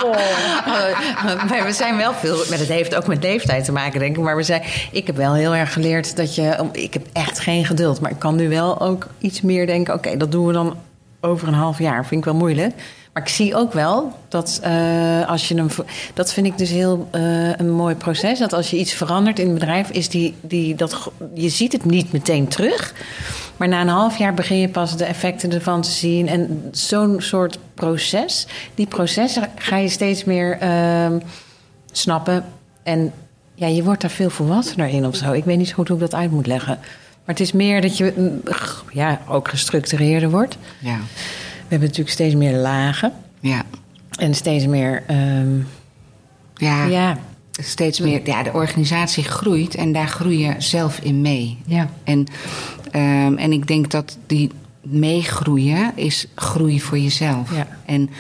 Uh, 0.07 1.49
maar 1.49 1.65
we 1.65 1.73
zijn 1.73 1.97
wel 1.97 2.13
veel... 2.13 2.45
Maar 2.49 2.59
dat 2.59 2.67
heeft 2.67 2.95
ook 2.95 3.07
met 3.07 3.23
leeftijd 3.23 3.65
te 3.65 3.73
maken, 3.73 4.01
denk 4.01 4.17
ik. 4.17 4.23
Maar 4.23 4.37
we 4.37 4.43
zijn, 4.43 4.63
ik 4.93 5.07
heb 5.07 5.17
wel 5.17 5.35
heel 5.35 5.55
erg 5.55 5.73
geleerd 5.73 6.17
dat 6.17 6.35
je... 6.35 6.69
Ik 6.73 6.93
heb 6.93 7.07
echt 7.13 7.39
geen 7.39 7.65
geduld. 7.65 8.01
Maar 8.01 8.11
ik 8.11 8.19
kan 8.19 8.37
nu 8.37 8.49
wel 8.49 8.81
ook 8.81 9.07
iets 9.19 9.41
meer 9.41 9.67
denken... 9.67 9.95
Oké, 9.95 10.17
dat 10.17 10.33
doen 10.33 10.47
we 10.47 10.53
dan 10.53 10.77
over 11.21 11.49
een 11.49 11.55
half 11.55 11.79
jaar. 11.79 12.07
Vind 12.07 12.21
ik 12.21 12.31
wel 12.31 12.41
moeilijk. 12.41 12.75
Maar 13.13 13.23
ik 13.23 13.29
zie 13.29 13.55
ook 13.55 13.73
wel 13.73 14.13
dat 14.29 14.61
eh, 14.63 15.29
als 15.29 15.49
je 15.49 15.55
hem. 15.55 15.69
Dat 16.15 16.33
vind 16.33 16.47
ik 16.47 16.59
dus 16.59 16.71
heel 16.71 17.09
eh, 17.11 17.57
een 17.57 17.71
mooi 17.71 17.95
proces. 17.95 18.39
Dat 18.39 18.53
als 18.53 18.71
je 18.71 18.79
iets 18.79 18.93
verandert 18.93 19.39
in 19.39 19.45
het 19.45 19.55
bedrijf, 19.55 19.91
is 19.91 20.09
die, 20.09 20.35
die 20.41 20.75
dat 20.75 21.11
je 21.35 21.49
ziet 21.49 21.73
het 21.73 21.85
niet 21.85 22.13
meteen 22.13 22.49
terug. 22.49 22.95
Maar 23.57 23.69
na 23.69 23.81
een 23.81 23.89
half 23.89 24.19
jaar 24.19 24.35
begin 24.35 24.59
je 24.59 24.69
pas 24.69 24.97
de 24.97 25.05
effecten 25.05 25.53
ervan 25.53 25.81
te 25.83 25.91
zien. 25.91 26.29
En 26.29 26.69
zo'n 26.73 27.21
soort 27.21 27.59
proces, 27.75 28.47
die 28.75 28.87
processen 28.87 29.49
ga 29.57 29.77
je 29.77 29.89
steeds 29.89 30.25
meer 30.25 30.59
ehm, 30.59 31.19
snappen. 31.93 32.45
En 32.83 33.13
ja, 33.55 33.67
je 33.67 33.83
wordt 33.83 34.01
daar 34.01 34.11
veel 34.11 34.31
volwassener 34.31 34.89
in 34.89 35.07
of 35.07 35.17
zo. 35.17 35.33
Ik 35.33 35.45
weet 35.45 35.59
niet 35.59 35.69
zo 35.69 35.75
goed 35.75 35.89
hoe 35.89 35.97
ik 35.97 36.11
dat 36.11 36.21
uit 36.21 36.31
moet 36.31 36.47
leggen. 36.47 36.79
Maar 37.25 37.35
het 37.35 37.41
is 37.41 37.53
meer 37.53 37.81
dat 37.81 37.97
je 37.97 38.13
mm, 38.17 38.41
ja, 38.93 39.21
ook 39.29 39.49
gestructureerder 39.49 40.31
wordt. 40.31 40.57
Ja, 40.79 40.99
hebben 41.71 41.89
natuurlijk 41.89 42.15
steeds 42.15 42.35
meer 42.35 42.57
lagen. 42.57 43.13
ja. 43.41 43.63
En 44.19 44.35
steeds 44.35 44.67
meer. 44.67 45.03
ehm, 45.07 45.59
ja. 46.55 46.85
ja. 46.85 47.19
steeds 47.51 48.01
meer. 48.01 48.21
Ja, 48.25 48.43
de 48.43 48.53
organisatie 48.53 49.25
groeit 49.25 49.75
en 49.75 49.93
daar 49.93 50.09
groei 50.09 50.39
je 50.39 50.55
zelf 50.59 50.99
in 50.99 51.21
mee. 51.21 51.59
Ja. 51.67 51.89
En, 52.05 52.27
ehm, 52.91 53.35
en 53.37 53.53
ik 53.53 53.67
denk 53.67 53.91
dat 53.91 54.19
die 54.27 54.51
meegroeien 54.83 55.93
is 55.95 56.27
groei 56.35 56.81
voor 56.81 56.99
jezelf. 56.99 57.55
Ja. 57.55 57.67
En 57.87 58.11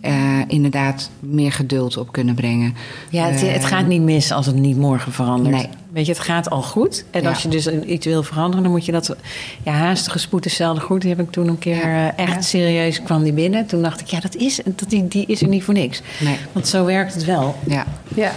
eh, 0.00 0.38
inderdaad 0.46 1.10
meer 1.20 1.52
geduld 1.52 1.96
op 1.96 2.12
kunnen 2.12 2.34
brengen. 2.34 2.74
Ja, 3.10 3.26
het, 3.26 3.42
Eh, 3.42 3.52
het 3.52 3.64
gaat 3.64 3.86
niet 3.86 4.02
mis 4.02 4.32
als 4.32 4.46
het 4.46 4.56
niet 4.56 4.76
morgen 4.76 5.12
verandert. 5.12 5.54
Nee. 5.56 5.68
Weet 5.92 6.06
je, 6.06 6.12
het 6.12 6.20
gaat 6.20 6.50
al 6.50 6.62
goed. 6.62 7.04
En 7.10 7.22
Ja. 7.22 7.28
als 7.28 7.42
je 7.42 7.48
dus 7.48 7.64
een- 7.66 7.92
iets 7.92 8.06
wil 8.06 8.22
veranderen, 8.22 8.62
dan 8.62 8.72
moet 8.72 8.84
je 8.86 8.92
dat... 8.92 9.16
Ja, 9.62 9.72
haastige 9.72 10.18
spoed 10.18 10.46
is 10.46 10.54
zelden 10.56 10.82
goed. 10.82 11.00
Die 11.00 11.10
heb 11.10 11.20
ik 11.20 11.30
toen 11.30 11.48
een 11.48 11.58
keer 11.58 11.88
Ja. 11.88 12.12
eh, 12.16 12.24
echt 12.24 12.34
Ja. 12.34 12.40
serieus 12.40 13.02
kwam 13.02 13.22
die 13.22 13.32
binnen. 13.32 13.66
Toen 13.66 13.82
dacht 13.82 14.00
ik, 14.00 14.06
ja, 14.06 14.20
dat 14.20 14.34
is, 14.36 14.60
dat 14.64 14.88
die, 14.90 15.08
die 15.08 15.26
is 15.26 15.42
er 15.42 15.48
niet 15.48 15.62
voor 15.64 15.74
niks. 15.74 16.00
Nee. 16.20 16.36
Want 16.52 16.68
zo 16.68 16.84
werkt 16.84 17.14
het 17.14 17.24
wel. 17.24 17.54
Ja, 17.66 17.84
Ja, 18.14 18.32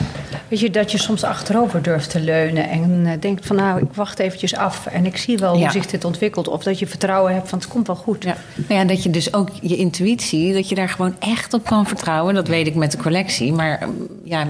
weet 0.48 0.60
je, 0.60 0.70
dat 0.70 0.91
je 0.91 0.98
soms 0.98 1.24
achterover 1.24 1.82
durft 1.82 2.10
te 2.10 2.20
leunen 2.20 2.70
en 2.70 3.02
eh, 3.06 3.12
denkt 3.20 3.46
van 3.46 3.56
nou, 3.56 3.82
ik 3.82 3.94
wacht 3.94 4.20
eventjes 4.20 4.56
af 4.56 4.86
en 4.86 5.06
ik 5.06 5.18
zie 5.18 5.38
wel 5.38 5.58
hoe 5.58 5.72
zich 5.72 5.86
dit 5.86 6.06
ontwikkelt. 6.06 6.48
Of 6.48 6.63
dat 6.63 6.80
je 6.80 6.88
vertrouwen 6.88 7.34
hebt 7.34 7.50
van 7.50 7.60
het 7.60 7.68
komt 7.68 7.88
wel 7.88 7.96
goed. 7.96 8.24
Ja. 8.24 8.36
Nou 8.68 8.80
ja, 8.82 8.86
dat 8.88 9.04
je 9.04 9.10
dus 9.10 9.34
ook 9.34 9.50
je 9.62 9.76
intuïtie, 9.76 10.54
dat 10.54 10.70
je 10.70 10.76
daar 10.76 10.89
gewoon 10.89 11.15
echt 11.20 11.54
op 11.54 11.65
kan 11.65 11.86
vertrouwen. 11.88 12.34
Dat 12.34 12.48
weet 12.48 12.68
ik 12.68 12.76
met 12.76 12.91
de 12.91 12.98
collectie. 12.98 13.54
Maar 13.54 13.80
mm, 13.88 14.08
ja, 14.24 14.48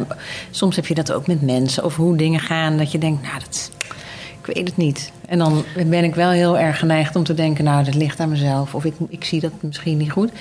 soms 0.52 0.76
heb 0.76 0.86
je 0.88 0.94
dat 0.94 1.12
ook 1.12 1.28
met 1.28 1.42
mensen 1.42 1.84
of 1.86 1.96
hoe 1.96 2.16
dingen 2.18 2.40
gaan. 2.40 2.78
Dat 2.78 2.92
je 2.92 2.95
denkt, 2.98 3.22
nou, 3.22 3.40
dat, 3.40 3.72
ik 4.42 4.56
weet 4.56 4.68
het 4.68 4.78
niet. 4.78 5.12
En 5.28 5.38
dan 5.38 5.64
ben 5.88 6.04
ik 6.04 6.16
wel 6.16 6.30
heel 6.30 6.58
erg 6.58 6.80
geneigd 6.80 7.16
om 7.16 7.24
te 7.24 7.34
denken, 7.34 7.64
nou, 7.64 7.84
dat 7.84 7.96
ligt 7.96 8.20
aan 8.20 8.30
mezelf. 8.30 8.76
Of 8.76 8.86
ik, 8.86 8.94
ik 9.10 9.24
zie 9.24 9.40
dat 9.40 9.52
misschien 9.62 9.98
niet 9.98 10.12
goed. 10.12 10.32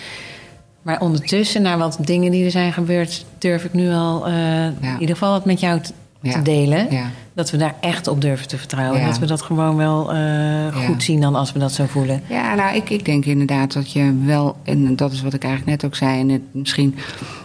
Maar 0.82 1.00
ondertussen, 1.00 1.62
naar 1.62 1.78
wat 1.78 1.98
dingen 2.00 2.30
die 2.30 2.44
er 2.44 2.50
zijn 2.50 2.72
gebeurd, 2.72 3.24
durf 3.38 3.64
ik 3.64 3.72
nu 3.72 3.90
al 3.92 4.26
eh, 4.26 4.64
in 4.66 4.96
ieder 4.98 5.16
geval 5.16 5.30
wat 5.32 5.44
met 5.44 5.60
jou 5.60 5.80
te, 5.80 5.92
Ja. 6.20 6.32
te 6.32 6.42
delen. 6.42 6.86
Ja. 6.90 7.10
Dat 7.34 7.50
we 7.50 7.56
daar 7.56 7.74
echt 7.80 8.06
op 8.06 8.20
durven 8.20 8.48
te 8.48 8.58
vertrouwen. 8.58 9.04
Dat 9.06 9.18
we 9.18 9.26
dat 9.26 9.42
gewoon 9.42 9.76
wel 9.76 10.12
eh, 10.12 10.76
goed 10.86 11.02
zien 11.02 11.20
dan 11.20 11.34
als 11.34 11.52
we 11.52 11.58
dat 11.58 11.72
zo 11.72 11.84
voelen. 11.86 12.22
Ja, 12.28 12.54
nou, 12.54 12.76
ik, 12.76 12.90
ik 12.90 13.04
denk 13.04 13.24
inderdaad 13.24 13.72
dat 13.72 13.92
je 13.92 14.14
wel, 14.24 14.56
en 14.62 14.96
dat 14.96 15.12
is 15.12 15.22
wat 15.22 15.34
ik 15.34 15.44
eigenlijk 15.44 15.82
net 15.82 15.90
ook 15.90 15.96
zei, 15.96 16.20
en 16.20 16.28
het 16.28 16.42
misschien, 16.50 16.94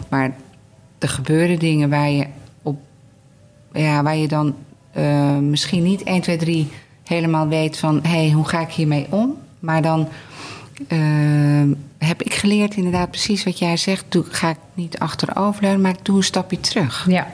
maar 0.08 0.32
er 0.98 1.08
gebeuren 1.08 1.58
dingen 1.58 1.90
waar 1.90 2.10
je 2.10 2.26
op 2.62 2.78
ja, 3.72 4.02
waar 4.02 4.16
je 4.16 4.28
dan 4.28 4.54
eh, 4.92 5.36
misschien 5.38 5.82
niet 5.82 6.02
1, 6.02 6.20
2, 6.20 6.36
3 6.36 6.68
helemaal 7.04 7.48
weet 7.48 7.78
van... 7.78 8.00
hé, 8.02 8.08
hey, 8.08 8.30
hoe 8.30 8.48
ga 8.48 8.60
ik 8.60 8.70
hiermee 8.70 9.06
om? 9.10 9.36
Maar 9.58 9.82
dan 9.82 10.08
eh, 10.88 10.98
heb 11.98 12.22
ik 12.22 12.34
geleerd 12.34 12.74
inderdaad 12.74 13.10
precies 13.10 13.44
wat 13.44 13.58
jij 13.58 13.76
zegt. 13.76 14.04
Doe, 14.08 14.24
ga 14.28 14.48
ik 14.48 14.56
niet 14.74 14.98
achteroverleunen, 14.98 15.80
maar 15.80 15.90
ik 15.90 16.04
doe 16.04 16.16
een 16.16 16.22
stapje 16.22 16.60
terug. 16.60 17.06
Ja. 17.08 17.26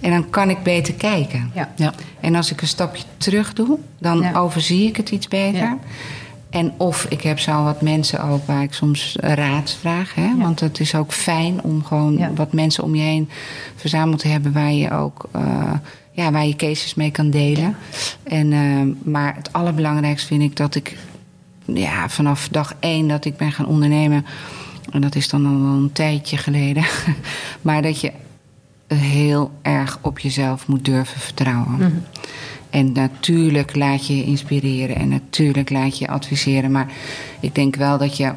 En 0.00 0.10
dan 0.10 0.30
kan 0.30 0.50
ik 0.50 0.62
beter 0.62 0.94
kijken. 0.94 1.50
Ja. 1.54 1.72
Ja. 1.76 1.92
En 2.20 2.34
als 2.34 2.50
ik 2.52 2.60
een 2.60 2.68
stapje 2.68 3.02
terug 3.16 3.52
doe, 3.52 3.78
dan 3.98 4.20
Ja. 4.20 4.38
overzie 4.38 4.86
ik 4.88 4.96
het 4.96 5.10
iets 5.10 5.28
beter. 5.28 5.60
Ja. 5.60 5.78
En 6.50 6.72
of 6.76 7.06
ik 7.08 7.20
heb 7.22 7.38
zo 7.38 7.64
wat 7.64 7.82
mensen 7.82 8.22
ook 8.22 8.46
waar 8.46 8.62
ik 8.62 8.72
soms 8.72 9.16
raad 9.20 9.76
vraag. 9.80 10.14
Hè? 10.14 10.36
Want 10.36 10.60
het 10.60 10.80
is 10.80 10.94
ook 10.94 11.12
fijn 11.12 11.62
om 11.62 11.84
gewoon 11.84 12.16
Ja. 12.18 12.30
wat 12.34 12.52
mensen 12.52 12.84
om 12.84 12.94
je 12.94 13.02
heen 13.02 13.28
verzameld 13.76 14.18
te 14.18 14.28
hebben 14.28 14.52
waar 14.52 14.72
je 14.72 14.90
ook 14.90 15.28
eh, 15.32 15.72
ja, 16.14 16.32
waar 16.32 16.46
je 16.46 16.56
cases 16.56 16.94
mee 16.94 17.10
kan 17.10 17.30
delen. 17.30 17.76
En, 18.22 18.52
eh, 18.52 19.10
maar 19.12 19.34
het 19.36 19.52
allerbelangrijkste 19.52 20.26
vind 20.26 20.42
ik 20.42 20.56
dat 20.56 20.74
ik 20.74 20.96
ja, 21.64 22.08
vanaf 22.08 22.48
dag 22.48 22.74
één 22.80 23.08
dat 23.08 23.24
ik 23.24 23.36
ben 23.36 23.52
gaan 23.52 23.66
ondernemen. 23.66 24.26
En 24.90 25.00
dat 25.00 25.14
is 25.14 25.28
dan 25.28 25.46
al 25.46 25.60
wel 25.60 25.82
een 25.82 25.92
tijdje 25.92 26.36
geleden. 26.36 26.84
maar 27.62 27.82
dat 27.82 28.00
je 28.00 28.12
heel 28.86 29.50
erg 29.62 29.98
op 30.00 30.18
jezelf 30.18 30.66
moet 30.66 30.84
durven 30.84 31.20
vertrouwen. 31.20 32.04
En 32.70 32.92
natuurlijk 32.92 33.76
laat 33.76 34.06
je 34.06 34.16
je 34.16 34.24
inspireren 34.24 34.96
en 34.96 35.08
natuurlijk 35.08 35.70
laat 35.70 35.98
je 35.98 36.04
je 36.04 36.10
adviseren. 36.10 36.70
Maar 36.70 36.92
ik 37.40 37.54
denk 37.54 37.76
wel 37.76 37.98
dat 37.98 38.16
je 38.16 38.32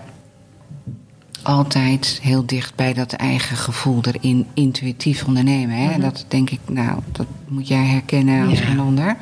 altijd 1.44 2.20
heel 2.22 2.46
dicht 2.46 2.76
bij 2.76 2.94
dat 2.94 3.14
eigen 3.14 3.58
gevoel 3.58 4.02
erin 4.02 4.48
intuïtief 4.54 5.26
ondernemen. 5.26 5.76
Hè? 5.76 6.00
Dat 6.00 6.26
denk 6.28 6.50
ik, 6.50 6.60
nou, 6.66 7.00
dat 7.12 7.26
moet 7.48 7.68
jij 7.68 7.86
herkennen 7.86 8.48
als 8.48 8.60
Ja. 8.60 8.66
geen 8.66 8.80
ander. 8.80 9.16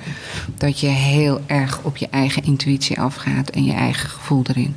Dat 0.58 0.80
je 0.80 0.88
heel 0.88 1.42
erg 1.46 1.80
op 1.84 1.98
je 1.98 2.08
eigen 2.12 2.44
intuïtie 2.44 3.00
afgaat 3.00 3.50
en 3.50 3.64
je 3.64 3.74
eigen 3.74 4.10
gevoel 4.10 4.44
erin. 4.48 4.76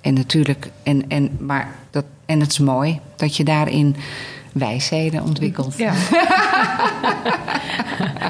En 0.00 0.14
natuurlijk, 0.14 0.70
en, 0.82 1.08
en, 1.08 1.36
maar 1.40 1.68
dat, 1.90 2.04
en 2.26 2.40
het 2.40 2.50
is 2.50 2.58
mooi 2.58 3.00
dat 3.16 3.36
je 3.36 3.44
daarin 3.44 3.96
wijsheden 4.52 5.22
ontwikkelt. 5.22 5.76
Ja. 5.76 5.92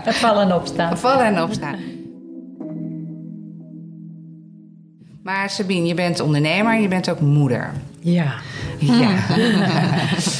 Vallen 0.23 0.43
en 0.51 0.55
opstaan. 0.55 0.99
Vallen 0.99 1.25
en 1.27 1.43
opstaan. 1.43 1.77
Maar 5.23 5.51
Sabine, 5.51 5.87
je 5.87 5.95
bent 5.95 6.21
ondernemer, 6.21 6.81
je 6.81 6.89
bent 6.89 7.11
ook 7.11 7.21
moeder. 7.21 7.73
Ja. 7.99 8.35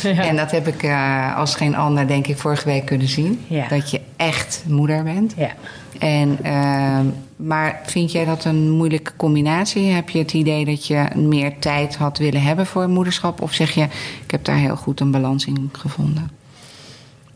Ja. 0.03 0.23
En 0.23 0.37
dat 0.37 0.51
heb 0.51 0.67
ik 0.67 0.83
eh, 0.83 1.37
als 1.37 1.55
geen 1.55 1.77
ander, 1.77 2.07
denk 2.07 2.27
ik, 2.27 2.39
vorige 2.39 2.65
week 2.65 2.85
kunnen 2.85 3.09
zien. 3.09 3.41
Ja. 3.47 3.69
Dat 3.69 3.91
je 3.91 4.01
echt 4.17 4.65
moeder 4.69 5.03
bent. 5.03 5.35
Ja. 5.37 5.51
En, 5.99 6.39
ehm, 6.43 7.07
maar 7.37 7.81
vind 7.85 8.13
jij 8.13 8.25
dat 8.25 8.45
een 8.45 8.71
moeilijke 8.71 9.13
combinatie? 9.17 9.91
Heb 9.91 10.09
je 10.09 10.19
het 10.19 10.33
idee 10.33 10.65
dat 10.65 10.87
je 10.87 11.07
meer 11.15 11.59
tijd 11.59 11.97
had 11.97 12.19
willen 12.19 12.43
hebben 12.43 12.67
voor 12.67 12.89
moederschap? 12.89 13.41
Of 13.41 13.53
zeg 13.53 13.71
je, 13.71 13.83
ik 14.25 14.31
heb 14.31 14.45
daar 14.45 14.57
heel 14.57 14.77
goed 14.77 15.01
een 15.01 15.11
balans 15.11 15.47
in 15.47 15.71
gevonden? 15.73 16.31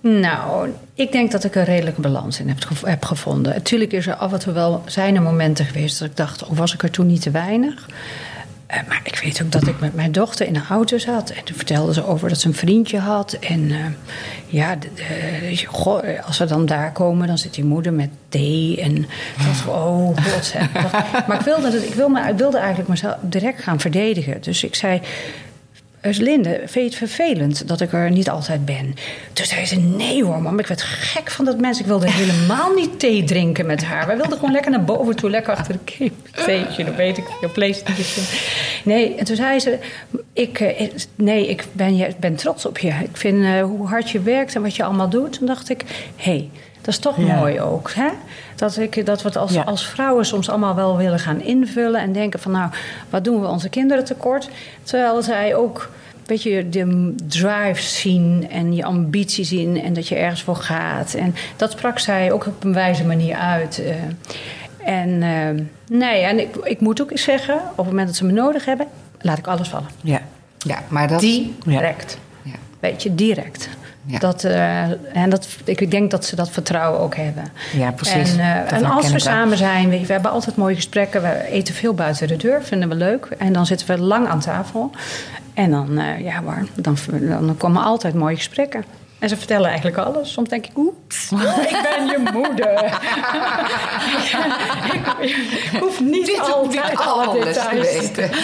Nou, 0.07 0.71
ik 0.95 1.13
denk 1.13 1.31
dat 1.31 1.45
ik 1.45 1.55
een 1.55 1.65
redelijke 1.65 2.01
balans 2.01 2.41
in 2.41 2.49
heb, 2.49 2.59
heb 2.85 3.05
gevonden. 3.05 3.53
Natuurlijk 3.53 3.93
is 3.93 4.07
er 4.07 4.15
af 4.15 4.33
en 4.33 4.39
toe 4.39 4.53
wel 4.53 4.83
zijn 4.87 5.17
er 5.17 5.23
momenten 5.23 5.65
geweest 5.65 5.99
dat 5.99 6.09
ik 6.09 6.17
dacht, 6.17 6.45
oh, 6.45 6.57
was 6.57 6.75
ik 6.75 6.83
er 6.83 6.91
toen 6.91 7.07
niet 7.07 7.23
te 7.23 7.31
weinig? 7.31 7.89
Eh, 8.67 8.79
maar 8.89 9.01
ik 9.05 9.21
weet 9.25 9.43
ook 9.43 9.53
dat 9.53 9.67
ik 9.67 9.81
met 9.81 9.95
mijn 9.95 10.13
dochter 10.13 10.47
in 10.47 10.57
een 10.57 10.67
auto 10.69 10.99
zat. 10.99 11.31
En 11.31 11.45
toen 11.45 11.57
vertelde 11.57 11.93
ze 11.93 12.07
over 12.07 12.29
dat 12.29 12.41
ze 12.41 12.49
een 12.49 12.55
vriendje 12.55 12.99
had. 12.99 13.33
En 13.33 13.71
eh, 13.71 13.79
ja, 14.47 14.77
als 16.27 16.39
we 16.39 16.45
dan 16.45 16.67
daar 16.67 16.93
komen, 16.93 17.27
dan 17.27 17.39
zit 17.39 17.55
die 17.55 17.65
moeder 17.65 17.93
met 17.93 18.11
thee. 18.29 18.81
En 18.81 18.95
dat, 19.37 19.75
oh, 19.75 20.07
god. 20.07 20.55
Maar 21.27 21.39
ik 21.39 21.75
ik, 21.75 21.95
ik 22.29 22.37
wilde 22.37 22.59
eigenlijk 22.59 22.89
mezelf 22.89 23.17
direct 23.21 23.63
gaan 23.63 23.81
verdedigen. 23.81 24.41
Dus 24.41 24.65
ik 24.65 24.75
zei, 24.75 25.01
Linde, 26.11 26.51
vind 26.59 26.73
je 26.73 26.81
het 26.81 26.95
vervelend 26.95 27.69
dat 27.69 27.81
ik 27.81 27.93
er 27.93 28.11
niet 28.11 28.31
altijd 28.31 28.65
ben? 28.65 28.95
Toen 29.33 29.47
zei 29.47 29.67
ze, 29.67 29.77
nee 29.77 30.25
hoor, 30.25 30.43
mam. 30.43 30.59
Ik 30.59 30.67
werd 30.67 30.83
gek 30.83 31.31
van 31.31 31.45
dat 31.45 31.59
mensen. 31.59 31.83
Ik 31.83 31.91
wilde 31.91 32.11
helemaal 32.21 32.75
niet 32.75 32.99
thee 32.99 33.25
drinken 33.25 33.67
met 33.67 33.85
haar. 33.85 34.07
Wij 34.07 34.17
wilden 34.17 34.39
gewoon 34.39 34.53
lekker 34.53 34.71
naar 34.71 34.85
boven 34.85 35.17
toe, 35.17 35.31
lekker 35.31 35.53
achter 35.55 35.73
de 35.73 35.79
kip. 35.85 36.15
Theetje, 36.45 36.85
dat 36.85 36.95
weet 36.95 37.19
ik, 37.19 37.25
een 37.41 37.53
PlayStation. 37.53 38.25
Nee, 38.85 39.15
en 39.15 39.25
toen 39.25 39.37
zei 39.37 39.61
ze, 39.61 39.79
ik, 40.33 40.61
eh, 40.61 40.91
nee, 41.15 41.49
ik 41.49 41.65
ben, 41.73 42.15
ben 42.21 42.35
trots 42.35 42.67
op 42.67 42.79
je. 42.79 42.89
Ik 42.89 43.17
vind 43.17 43.45
eh, 43.45 43.63
hoe 43.63 43.87
hard 43.87 44.11
je 44.11 44.21
werkt 44.21 44.55
en 44.55 44.63
wat 44.63 44.77
je 44.77 44.85
allemaal 44.85 45.09
doet. 45.09 45.33
Toen 45.33 45.47
dacht 45.47 45.69
ik, 45.69 45.83
hé, 46.17 46.31
hey, 46.31 46.49
dat 46.85 46.95
is 46.95 46.99
toch 47.01 47.17
Ja. 47.17 47.39
mooi 47.39 47.61
ook, 47.61 47.93
hè? 47.93 48.09
Dat, 48.57 48.77
ik, 48.79 49.07
dat 49.07 49.23
we 49.23 49.29
het 49.29 49.37
als, 49.37 49.53
Ja. 49.53 49.63
als 49.63 49.87
vrouwen 49.87 50.27
soms 50.27 50.49
allemaal 50.49 50.75
wel 50.75 50.97
willen 50.97 51.19
gaan 51.19 51.41
invullen... 51.41 52.01
en 52.01 52.13
denken 52.13 52.41
van, 52.41 52.53
nou, 52.53 52.71
wat 53.11 53.25
doen 53.25 53.41
we 53.41 53.47
onze 53.47 53.69
kinderen 53.69 54.05
tekort? 54.05 54.49
Terwijl 54.83 55.23
zij 55.23 55.55
ook 55.55 55.91
een 56.15 56.21
beetje 56.27 56.69
de 56.69 57.15
drive 57.29 57.83
zien 57.83 58.47
en 58.51 58.75
je 58.75 58.85
ambitie 58.85 59.45
zien... 59.45 59.83
en 59.83 59.93
dat 59.93 60.09
je 60.09 60.15
ergens 60.15 60.43
voor 60.43 60.57
gaat. 60.57 61.15
En 61.15 61.35
dat 61.57 61.71
sprak 61.71 61.99
zij 61.99 62.33
ook 62.33 62.47
op 62.47 62.65
een 62.65 62.73
wijze 62.75 63.05
manier 63.05 63.37
uit. 63.37 63.79
eh. 63.85 63.95
en 65.03 65.23
eh, 65.23 65.65
nee, 65.99 66.23
en 66.23 66.39
ik, 66.41 66.57
ik 66.57 66.81
moet 66.81 67.03
ook 67.03 67.11
eens 67.11 67.23
zeggen... 67.23 67.55
op 67.71 67.77
het 67.77 67.87
moment 67.87 68.07
dat 68.07 68.17
ze 68.17 68.25
me 68.25 68.33
nodig 68.33 68.65
hebben, 68.65 68.87
laat 69.21 69.39
ik 69.39 69.47
alles 69.47 69.69
vallen. 69.69 69.89
Ja. 70.01 70.21
Ja, 70.59 70.79
maar 70.89 71.09
dat... 71.09 71.21
Direct. 71.65 72.19
Ja. 72.43 72.53
Weet 72.81 73.03
je, 73.03 73.15
direct. 73.15 73.69
Ja. 74.07 74.19
Dat, 74.19 74.45
eh, 74.45 75.17
en 75.17 75.31
dat, 75.31 75.49
ik 75.65 75.91
denk 75.91 76.11
dat 76.11 76.25
ze 76.25 76.37
dat 76.37 76.51
vertrouwen 76.51 77.01
ook 77.01 77.17
hebben. 77.17 77.45
Ja, 77.73 77.91
precies. 77.91 78.33
En, 78.37 78.41
eh, 78.41 78.73
en 78.73 78.85
als 78.85 79.11
we 79.11 79.19
samen 79.19 79.57
zijn, 79.57 79.91
je, 79.91 80.07
we 80.07 80.13
hebben 80.13 80.31
altijd 80.31 80.57
mooie 80.57 80.75
gesprekken. 80.75 81.23
We 81.23 81.47
eten 81.51 81.75
veel 81.75 81.95
buiten 81.95 82.29
de 82.29 82.37
deur, 82.37 82.63
vinden 82.63 82.89
we 82.89 82.95
leuk. 82.95 83.29
En 83.39 83.53
dan 83.53 83.67
zitten 83.67 83.87
we 83.87 83.99
lang 83.99 84.29
aan 84.29 84.41
tafel. 84.41 84.91
En 85.55 85.71
dan, 85.71 85.99
eh, 85.99 86.21
ja, 86.21 86.41
maar, 86.41 86.65
dan, 86.75 86.97
dan 87.21 87.57
komen 87.57 87.83
altijd 87.83 88.15
mooie 88.15 88.37
gesprekken. 88.37 88.85
En 89.19 89.29
ze 89.29 89.37
vertellen 89.37 89.67
eigenlijk 89.67 89.97
alles. 89.97 90.33
Soms 90.33 90.49
denk 90.49 90.67
ik, 90.67 90.77
oeps, 90.77 91.31
ik 91.73 91.79
ben 91.83 92.07
je 92.07 92.31
moeder. 92.33 92.85
ik, 94.95 95.07
ik 95.73 95.81
hoef 95.81 96.01
niet 96.01 96.27
Dit 96.27 96.53
altijd 96.53 96.97
alle 96.97 97.27
alles 97.27 97.45
te 97.45 97.45
details 97.45 97.93
weten. 97.93 98.31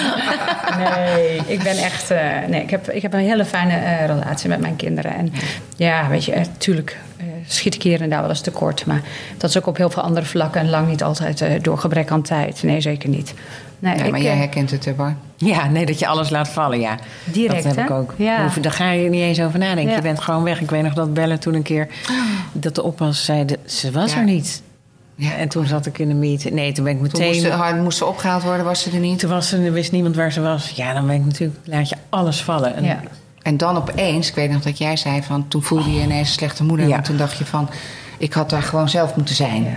Nee, 0.79 1.41
ik 1.47 1.63
ben 1.63 1.77
echt. 1.77 2.11
eh, 2.11 2.39
nee, 2.49 2.63
ik 2.63 2.71
heb, 2.71 2.91
ik 2.91 3.03
heb 3.03 3.13
een 3.13 3.19
hele 3.19 3.45
fijne 3.45 3.75
eh, 3.75 4.07
relatie 4.07 4.49
met 4.49 4.61
mijn 4.61 4.77
kinderen. 4.77 5.15
En 5.15 5.33
ja, 5.77 6.09
weet 6.09 6.25
je, 6.25 6.35
natuurlijk 6.35 6.97
schiet 7.47 7.75
ik 7.75 7.83
hier 7.83 8.01
en 8.01 8.11
daar 8.11 8.21
wel 8.21 8.29
eens 8.29 8.41
tekort. 8.41 8.87
Maar 8.87 9.01
dat 9.37 9.51
is 9.51 9.59
ook 9.59 9.67
op 9.67 9.77
heel 9.77 9.91
veel 9.91 10.03
andere 10.03 10.27
vlakken 10.27 10.61
en 10.61 10.71
lang 10.71 10.89
niet 10.89 11.03
altijd 11.03 11.41
eh, 11.41 11.63
door 11.63 11.79
gebrek 11.79 12.11
aan 12.11 12.23
tijd. 12.23 12.63
Nee, 12.63 12.81
zeker 12.81 13.09
niet. 13.09 13.35
Nee, 13.81 13.97
Ja, 13.97 14.05
ik, 14.05 14.11
maar 14.11 14.21
jij 14.21 14.33
eh, 14.33 14.39
herkent 14.39 14.71
het, 14.71 14.97
Bar? 14.97 15.15
Ja, 15.37 15.69
nee, 15.69 15.87
dat 15.87 15.99
je 15.99 16.07
alles 16.07 16.31
laat 16.31 16.49
vallen, 16.49 16.81
ja. 16.81 16.97
Direct, 17.25 17.55
Dat 17.65 17.65
heb 17.65 17.77
hè? 17.77 17.83
ik 17.83 18.01
ook. 18.01 18.15
Ja. 18.17 18.43
Hoef- 18.43 18.55
Daar 18.55 18.73
ga 18.73 18.91
je 18.91 19.09
niet 19.09 19.21
eens 19.23 19.41
over 19.41 19.59
nadenken. 19.59 19.91
Ja. 19.91 19.97
Je 19.97 20.03
bent 20.03 20.21
gewoon 20.21 20.43
weg. 20.43 20.61
Ik 20.61 20.71
weet 20.71 20.83
nog 20.83 20.95
dat 20.95 21.15
Bellen 21.15 21.41
toen 21.41 21.55
een 21.55 21.63
keer... 21.63 21.89
dat 22.53 22.75
de 22.75 22.83
oppas 22.83 23.25
zei, 23.25 23.45
de- 23.45 23.59
ze 23.67 23.91
was 23.91 24.13
Ja. 24.13 24.19
er 24.19 24.25
niet. 24.25 24.63
Ja. 25.15 25.33
En 25.37 25.49
toen 25.49 25.67
zat 25.67 25.87
ik 25.87 25.99
in 25.99 26.09
de 26.09 26.15
meeting. 26.15 26.55
Nee, 26.55 26.73
toen 26.73 26.85
ben 26.85 26.93
ik 26.93 26.99
Toen 26.99 27.09
meteen... 27.21 27.43
moest, 27.43 27.69
ze, 27.69 27.81
moest 27.83 27.99
ze 27.99 28.05
opgehaald 28.07 28.43
worden, 28.43 28.65
was 28.65 28.83
ze 28.83 28.91
er 28.91 28.99
niet. 28.99 29.19
Toen 29.19 29.31
was 29.31 29.49
ze, 29.49 29.71
wist 29.71 29.93
niemand 29.93 30.17
waar 30.17 30.33
ze 30.33 30.41
was. 30.41 30.71
Ja, 30.71 30.93
dan 30.93 31.07
ben 31.07 31.15
ik 31.17 31.25
natuurlijk... 31.25 31.59
Laat 31.65 31.89
je 31.89 31.97
alles 32.09 32.43
vallen. 32.43 32.77
En- 32.77 32.85
ja. 32.85 33.01
En 33.43 33.57
dan 33.57 33.77
opeens, 33.77 34.29
ik 34.29 34.35
weet 34.35 34.51
nog 34.51 34.63
dat 34.63 34.79
jij 34.79 34.97
zei 34.97 35.23
van... 35.23 35.49
toen 35.49 35.63
voelde 35.63 35.93
je 35.93 36.01
ineens 36.03 36.29
een 36.29 36.35
slechte 36.35 36.65
moeder. 36.65 36.87
Ja. 36.87 36.93
Want 36.93 37.05
toen 37.05 37.17
dacht 37.17 37.39
je 37.39 37.45
van, 37.45 37.69
ik 38.21 38.33
had 38.33 38.51
daar 38.51 38.63
gewoon 38.63 38.89
zelf 38.89 39.17
moeten 39.17 39.35
zijn. 39.35 39.63
Ja. 39.65 39.71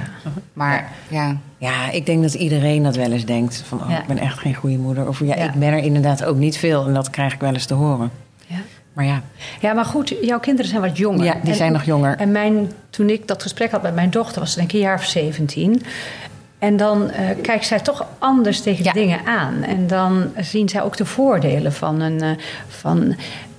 Maar 0.54 0.92
ja, 1.08 1.38
Ja, 1.58 1.90
ik 1.92 2.06
denk 2.06 2.22
dat 2.22 2.34
iedereen 2.34 2.84
dat 2.84 2.96
wel 2.96 3.12
eens 3.12 3.26
denkt. 3.26 3.64
Van, 3.68 3.82
oh, 3.84 3.90
Ja. 3.90 4.00
ik 4.02 4.08
ben 4.08 4.18
echt 4.18 4.40
geen 4.40 4.54
goede 4.56 4.78
moeder. 4.78 5.08
Of 5.08 5.20
ja, 5.20 5.26
Ja. 5.36 5.44
ik 5.44 5.54
ben 5.54 5.70
er 5.74 5.78
inderdaad 5.78 6.24
ook 6.24 6.38
niet 6.38 6.58
veel. 6.58 6.86
En 6.88 6.94
dat 6.94 7.10
krijg 7.10 7.34
ik 7.34 7.40
wel 7.40 7.54
eens 7.54 7.66
te 7.66 7.74
horen. 7.74 8.12
Ja. 8.48 8.56
Maar 8.94 9.06
ja, 9.06 9.22
ja, 9.60 9.74
maar 9.74 9.86
goed, 9.86 10.16
jouw 10.22 10.40
kinderen 10.40 10.70
zijn 10.72 10.82
wat 10.82 10.98
jonger. 10.98 11.26
Ja, 11.26 11.34
die 11.42 11.50
En- 11.52 11.56
zijn 11.58 11.72
nog 11.72 11.84
jonger. 11.84 12.18
En 12.18 12.32
mijn, 12.32 12.72
toen 12.90 13.10
ik 13.10 13.28
dat 13.28 13.42
gesprek 13.42 13.72
had 13.72 13.82
met 13.82 13.96
mijn 13.96 14.10
dochter, 14.10 14.40
was 14.42 14.52
ze 14.52 14.58
denk 14.58 14.70
ik 14.70 14.76
een 14.76 14.82
jaar 14.82 14.96
of 14.98 15.04
17. 15.06 15.82
En 16.60 16.78
dan 16.78 17.10
eh, 17.10 17.26
kijkt 17.42 17.66
zij 17.66 17.80
toch 17.80 18.06
anders 18.20 18.62
tegen 18.62 18.84
Ja. 18.84 18.92
dingen 18.92 19.20
aan. 19.26 19.64
En 19.64 19.88
dan 19.88 20.24
zien 20.38 20.70
zij 20.70 20.82
ook 20.82 20.98
de 20.98 21.06
voordelen 21.06 21.74
van 21.74 22.00
een 22.00 22.22
eh, 22.22 22.30
van, 22.68 23.16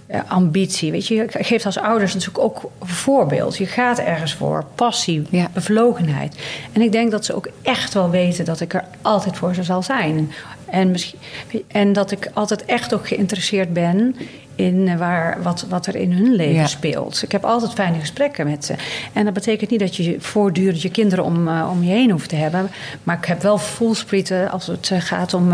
eh, 0.07 0.21
ambitie. 0.29 0.91
Weet 0.91 1.07
je, 1.07 1.15
je 1.15 1.27
geeft 1.31 1.67
als 1.67 1.79
ouders 1.79 2.15
natuurlijk 2.15 2.45
ook 2.45 2.63
een 2.81 2.87
voorbeeld. 2.89 3.57
Je 3.57 3.67
gaat 3.67 3.99
ergens 3.99 4.35
voor, 4.35 4.65
passie, 4.75 5.27
Ja. 5.31 5.49
bevlogenheid. 5.53 6.37
En 6.73 6.81
ik 6.81 6.93
denk 6.93 7.11
dat 7.11 7.25
ze 7.25 7.35
ook 7.35 7.49
echt 7.63 7.95
wel 7.95 8.11
weten 8.11 8.45
dat 8.45 8.61
ik 8.61 8.75
er 8.75 8.85
altijd 9.03 9.37
voor 9.37 9.55
ze 9.55 9.63
zal 9.63 9.83
zijn. 9.83 10.31
En, 10.71 10.91
misschien, 10.91 11.19
en 11.67 11.93
dat 11.93 12.11
ik 12.11 12.31
altijd 12.35 12.65
echt 12.65 12.95
ook 12.95 13.09
geïnteresseerd 13.09 13.73
ben 13.73 14.17
in 14.55 14.89
eh, 14.89 14.97
waar, 14.97 15.43
wat, 15.43 15.67
wat 15.69 15.87
er 15.87 15.97
in 15.97 16.13
hun 16.13 16.35
leven 16.35 16.55
Ja. 16.55 16.67
speelt. 16.67 17.23
Ik 17.23 17.33
heb 17.33 17.45
altijd 17.45 17.73
fijne 17.73 17.99
gesprekken 17.99 18.47
met 18.47 18.65
ze. 18.65 18.75
En 19.13 19.25
dat 19.25 19.35
betekent 19.35 19.71
niet 19.71 19.81
dat 19.81 19.97
je 19.97 20.17
voortdurend 20.19 20.83
je 20.83 20.91
kinderen 20.91 21.25
om, 21.25 21.49
eh, 21.49 21.69
om 21.73 21.83
je 21.85 21.91
heen 21.91 22.11
hoeft 22.11 22.29
te 22.29 22.37
hebben. 22.37 22.71
Maar 23.03 23.17
ik 23.17 23.25
heb 23.25 23.43
wel 23.43 23.59
voelsprieten 23.59 24.51
als 24.51 24.67
het 24.67 24.91
eh, 24.91 25.01
gaat 25.01 25.35
om, 25.35 25.53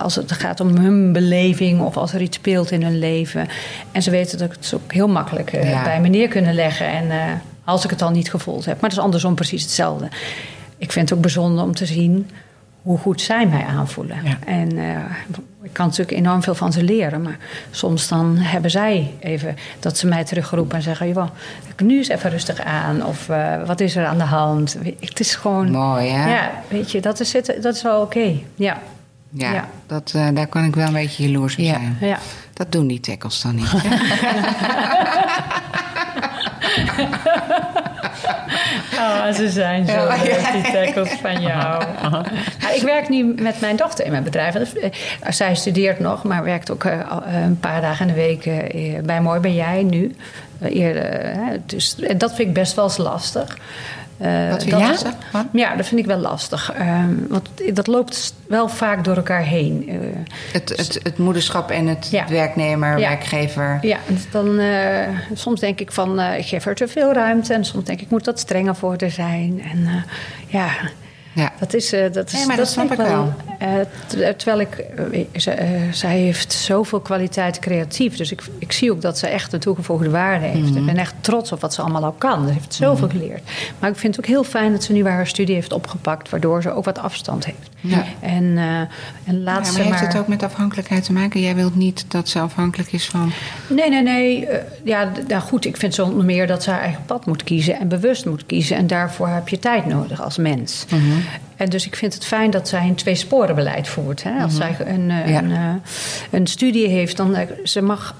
als 0.00 0.14
het 0.14 0.32
gaat 0.32 0.60
om 0.60 0.76
hun 0.76 1.12
beleving 1.12 1.80
of 1.80 1.96
als 1.96 2.12
er 2.12 2.20
iets 2.20 2.36
speelt 2.36 2.70
in 2.70 2.82
hun 2.82 2.98
leven. 2.98 3.48
En 3.92 4.02
ze 4.02 4.10
weten 4.10 4.38
dat 4.38 4.48
ik 4.50 4.56
het 4.60 4.74
ook 4.74 4.92
heel 4.92 5.08
makkelijk 5.08 5.52
Ja. 5.62 5.82
bij 5.82 6.00
me 6.00 6.08
neer 6.08 6.28
kunnen 6.28 6.54
leggen. 6.54 6.86
En 6.86 7.40
Als 7.64 7.84
ik 7.84 7.90
het 7.90 7.98
dan 7.98 8.12
niet 8.12 8.30
gevoeld 8.30 8.64
heb. 8.64 8.80
Maar 8.80 8.88
dat 8.90 8.98
is 8.98 9.04
andersom 9.04 9.34
precies 9.34 9.62
hetzelfde. 9.62 10.08
Ik 10.78 10.92
vind 10.92 11.08
het 11.08 11.18
ook 11.18 11.24
bijzonder 11.24 11.64
om 11.64 11.74
te 11.74 11.86
zien 11.86 12.30
hoe 12.82 12.98
goed 12.98 13.20
zij 13.20 13.46
mij 13.46 13.64
aanvoelen. 13.64 14.16
Ja. 14.24 14.36
En 14.46 14.78
eh, 14.78 14.96
ik 15.62 15.72
kan 15.72 15.86
natuurlijk 15.86 16.16
enorm 16.18 16.42
veel 16.42 16.54
van 16.54 16.72
ze 16.72 16.82
leren. 16.82 17.22
Maar 17.22 17.36
soms 17.70 18.08
dan 18.08 18.36
hebben 18.36 18.70
zij 18.70 19.14
even 19.20 19.56
dat 19.78 19.98
ze 19.98 20.06
mij 20.06 20.24
teruggeroepen 20.24 20.76
en 20.76 20.82
zeggen... 20.82 21.08
Joh, 21.08 21.28
nu 21.76 21.96
eens 21.96 22.08
even 22.08 22.30
rustig 22.30 22.60
aan. 22.60 23.04
Of 23.04 23.28
eh, 23.28 23.62
wat 23.66 23.80
is 23.80 23.96
er 23.96 24.06
aan 24.06 24.18
de 24.18 24.24
hand? 24.24 24.76
Het 25.00 25.20
is 25.20 25.34
gewoon... 25.34 25.70
Mooi, 25.70 26.08
hè? 26.08 26.34
Ja, 26.34 26.50
weet 26.68 26.90
je, 26.90 27.00
dat 27.00 27.20
is, 27.20 27.32
het, 27.32 27.58
dat 27.62 27.74
is 27.74 27.82
wel 27.82 28.00
oké. 28.00 28.32
Ja. 28.54 28.78
Ja, 29.32 29.52
Ja. 29.52 29.68
Dat, 29.86 30.12
eh, 30.14 30.28
daar 30.34 30.46
kan 30.46 30.64
ik 30.64 30.74
wel 30.74 30.86
een 30.86 30.92
beetje 30.92 31.30
jaloers 31.30 31.56
op 31.56 31.64
zijn. 31.64 31.96
ja. 32.00 32.18
Dat 32.52 32.72
doen 32.72 32.86
die 32.86 33.00
tackles 33.00 33.42
dan 33.42 33.54
niet. 33.54 33.72
Oh, 38.98 39.32
ze 39.32 39.50
zijn 39.50 39.86
zo 39.86 39.92
Ja, 39.92 40.06
leuk, 40.06 40.48
die 40.52 40.72
tackles 40.72 41.10
van 41.22 41.40
jou. 41.40 41.84
Nou, 42.02 42.74
ik 42.74 42.82
werk 42.82 43.08
nu 43.08 43.34
met 43.38 43.60
mijn 43.60 43.76
dochter 43.76 44.04
in 44.04 44.10
mijn 44.10 44.22
bedrijf. 44.22 44.54
Eh, 44.54 44.90
Zij 45.28 45.54
studeert 45.54 46.00
nog, 46.00 46.22
maar 46.24 46.44
werkt 46.44 46.70
ook 46.70 46.84
eh, 46.84 47.00
eh, 47.00 47.42
een 47.44 47.58
paar 47.60 47.80
dagen 47.80 48.08
in 48.08 48.14
de 48.14 48.20
week 48.20 48.50
bij 49.04 49.20
Mooi 49.20 49.40
Ben 49.40 49.54
Jij 49.54 49.82
nu. 49.82 50.14
Eh, 50.60 50.74
Eerder, 50.76 51.20
hè, 51.20 51.56
dus, 51.66 51.96
dat 52.16 52.34
vind 52.34 52.48
ik 52.48 52.54
best 52.54 52.74
wel 52.74 52.84
eens 52.84 52.96
lastig. 52.96 53.58
Eh, 54.20 54.48
Wat 54.50 54.58
vind 54.62 54.70
dat- 54.70 54.80
je 54.80 54.86
lastig? 54.86 55.14
Ja, 55.52 55.76
dat 55.76 55.86
vind 55.86 56.00
ik 56.00 56.06
wel 56.06 56.18
lastig. 56.18 56.72
Ehm, 56.72 57.14
want 57.28 57.48
dat 57.72 57.86
loopt 57.86 58.34
wel 58.48 58.68
vaak 58.68 59.04
door 59.04 59.16
elkaar 59.16 59.42
heen. 59.42 59.84
Eh, 59.88 59.96
Het, 60.52 60.68
het, 60.76 61.00
het 61.02 61.18
moederschap 61.18 61.70
en 61.70 61.86
het 61.86 62.08
Ja. 62.10 62.24
werknemer, 62.28 62.98
Ja. 62.98 63.08
werkgever. 63.08 63.78
Ja, 63.82 63.98
dan, 64.30 64.58
eh, 64.58 65.08
soms 65.34 65.60
denk 65.60 65.80
ik 65.80 65.92
van 65.92 66.20
ik 66.20 66.46
geef 66.46 66.64
haar 66.64 66.74
te 66.74 66.88
veel 66.88 67.12
ruimte. 67.12 67.54
En 67.54 67.64
soms 67.64 67.84
denk 67.84 68.00
ik 68.00 68.10
moet 68.10 68.24
dat 68.24 68.38
strenger 68.38 68.74
voor 68.76 68.94
haar 68.98 69.10
zijn. 69.10 69.62
En 69.72 70.04
ja, 70.46 70.68
Ja. 71.32 71.52
dat 71.58 71.74
is. 71.74 71.90
dat 71.90 72.26
is 72.26 72.32
Nee, 72.32 72.46
maar 72.46 72.56
dat 72.56 72.68
snap 72.68 72.90
ik 72.92 72.96
wel. 72.98 73.32
Ter- 74.06 74.36
terwijl 74.36 74.60
ik. 74.60 74.74
eh, 74.76 75.46
eh, 75.46 75.92
zij 75.92 76.18
heeft 76.18 76.52
zoveel 76.52 77.00
kwaliteit 77.00 77.58
creatief. 77.58 78.16
Dus 78.16 78.32
ik, 78.32 78.42
ik 78.58 78.72
zie 78.72 78.92
ook 78.92 79.00
dat 79.00 79.18
ze 79.18 79.26
echt 79.26 79.52
een 79.52 79.60
toegevoegde 79.60 80.10
waarde 80.10 80.46
heeft. 80.46 80.68
Mhm. 80.70 80.78
Ik 80.78 80.84
ben 80.86 80.96
echt 80.96 81.14
trots 81.20 81.52
op 81.52 81.60
wat 81.60 81.74
ze 81.74 81.80
allemaal 81.82 82.04
al 82.04 82.14
kan. 82.18 82.46
Ze 82.46 82.52
heeft 82.52 82.74
zoveel 82.74 83.08
geleerd. 83.08 83.42
Maar 83.78 83.90
ik 83.90 83.96
vind 83.96 84.16
het 84.16 84.24
ook 84.24 84.30
heel 84.30 84.44
fijn 84.44 84.72
dat 84.72 84.84
ze 84.84 84.92
nu 84.92 85.02
waar 85.02 85.12
haar 85.12 85.26
studie 85.26 85.54
heeft 85.54 85.72
opgepakt. 85.72 86.28
Waardoor 86.28 86.62
ze 86.62 86.70
ook 86.74 86.84
wat 86.84 86.98
afstand 86.98 87.44
heeft. 87.44 87.68
Ja. 87.80 88.04
En, 88.20 88.58
eh, 88.58 88.80
en 89.24 89.42
laat 89.42 89.58
Ja, 89.66 89.72
ze 89.72 89.72
maar 89.72 89.86
heeft 89.86 90.00
maar... 90.00 90.08
het 90.12 90.18
ook 90.20 90.28
met 90.28 90.42
afhankelijkheid 90.42 91.04
te 91.04 91.12
maken? 91.12 91.40
Jij 91.40 91.54
wilt 91.54 91.74
niet 91.76 92.04
dat 92.08 92.28
ze 92.28 92.38
afhankelijk 92.38 92.92
is 92.92 93.06
van... 93.06 93.32
Nee, 93.66 93.88
nee, 93.90 94.02
nee. 94.02 94.46
Eh, 94.46 94.62
ja, 94.84 95.12
nou 95.28 95.42
goed, 95.42 95.64
ik 95.64 95.76
vind 95.76 95.94
zonder 95.94 96.24
meer 96.24 96.46
dat 96.46 96.62
ze 96.62 96.70
haar 96.70 96.80
eigen 96.80 97.02
pad 97.06 97.26
moet 97.26 97.44
kiezen 97.44 97.78
en 97.80 97.88
bewust 97.88 98.26
moet 98.26 98.46
kiezen. 98.46 98.76
En 98.76 98.86
daarvoor 98.86 99.28
heb 99.28 99.48
je 99.48 99.58
tijd 99.58 99.86
nodig 99.86 100.22
als 100.22 100.36
mens. 100.36 100.84
Mhm. 100.90 101.00
En 101.60 101.68
dus 101.68 101.86
ik 101.86 101.96
vind 101.96 102.14
het 102.14 102.24
fijn 102.26 102.50
dat 102.50 102.68
zij 102.68 102.82
een 102.82 102.94
twee-sporen-beleid 102.94 103.88
voert. 103.88 104.22
Hè? 104.22 104.42
Als 104.42 104.56
zij 104.56 104.76
een, 104.86 105.10
eh, 105.10 105.28
Ja. 105.28 105.38
een, 105.42 105.50
eh, 105.50 105.74
een 106.30 106.46
studie 106.46 106.88
heeft, 106.88 107.16
dan 107.16 107.30
uh, 107.36 107.40
ze 107.64 107.82
mag, 107.82 108.14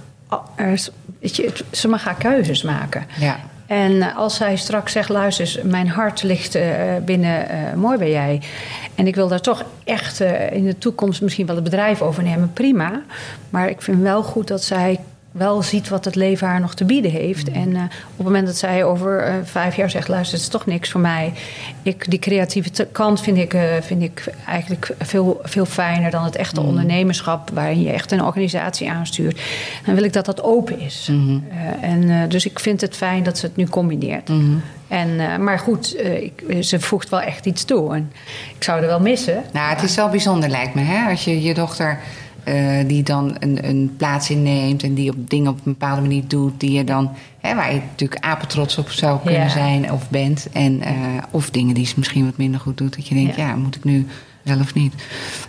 weet 1.21 1.37
je, 1.37 1.45
het- 1.45 1.65
ze 1.79 1.89
mag 1.89 2.05
haar 2.05 2.15
keuzes 2.15 2.63
maken. 2.63 3.05
Ja. 3.19 3.37
En 3.67 4.03
eh, 4.03 4.17
als 4.17 4.37
zij 4.37 4.57
straks 4.57 4.93
zegt, 4.93 5.09
luister, 5.09 5.61
mijn 5.65 5.89
hart 5.89 6.23
ligt 6.23 6.55
eh, 6.55 6.65
binnen 7.05 7.49
eh, 7.49 7.75
Mooi 7.75 7.99
ben 7.99 8.11
jij. 8.11 8.43
En 8.95 9.07
ik 9.07 9.15
wil 9.15 9.29
daar 9.29 9.41
toch 9.41 9.65
echt 9.85 10.21
eh, 10.21 10.53
in 10.53 10.65
de 10.65 10.79
toekomst 10.79 11.23
misschien 11.23 11.47
wel 11.47 11.55
het 11.55 11.65
bedrijf 11.65 12.03
overnemen, 12.03 12.53
prima. 12.53 13.03
Maar 13.51 13.69
ik 13.69 13.83
vind 13.83 14.03
wel 14.03 14.23
goed 14.23 14.49
dat 14.49 14.63
zij 14.65 14.99
wel 15.33 15.63
ziet 15.63 15.89
wat 15.89 16.05
het 16.05 16.15
leven 16.15 16.47
haar 16.47 16.61
nog 16.61 16.75
te 16.75 16.85
bieden 16.85 17.11
heeft. 17.11 17.51
En 17.51 17.77
eh, 17.77 17.83
op 17.83 18.17
het 18.17 18.27
moment 18.27 18.47
dat 18.47 18.57
zij 18.57 18.85
over 18.85 19.23
eh, 19.23 19.35
vijf 19.45 19.77
jaar 19.77 19.91
zegt, 19.91 20.09
luister, 20.09 20.35
het 20.35 20.43
is 20.43 20.53
toch 20.53 20.67
niks 20.67 20.91
voor 20.91 21.01
mij. 21.01 21.33
Ik, 21.83 22.11
die 22.11 22.19
creatieve 22.19 22.87
kant 22.93 23.21
vind 23.21 23.37
ik, 23.37 23.55
eh, 23.55 23.63
vind 23.81 24.03
ik 24.03 24.25
eigenlijk 24.47 24.95
veel, 24.99 25.41
veel 25.43 25.65
fijner 25.65 26.11
dan 26.11 26.25
het 26.25 26.37
echte 26.37 26.61
ondernemerschap... 26.61 27.51
waarin 27.53 27.83
je 27.83 27.91
echt 27.91 28.13
een 28.13 28.23
organisatie 28.23 28.91
aanstuurt. 28.91 29.41
Dan 29.85 29.95
wil 29.95 30.05
ik 30.05 30.13
dat 30.13 30.25
dat 30.25 30.43
open 30.43 30.81
is. 30.81 31.11
Eh, 31.11 31.91
en, 31.91 32.29
dus 32.29 32.47
ik 32.47 32.59
vind 32.59 32.81
het 32.81 32.97
fijn 32.97 33.23
dat 33.23 33.39
ze 33.39 33.47
het 33.47 33.57
nu 33.57 33.67
combineert. 33.67 34.31
En, 34.89 35.21
eh, 35.21 35.37
maar 35.37 35.59
goed, 35.59 35.97
ik, 35.99 36.65
ze 36.65 36.81
voegt 36.81 37.09
wel 37.09 37.21
echt 37.21 37.47
iets 37.47 37.65
toe. 37.65 37.95
En 37.95 38.13
ik 38.57 38.65
zou 38.65 38.81
er 38.81 38.87
wel 38.87 39.01
missen. 39.01 39.45
Nou, 39.53 39.75
het 39.75 39.83
is 39.83 39.95
wel 39.95 40.09
bijzonder 40.09 40.49
lijkt 40.49 40.75
me, 40.75 40.83
hè? 40.83 41.11
Als 41.11 41.25
je 41.25 41.43
je 41.43 41.55
dochter... 41.55 41.99
eh, 42.45 42.89
die 42.89 43.03
dan 43.03 43.37
een, 43.39 43.69
een 43.69 43.95
plaats 43.97 44.31
inneemt 44.31 44.83
en 44.83 44.95
die 44.95 45.11
op 45.11 45.31
dingen 45.31 45.51
op 45.51 45.57
een 45.57 45.63
bepaalde 45.73 46.01
manier 46.01 46.23
doet, 46.27 46.61
die 46.61 46.73
je 46.73 46.85
dan, 46.85 47.11
hè, 47.41 47.55
waar 47.55 47.75
je 47.75 47.81
natuurlijk 47.91 48.25
apetrots 48.25 48.79
op 48.79 48.91
zou 48.91 49.21
kunnen 49.25 49.41
Ja. 49.43 49.49
zijn 49.49 49.93
of 49.93 50.11
bent. 50.11 50.49
En, 50.53 50.81
eh, 50.83 50.95
of 51.31 51.51
dingen 51.51 51.75
die 51.75 51.87
ze 51.87 51.95
misschien 51.97 52.25
wat 52.25 52.37
minder 52.37 52.61
goed 52.61 52.79
doet, 52.79 52.97
dat 52.97 53.07
je 53.09 53.15
denkt, 53.15 53.37
Ja. 53.37 53.49
ja, 53.49 53.55
moet 53.57 53.77
ik 53.77 53.85
nu 53.85 54.07
wel 54.43 54.59
of 54.61 54.75
niet? 54.75 54.95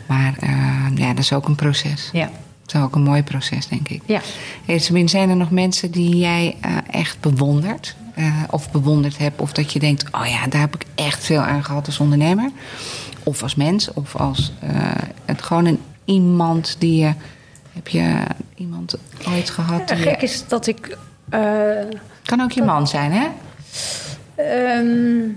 Maar 0.07 0.33
eh, 0.39 0.49
ja, 0.95 1.07
dat 1.09 1.17
is 1.23 1.33
ook 1.33 1.47
een 1.47 1.55
proces. 1.55 2.09
Ja, 2.13 2.29
Dat 2.65 2.75
is 2.75 2.81
ook 2.81 2.95
een 2.95 3.03
mooi 3.03 3.23
proces, 3.23 3.67
denk 3.67 3.89
ik. 3.89 4.01
ja. 4.05 4.21
Hey, 4.65 5.07
zijn 5.07 5.29
er 5.29 5.35
nog 5.35 5.51
mensen 5.51 5.91
die 5.91 6.17
jij 6.17 6.55
echt 6.91 7.19
bewondert? 7.19 7.95
of 8.49 8.71
bewonderd 8.71 9.17
hebt? 9.17 9.41
Of 9.41 9.51
dat 9.53 9.73
je 9.73 9.79
denkt, 9.79 10.05
oh 10.11 10.25
ja, 10.25 10.47
daar 10.47 10.61
heb 10.61 10.75
ik 10.75 10.85
echt 10.95 11.23
veel 11.25 11.39
aan 11.39 11.63
gehad 11.63 11.85
als 11.85 11.99
ondernemer? 11.99 12.49
Of 13.23 13.43
als 13.43 13.55
mens? 13.55 13.93
Of 13.93 14.15
als 14.15 14.53
het 15.25 15.41
gewoon 15.41 15.65
een 15.65 15.79
iemand 16.05 16.75
die 16.79 17.01
je... 17.05 17.13
Heb 17.71 17.87
je 17.87 18.13
iemand 18.55 18.95
ooit 19.27 19.49
gehad? 19.49 19.89
Ja, 19.89 19.95
die 19.95 20.03
gek 20.03 20.19
je- 20.19 20.25
is 20.25 20.47
dat 20.47 20.67
ik... 20.67 20.97
eh, 21.29 21.41
kan 22.23 22.41
ook 22.41 22.51
je 22.51 22.63
man 22.63 22.87
zijn, 22.87 23.11
hè? 23.11 23.27
Ehm, 24.35 25.27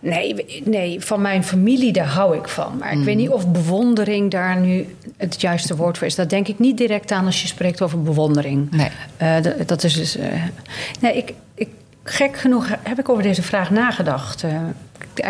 nee, 0.00 0.62
nee, 0.64 1.00
van 1.00 1.20
mijn 1.20 1.44
familie, 1.44 1.92
daar 1.92 2.06
hou 2.06 2.36
ik 2.36 2.48
van. 2.48 2.76
Maar 2.78 2.92
ik 2.92 3.04
weet 3.04 3.16
niet 3.16 3.28
of 3.28 3.48
bewondering 3.48 4.30
daar 4.30 4.56
nu 4.60 4.96
het 5.16 5.40
juiste 5.40 5.76
woord 5.76 5.98
voor 5.98 6.06
is. 6.06 6.14
Dat 6.14 6.30
denk 6.30 6.48
ik 6.48 6.58
niet 6.58 6.76
direct 6.76 7.12
aan 7.12 7.26
als 7.26 7.42
je 7.42 7.48
spreekt 7.48 7.82
over 7.82 8.02
bewondering. 8.02 8.70
Nee. 8.70 8.90
Eh, 9.16 9.36
dat 9.66 9.84
is 9.84 9.94
dus. 9.94 10.16
eh, 10.16 10.42
nee, 11.00 11.16
ik, 11.16 11.32
ik, 11.54 11.68
gek 12.04 12.36
genoeg 12.36 12.68
heb 12.82 12.98
ik 12.98 13.08
over 13.08 13.22
deze 13.22 13.42
vraag 13.42 13.70
nagedacht. 13.70 14.44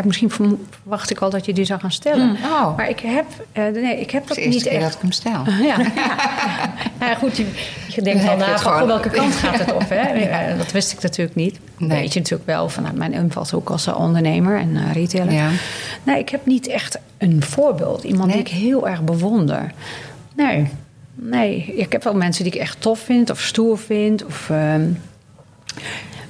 Misschien 0.04 0.30
verwacht 0.30 1.10
ik 1.10 1.20
al 1.20 1.30
dat 1.30 1.44
je 1.46 1.52
die 1.52 1.64
zou 1.64 1.80
gaan 1.80 1.92
stellen. 1.92 2.36
Oh. 2.44 2.76
Maar 2.76 2.88
ik 2.88 3.00
heb, 3.00 3.26
eh, 3.52 3.64
nee, 3.68 4.00
ik 4.00 4.10
heb 4.10 4.26
Dat 4.26 4.36
dat 4.36 4.46
niet 4.46 4.66
echt. 4.66 4.80
dat 4.82 4.94
ik 4.94 5.00
hem 5.00 5.12
stel. 5.12 5.42
Ja, 5.62 5.76
ja. 5.78 5.78
Nou 6.98 7.10
ja, 7.12 7.14
goed, 7.18 7.36
je, 7.36 7.46
je 7.88 8.02
denkt 8.02 8.24
Dan 8.26 8.38
na 8.38 8.58
van 8.58 8.72
gewoon. 8.72 8.86
welke 8.86 9.10
kant 9.10 9.34
gaat 9.34 9.58
het 9.58 9.72
op. 9.72 9.84
Hè? 9.88 10.28
Dat 10.58 10.72
wist 10.72 10.92
ik 10.92 11.02
natuurlijk 11.02 11.36
niet. 11.36 11.52
Dat 11.78 11.88
Nee. 11.88 12.00
weet 12.00 12.12
je 12.12 12.18
natuurlijk 12.18 12.48
wel 12.48 12.68
vanuit 12.68 12.94
mijn 12.96 13.12
invalshoek 13.12 13.70
als 13.70 13.86
eh, 13.86 13.98
ondernemer 13.98 14.58
en 14.58 14.76
eh, 14.76 14.92
retailer. 14.92 15.32
Ja. 15.32 15.48
Nee, 16.02 16.18
ik 16.18 16.28
heb 16.28 16.46
niet 16.46 16.66
echt 16.66 16.98
een 17.18 17.42
voorbeeld. 17.42 18.02
Iemand 18.04 18.26
Nee? 18.26 18.42
die 18.44 18.54
ik 18.54 18.60
heel 18.60 18.88
erg 18.88 19.02
bewonder. 19.02 19.72
Nee, 20.36 20.68
nee. 21.14 21.64
Ik 21.76 21.92
heb 21.92 22.04
wel 22.04 22.14
mensen 22.14 22.44
die 22.44 22.52
ik 22.52 22.60
echt 22.60 22.80
tof 22.80 22.98
vind 22.98 23.30
of 23.30 23.40
stoer 23.40 23.78
vind. 23.78 24.24
Of, 24.24 24.50
ehm, 24.50 24.82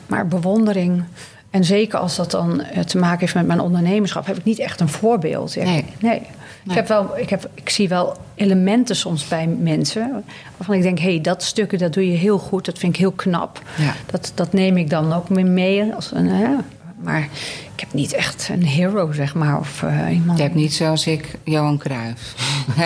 maar 0.06 0.26
bewondering... 0.26 1.02
En 1.50 1.64
zeker 1.64 1.98
als 1.98 2.16
dat 2.16 2.30
dan 2.30 2.60
eh, 2.62 2.82
te 2.82 2.98
maken 2.98 3.18
heeft 3.20 3.34
met 3.34 3.46
mijn 3.46 3.60
ondernemerschap, 3.60 4.26
heb 4.26 4.36
ik 4.36 4.44
niet 4.44 4.58
echt 4.58 4.80
een 4.80 4.88
voorbeeld. 4.88 5.56
Ik- 5.56 5.64
Nee. 5.64 5.84
nee. 6.00 6.22
Ik, 6.68 6.72
heb 6.74 6.88
wel, 6.88 7.18
ik, 7.18 7.30
heb, 7.30 7.48
ik 7.54 7.68
zie 7.70 7.88
wel 7.88 8.16
elementen 8.34 8.96
soms 8.96 9.28
bij 9.28 9.46
mensen 9.46 10.24
waarvan 10.56 10.74
ik 10.76 10.82
denk: 10.82 10.98
hé, 10.98 11.10
hey, 11.10 11.20
dat 11.20 11.42
stukje 11.42 11.78
dat 11.78 11.92
doe 11.92 12.10
je 12.10 12.16
heel 12.16 12.38
goed, 12.38 12.64
dat 12.64 12.78
vind 12.78 12.94
ik 12.94 13.00
heel 13.00 13.10
knap. 13.12 13.62
Ja. 13.78 13.94
Dat, 14.06 14.32
dat 14.34 14.52
neem 14.52 14.76
ik 14.76 14.90
dan 14.90 15.12
ook 15.12 15.28
mee. 15.28 15.44
mee 15.44 15.94
als 15.94 16.10
een, 16.14 16.26
hè. 16.28 16.48
Maar 17.02 17.20
ik 17.74 17.80
heb 17.80 17.92
niet 17.92 18.12
echt 18.12 18.48
een 18.52 18.64
hero, 18.64 19.12
zeg 19.12 19.34
maar. 19.34 19.58
Of 19.58 19.82
eh, 19.82 20.12
iemand. 20.14 20.38
Je 20.38 20.44
hebt 20.44 20.54
niet 20.54 20.74
zoals 20.74 21.06
ik 21.06 21.34
Johan 21.44 21.78
Cruijff. 21.78 22.34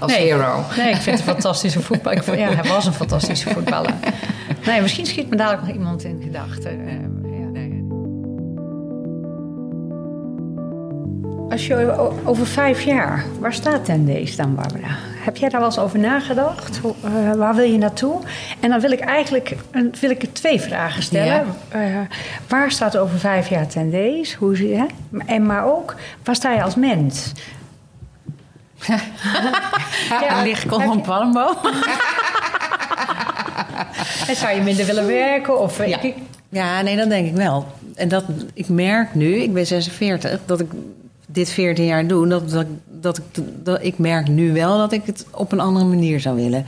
als 0.00 0.12
nee. 0.12 0.20
hero. 0.20 0.64
Nee, 0.76 0.88
ik 0.90 0.96
vind 0.96 1.18
het 1.18 1.26
een 1.28 1.32
fantastische 1.34 1.82
voetballer. 1.82 2.18
Ik 2.18 2.24
vond- 2.24 2.38
Ja, 2.38 2.48
hij 2.54 2.68
was 2.68 2.86
een 2.86 2.92
fantastische 2.92 3.50
voetballer. 3.50 3.94
Nee, 4.66 4.80
misschien 4.80 5.06
schiet 5.06 5.30
me 5.30 5.36
dadelijk 5.36 5.66
nog 5.66 5.76
iemand 5.76 6.04
in 6.04 6.20
gedachten. 6.22 6.80
Als 11.50 11.66
je 11.66 11.96
over 12.24 12.46
vijf 12.46 12.82
jaar, 12.82 13.24
waar 13.40 13.52
staat 13.52 13.84
Tendees 13.84 14.36
dan, 14.36 14.54
Barbara? 14.54 14.88
Heb 15.24 15.36
jij 15.36 15.48
daar 15.48 15.60
wel 15.60 15.68
eens 15.68 15.78
over 15.78 15.98
nagedacht? 15.98 16.76
Hoe, 16.78 16.94
eh, 17.04 17.32
waar 17.36 17.54
wil 17.54 17.64
je 17.64 17.78
naartoe? 17.78 18.20
En 18.60 18.70
dan 18.70 18.80
wil 18.80 18.90
ik 18.90 19.00
eigenlijk 19.00 19.56
een, 19.70 19.94
wil 20.00 20.10
ik 20.10 20.24
twee 20.34 20.60
vragen 20.60 21.02
stellen. 21.02 21.46
Eh, 21.68 21.80
waar 22.48 22.70
staat 22.70 22.96
over 22.96 23.18
vijf 23.18 23.48
jaar 23.48 23.66
Tendees? 23.66 24.34
Hoe 24.34 24.56
zie 24.56 24.68
je? 24.68 24.86
En 25.26 25.46
maar 25.46 25.64
ook, 25.64 25.94
waar 26.24 26.34
sta 26.34 26.52
je 26.52 26.62
als 26.62 26.74
mens? 26.74 27.32
Ja, 30.10 30.42
heb 30.42 30.72
op 30.72 31.02
palmboom. 31.02 31.56
En 34.28 34.36
zou 34.36 34.54
je 34.54 34.60
minder 34.62 34.86
willen 34.86 35.06
werken? 35.06 35.60
Of, 35.60 35.86
Ja. 35.86 36.00
ik- 36.00 36.14
ja, 36.48 36.80
nee, 36.82 36.96
dat 36.96 37.08
denk 37.08 37.26
ik 37.26 37.34
wel. 37.34 37.66
En 37.96 38.08
dat, 38.08 38.24
ik 38.54 38.68
merk 38.68 39.14
nu, 39.14 39.34
ik 39.34 39.52
ben 39.52 39.66
46, 39.66 40.40
dat 40.46 40.60
ik 40.60 40.70
dit 41.32 41.50
14 41.50 41.84
jaar 41.84 42.06
doe. 42.06 42.28
Dat, 42.28 42.50
dat, 42.50 42.66
dat, 43.00 43.18
ik, 43.18 43.24
dat 43.64 43.78
ik 43.82 43.98
merk 43.98 44.28
nu 44.28 44.52
wel 44.52 44.78
dat 44.78 44.92
ik 44.92 45.02
het 45.04 45.26
op 45.30 45.52
een 45.52 45.60
andere 45.60 45.84
manier 45.84 46.20
zou 46.20 46.36
willen. 46.36 46.64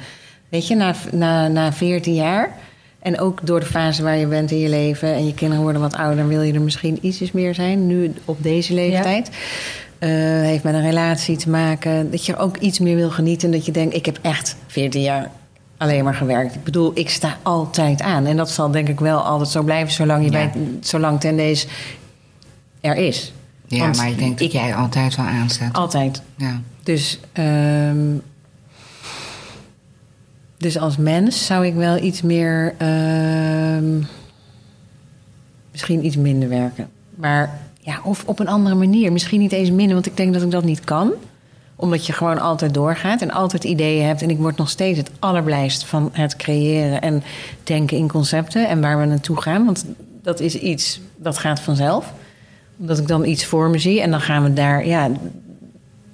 Weet 0.48 0.66
je, 0.66 0.74
na, 0.74 0.94
na, 1.12 1.48
na 1.48 1.72
14 1.72 2.14
jaar 2.14 2.56
En 2.98 3.20
ook 3.20 3.46
door 3.46 3.60
de 3.60 3.66
fase 3.66 4.02
waar 4.02 4.16
je 4.16 4.26
bent 4.26 4.50
in 4.50 4.58
je 4.58 4.68
leven 4.68 5.14
en 5.14 5.26
je 5.26 5.34
kinderen 5.34 5.62
worden 5.62 5.82
wat 5.82 5.94
ouder, 5.94 6.28
wil 6.28 6.42
je 6.42 6.52
er 6.52 6.60
misschien 6.60 6.98
ietsjes 7.00 7.32
meer 7.32 7.54
zijn. 7.54 7.86
Nu 7.86 8.12
op 8.24 8.42
deze 8.42 8.74
leeftijd. 8.74 9.30
Eh, 9.98 10.10
heeft 10.18 10.62
met 10.62 10.74
een 10.74 10.82
relatie 10.82 11.36
te 11.36 11.50
maken. 11.50 12.10
Dat 12.10 12.26
je 12.26 12.36
ook 12.36 12.56
iets 12.56 12.78
meer 12.78 12.96
wil 12.96 13.10
genieten. 13.10 13.50
Dat 13.50 13.66
je 13.66 13.72
denkt, 13.72 13.94
ik 13.94 14.06
heb 14.06 14.18
echt 14.22 14.56
14 14.66 15.02
jaar 15.02 15.30
alleen 15.76 16.04
maar 16.04 16.14
gewerkt. 16.14 16.54
Ik 16.54 16.64
bedoel, 16.64 16.90
ik 16.94 17.10
sta 17.10 17.36
altijd 17.42 18.02
aan. 18.02 18.26
En 18.26 18.36
dat 18.36 18.50
zal 18.50 18.70
denk 18.70 18.88
ik 18.88 19.00
wel 19.00 19.18
altijd 19.18 19.48
zo 19.48 19.62
blijven, 19.62 19.92
zolang, 19.92 20.24
je 20.24 20.30
Ja. 20.30 20.38
weet, 20.38 20.86
zolang 20.86 21.20
ten 21.20 21.36
deze 21.36 21.66
er 22.80 22.96
is. 22.96 23.32
Ja, 23.72 23.82
Want 23.84 23.96
maar 23.96 24.08
ik 24.08 24.18
denk 24.18 24.30
dat 24.38 24.46
ik- 24.46 24.52
jij 24.52 24.74
altijd 24.74 25.16
wel 25.16 25.26
aanstaat. 25.26 25.72
Altijd. 25.72 26.22
Ja. 26.36 26.60
Dus, 26.82 27.18
ehm, 27.32 28.16
dus 30.58 30.78
als 30.78 30.96
mens 30.96 31.46
zou 31.46 31.66
ik 31.66 31.74
wel 31.74 31.96
iets 32.02 32.22
meer, 32.22 32.74
ehm, 32.78 33.98
misschien 35.70 36.06
iets 36.06 36.16
minder 36.16 36.48
werken. 36.48 36.88
Maar 37.14 37.58
ja, 37.80 38.00
of 38.04 38.22
op 38.26 38.38
een 38.38 38.48
andere 38.48 38.74
manier. 38.74 39.12
Misschien 39.12 39.40
niet 39.40 39.52
eens 39.52 39.70
minder, 39.70 39.94
want 39.94 40.06
ik 40.06 40.16
denk 40.16 40.32
dat 40.32 40.42
ik 40.42 40.50
dat 40.50 40.64
niet 40.64 40.84
kan. 40.84 41.12
Omdat 41.76 42.06
je 42.06 42.12
gewoon 42.12 42.38
altijd 42.40 42.74
doorgaat 42.74 43.22
en 43.22 43.30
altijd 43.30 43.64
ideeën 43.64 44.06
hebt. 44.06 44.22
En 44.22 44.30
ik 44.30 44.38
word 44.38 44.56
nog 44.56 44.70
steeds 44.70 44.98
het 44.98 45.10
allerblijst 45.18 45.84
van 45.84 46.08
het 46.12 46.36
creëren 46.36 47.00
en 47.00 47.22
denken 47.64 47.96
in 47.96 48.08
concepten 48.08 48.68
en 48.68 48.80
waar 48.80 48.98
we 48.98 49.04
naartoe 49.04 49.40
gaan. 49.42 49.64
Want 49.64 49.84
dat 50.22 50.40
is 50.40 50.54
iets 50.54 51.00
dat 51.16 51.38
gaat 51.38 51.60
vanzelf. 51.60 52.12
Omdat 52.82 52.98
ik 52.98 53.08
dan 53.08 53.24
iets 53.24 53.44
voor 53.44 53.70
me 53.70 53.78
zie 53.78 54.00
en 54.00 54.10
dan 54.10 54.20
gaan 54.20 54.42
we 54.42 54.52
daar, 54.52 54.86
ja, 54.86 55.10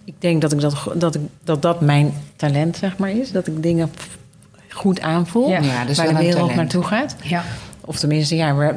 ik 0.04 0.14
denk 0.18 0.40
dat 0.40 0.52
ik 0.52 0.60
dat, 0.60 0.74
dat, 0.94 1.14
ik, 1.14 1.20
dat, 1.44 1.62
dat 1.62 1.80
mijn 1.80 2.12
talent 2.36 2.76
zeg 2.76 2.96
maar 2.96 3.10
is. 3.10 3.32
Dat 3.32 3.46
ik 3.46 3.62
dingen 3.62 3.90
goed 4.70 5.00
aanvoel. 5.00 5.48
Ja. 5.48 5.58
Is 5.86 5.96
waar 5.96 6.06
wel 6.06 6.16
de 6.16 6.22
wereld 6.22 6.54
naartoe 6.54 6.82
gaat. 6.84 7.16
Ja, 7.22 7.44
Of 7.80 7.98
tenminste, 7.98 8.36
ja, 8.36 8.54
waar, 8.54 8.74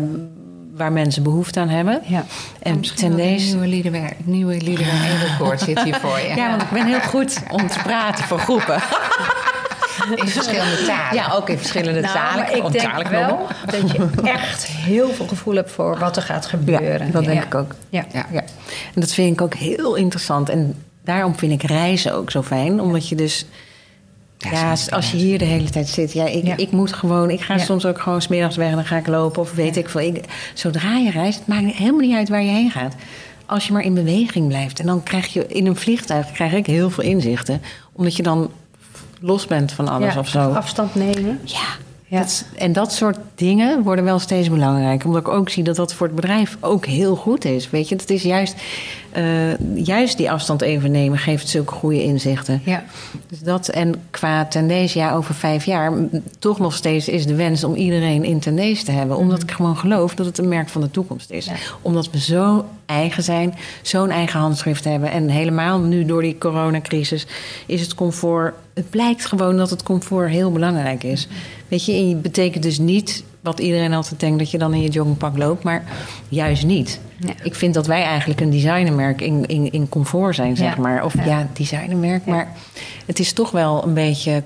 waar 0.76 0.92
mensen 0.92 1.24
behoefte 1.24 1.60
aan 1.60 1.70
hebben. 1.70 2.02
ja. 2.06 2.26
En 2.60 2.78
Misschien 2.78 3.08
ten 3.08 3.18
deze... 3.18 3.46
nieuwe 3.46 3.68
liederwerk, 3.68 4.16
nieuwe 4.24 4.62
liederwerk 4.62 5.22
Edelkoord 5.22 5.60
zit 5.62 5.84
hier 5.84 5.96
voor 5.96 6.20
je. 6.20 6.34
Ja, 6.36 6.50
want 6.50 6.62
ik 6.62 6.70
ben 6.70 6.86
heel 6.86 7.02
goed 7.02 7.44
om 7.50 7.68
te 7.68 7.80
praten 7.84 8.24
voor 8.24 8.40
groepen. 8.40 8.82
In 10.16 10.28
verschillende 10.28 10.84
talen. 10.88 11.14
Ja, 11.16 11.32
ook 11.34 11.50
in 11.50 11.58
verschillende 11.58 12.00
Nou, 12.02 12.14
talen. 12.14 12.36
maar 12.36 12.56
ik 12.56 12.72
denk 12.72 13.08
wel 13.08 13.48
dat 13.66 13.92
je 13.92 14.22
echt 14.32 14.66
heel 14.68 15.10
veel 15.10 15.28
gevoel 15.28 15.56
hebt 15.56 15.72
voor 15.72 15.98
wat 16.00 16.16
er 16.16 16.22
gaat 16.24 16.44
Ja, 16.44 16.50
gebeuren. 16.50 17.12
dat 17.12 17.24
denk 17.24 17.40
Ja. 17.40 17.46
ik 17.46 17.56
ook. 17.56 17.76
Ja. 17.90 18.06
Ja. 18.14 18.26
Ja. 18.32 18.40
En 18.94 19.02
dat 19.02 19.14
vind 19.14 19.34
ik 19.34 19.42
ook 19.42 19.54
heel 19.54 19.96
interessant. 19.96 20.50
En 20.50 20.84
daarom 21.04 21.36
vind 21.36 21.52
ik 21.64 21.70
reizen 21.70 22.14
ook 22.14 22.32
zo 22.32 22.42
fijn. 22.44 22.82
Omdat 22.82 23.10
je 23.10 23.16
dus... 23.16 23.46
Ja, 24.38 24.74
als 24.90 25.12
je 25.12 25.18
hier 25.18 25.38
de 25.38 25.46
hele 25.46 25.70
tijd 25.70 25.88
zit. 25.88 26.14
Ja, 26.14 26.26
ik, 26.26 26.46
Ja. 26.46 26.58
ik 26.58 26.72
moet 26.72 26.94
gewoon... 26.94 27.30
Ik 27.30 27.42
ga 27.42 27.54
Ja. 27.54 27.60
soms 27.64 27.86
ook 27.86 28.00
gewoon 28.02 28.22
smiddags 28.22 28.56
weg 28.56 28.70
en 28.70 28.76
dan 28.76 28.86
ga 28.86 28.98
ik 28.98 29.08
lopen. 29.08 29.42
Of 29.42 29.54
weet 29.54 29.78
ik 29.78 29.90
veel. 29.90 30.02
Ik, 30.02 30.24
zodra 30.54 30.98
je 30.98 31.12
reist, 31.12 31.40
het 31.40 31.48
maakt 31.48 31.76
helemaal 31.76 32.00
niet 32.00 32.16
uit 32.16 32.30
waar 32.30 32.42
je 32.44 32.50
heen 32.52 32.72
gaat. 32.72 32.96
Als 33.46 33.68
je 33.68 33.74
maar 33.74 33.84
in 33.84 33.94
beweging 33.94 34.48
blijft. 34.48 34.80
En 34.80 34.86
dan 34.86 35.04
krijg 35.04 35.34
je 35.34 35.48
in 35.48 35.66
een 35.68 35.76
vliegtuig 35.76 36.32
krijg 36.32 36.54
ik 36.54 36.66
heel 36.66 36.90
veel 36.90 37.04
inzichten. 37.04 37.62
Omdat 37.94 38.16
je 38.16 38.24
dan 38.24 38.52
los 39.22 39.46
bent 39.46 39.72
van 39.72 39.88
alles 39.88 40.14
Ja, 40.14 40.20
of 40.20 40.28
zo. 40.28 40.40
Afstand 40.52 40.96
nemen. 40.96 41.40
Ja, 41.44 41.60
Ja. 42.08 42.20
Dat, 42.20 42.46
en 42.58 42.74
dat 42.74 42.94
soort 42.94 43.18
dingen 43.36 43.84
worden 43.84 44.04
wel 44.06 44.20
steeds 44.20 44.50
belangrijker. 44.50 45.08
Omdat 45.08 45.22
ik 45.22 45.28
ook 45.28 45.50
zie 45.50 45.64
dat 45.64 45.76
dat 45.76 45.94
voor 45.94 46.08
het 46.08 46.16
bedrijf 46.16 46.58
ook 46.60 46.86
heel 46.86 47.16
goed 47.16 47.46
is. 47.46 47.70
Weet 47.70 47.90
je, 47.90 47.96
het 47.96 48.10
is 48.10 48.24
juist, 48.24 48.56
eh, 49.12 49.58
juist 49.76 50.18
die 50.18 50.32
afstand 50.32 50.62
even 50.62 50.92
nemen 50.92 51.18
geeft 51.18 51.50
zulke 51.50 51.74
goede 51.74 52.04
inzichten. 52.04 52.62
Ja. 52.66 52.84
Dus 53.28 53.40
dat 53.40 53.68
en 53.68 53.96
qua 54.10 54.46
tendees, 54.46 54.94
ja, 54.94 55.14
over 55.14 55.36
vijf 55.36 55.66
jaar, 55.66 55.94
toch 56.40 56.60
nog 56.60 56.74
steeds 56.74 57.08
is 57.08 57.26
de 57.26 57.36
wens 57.36 57.64
om 57.64 57.76
iedereen 57.76 58.24
in 58.24 58.40
tendees 58.40 58.84
te 58.84 58.92
hebben. 58.92 59.18
Omdat 59.18 59.44
ik 59.44 59.52
gewoon 59.52 59.78
geloof 59.78 60.16
dat 60.16 60.26
het 60.26 60.38
een 60.38 60.48
merk 60.48 60.70
van 60.70 60.82
de 60.82 60.92
toekomst 60.92 61.30
is. 61.30 61.46
Ja. 61.46 61.54
Omdat 61.82 62.10
we 62.10 62.20
zo 62.20 62.66
eigen 62.86 63.24
zijn, 63.24 63.56
zo'n 63.82 64.10
eigen 64.10 64.40
handschrift 64.40 64.84
hebben. 64.84 65.12
En 65.12 65.30
helemaal 65.30 65.80
nu 65.80 66.06
door 66.06 66.22
die 66.22 66.38
coronacrisis 66.38 67.28
is 67.66 67.82
het 67.82 67.96
comfort. 67.96 68.54
Het 68.74 68.90
blijkt 68.90 69.26
gewoon 69.26 69.58
dat 69.58 69.70
het 69.70 69.84
comfort 69.84 70.30
heel 70.30 70.52
belangrijk 70.52 71.04
is. 71.04 71.28
Weet 71.68 71.86
je, 71.86 71.94
en 71.94 72.10
het 72.10 72.22
betekent 72.22 72.64
dus 72.64 72.80
niet 72.80 73.24
wat 73.42 73.60
iedereen 73.60 73.94
altijd 73.94 74.20
denkt 74.20 74.40
dat 74.40 74.52
je 74.52 74.58
dan 74.58 74.74
in 74.74 74.82
je 74.82 74.90
joggingpak 74.90 75.38
loopt, 75.38 75.64
maar 75.64 75.84
juist 76.30 76.66
niet. 76.66 77.00
Ja. 77.18 77.34
Ik 77.44 77.56
vind 77.56 77.74
dat 77.74 77.88
wij 77.88 78.04
eigenlijk 78.04 78.42
een 78.42 78.50
designermerk 78.50 79.22
in, 79.22 79.46
in, 79.46 79.72
in 79.72 79.90
comfort 79.90 80.36
zijn, 80.36 80.56
zeg 80.58 80.76
Ja. 80.76 80.82
maar. 80.82 81.04
Of 81.04 81.14
ja, 81.14 81.24
Ja. 81.26 81.48
designermerk, 81.54 82.26
maar 82.26 82.52
het 83.06 83.20
is 83.20 83.34
toch 83.34 83.52
wel 83.52 83.84
een 83.84 83.94
beetje. 83.94 84.44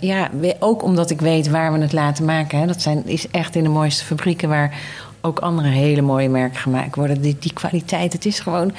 Ja, 0.00 0.30
ook 0.58 0.82
omdat 0.82 1.10
ik 1.10 1.20
weet 1.20 1.48
waar 1.48 1.72
we 1.72 1.78
het 1.78 1.92
laten 1.92 2.24
maken. 2.24 2.58
Hè. 2.58 2.66
Dat 2.66 2.82
zijn, 2.82 3.06
is 3.06 3.28
echt 3.28 3.56
in 3.56 3.62
de 3.62 3.68
mooiste 3.68 4.04
fabrieken 4.04 4.48
waar 4.48 4.74
ook 5.20 5.38
andere 5.38 5.68
hele 5.68 6.00
mooie 6.02 6.28
merken 6.28 6.58
gemaakt 6.58 6.96
worden. 6.96 7.20
Die, 7.20 7.36
die 7.40 7.52
kwaliteit, 7.52 8.12
het 8.12 8.26
is 8.26 8.40
gewoon. 8.40 8.72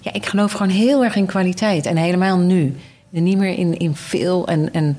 Ja, 0.00 0.12
ik 0.12 0.26
geloof 0.26 0.52
gewoon 0.52 0.72
heel 0.72 1.04
erg 1.04 1.14
in 1.16 1.26
kwaliteit. 1.26 1.86
En 1.86 1.96
helemaal 1.96 2.38
nu. 2.38 2.76
En 3.12 3.22
niet 3.22 3.38
meer 3.38 3.58
in, 3.58 3.78
in 3.78 3.94
veel 3.94 4.46
en. 4.46 4.72
en 4.72 4.98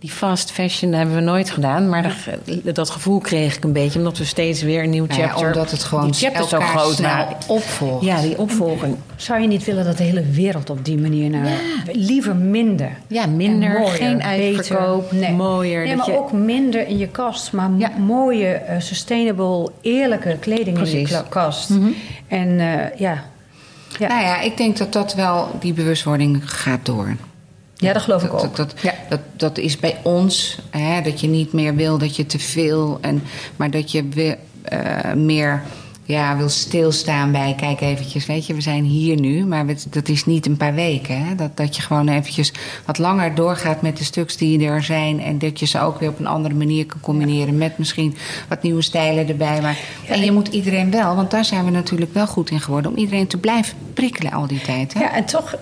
die 0.00 0.10
fast 0.10 0.50
fashion 0.52 0.92
hebben 0.92 1.14
we 1.14 1.20
nooit 1.20 1.50
gedaan. 1.50 1.88
Maar 1.88 2.16
dat, 2.64 2.74
dat 2.74 2.90
gevoel 2.90 3.18
kreeg 3.18 3.56
ik 3.56 3.64
een 3.64 3.72
beetje. 3.72 3.98
Omdat 3.98 4.18
we 4.18 4.24
steeds 4.24 4.62
weer 4.62 4.82
een 4.82 4.90
nieuw 4.90 5.06
Nou 5.06 5.20
ja, 5.20 5.26
chapter... 5.28 5.46
omdat 5.46 5.70
het 5.70 5.84
gewoon 5.84 6.04
die 6.04 6.14
chapter 6.14 6.48
zo 6.48 6.60
groot 6.60 6.94
snel 6.94 7.10
maken. 7.14 7.36
opvolgt. 7.48 8.04
Ja, 8.04 8.20
die 8.20 8.38
opvolging. 8.38 8.96
Zou 9.16 9.40
je 9.40 9.46
niet 9.46 9.64
willen 9.64 9.84
dat 9.84 9.96
de 9.98 10.04
hele 10.04 10.22
wereld 10.24 10.70
op 10.70 10.84
die 10.84 10.98
manier 10.98 11.30
naar... 11.30 11.52
Liever 11.92 12.36
minder. 12.36 12.90
Ja, 13.06 13.26
minder, 13.26 13.70
mooier, 13.78 13.88
geen 13.96 14.22
uitverkoop, 14.22 15.02
beter. 15.10 15.16
Nee. 15.28 15.32
mooier. 15.36 15.84
Nee, 15.86 15.96
maar 15.96 16.10
je- 16.10 16.16
ook 16.18 16.32
minder 16.32 16.86
in 16.86 16.98
je 16.98 17.08
kast. 17.08 17.52
Maar 17.52 17.70
Ja. 17.78 17.90
mooie, 17.98 18.46
eh, 18.48 18.80
sustainable, 18.80 19.70
eerlijke 19.80 20.36
kleding 20.40 20.78
in 20.78 21.00
je 21.00 21.22
kast. 21.28 21.70
En 22.28 22.60
eh, 22.60 22.98
ja. 22.98 23.24
Ja. 23.98 24.08
Nou 24.08 24.22
ja, 24.22 24.40
ik 24.40 24.56
denk 24.56 24.76
dat 24.76 24.92
dat 24.92 25.14
wel, 25.14 25.48
die 25.60 25.72
bewustwording 25.72 26.50
gaat 26.50 26.86
door. 26.86 27.16
Ja, 27.78 27.92
dat 27.92 28.02
geloof 28.02 28.22
ik 28.22 28.32
ook. 28.32 28.40
dat, 28.40 28.56
dat, 28.56 28.74
Ja. 28.82 28.94
dat, 29.08 29.20
dat 29.36 29.58
is 29.58 29.76
bij 29.78 29.96
ons, 30.02 30.58
hè, 30.70 31.02
dat 31.02 31.20
je 31.20 31.28
niet 31.28 31.52
meer 31.52 31.74
wil 31.74 31.98
dat 31.98 32.16
je 32.16 32.26
te 32.26 32.38
veel, 32.38 32.98
en, 33.00 33.22
maar 33.56 33.70
dat 33.70 33.90
je 33.92 34.08
weer, 34.08 34.38
eh, 34.62 35.12
meer 35.12 35.62
ja, 36.08 36.36
wil 36.36 36.48
stilstaan 36.48 37.32
bij, 37.32 37.54
kijk 37.56 37.80
eventjes, 37.80 38.26
weet 38.26 38.46
je, 38.46 38.54
we 38.54 38.60
zijn 38.60 38.84
hier 38.84 39.20
nu, 39.20 39.44
maar 39.44 39.66
dat 39.90 40.08
is 40.08 40.24
niet 40.24 40.46
een 40.46 40.56
paar 40.56 40.74
weken. 40.74 41.24
Hè, 41.24 41.34
dat, 41.34 41.56
dat 41.56 41.76
je 41.76 41.82
gewoon 41.82 42.08
eventjes 42.08 42.52
wat 42.84 42.98
langer 42.98 43.34
doorgaat 43.34 43.82
met 43.82 43.96
de 43.96 44.04
stuks 44.04 44.36
die 44.36 44.66
er 44.66 44.82
zijn 44.82 45.20
en 45.20 45.38
dat 45.38 45.58
je 45.58 45.66
ze 45.66 45.80
ook 45.80 46.00
weer 46.00 46.08
op 46.08 46.18
een 46.18 46.26
andere 46.26 46.54
manier 46.54 46.86
kan 46.86 47.00
combineren 47.00 47.58
met 47.58 47.78
misschien 47.78 48.16
wat 48.48 48.62
nieuwe 48.62 48.82
stijlen 48.82 49.28
erbij. 49.28 49.60
Maar, 49.60 49.78
en 50.06 50.24
je 50.24 50.32
moet 50.32 50.48
iedereen 50.48 50.90
wel, 50.90 51.16
want 51.16 51.30
daar 51.30 51.44
zijn 51.44 51.64
we 51.64 51.70
natuurlijk 51.70 52.14
wel 52.14 52.26
goed 52.26 52.50
in 52.50 52.60
geworden, 52.60 52.90
om 52.90 52.96
iedereen 52.96 53.26
te 53.26 53.38
blijven 53.38 53.76
prikkelen 53.94 54.32
al 54.32 54.46
die 54.46 54.60
tijd. 54.60 54.94
Hè? 54.94 55.00
Ja, 55.00 55.14
en 55.14 55.24
toch, 55.24 55.54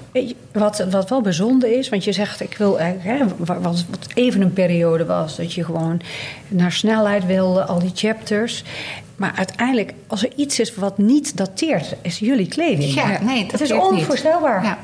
wat, 0.52 0.86
wat 0.90 1.08
wel 1.08 1.20
bijzonder 1.20 1.78
is, 1.78 1.88
want 1.88 2.04
je 2.04 2.12
zegt, 2.12 2.40
ik 2.40 2.56
wil 2.58 2.78
eigenlijk, 2.78 3.18
hè, 3.18 3.44
wat 3.44 3.62
wat 3.62 3.84
even 4.14 4.40
een 4.40 4.52
periode 4.52 5.04
was, 5.04 5.36
dat 5.36 5.52
je 5.52 5.64
gewoon 5.64 6.00
naar 6.48 6.72
snelheid 6.72 7.26
wilde, 7.26 7.64
al 7.64 7.78
die 7.78 7.92
chapters. 7.94 8.64
Maar 9.16 9.32
uiteindelijk, 9.36 9.94
als 10.06 10.22
er 10.22 10.32
iets 10.36 10.60
is 10.60 10.74
wat 10.74 10.98
niet 10.98 11.36
dateert, 11.36 11.94
is 12.02 12.18
jullie 12.18 12.48
kleding. 12.48 12.94
Ja, 12.94 13.22
nee, 13.22 13.42
dat 13.42 13.52
het 13.52 13.60
is 13.60 13.72
onvoorstelbaar. 13.72 14.64
Ja, 14.64 14.78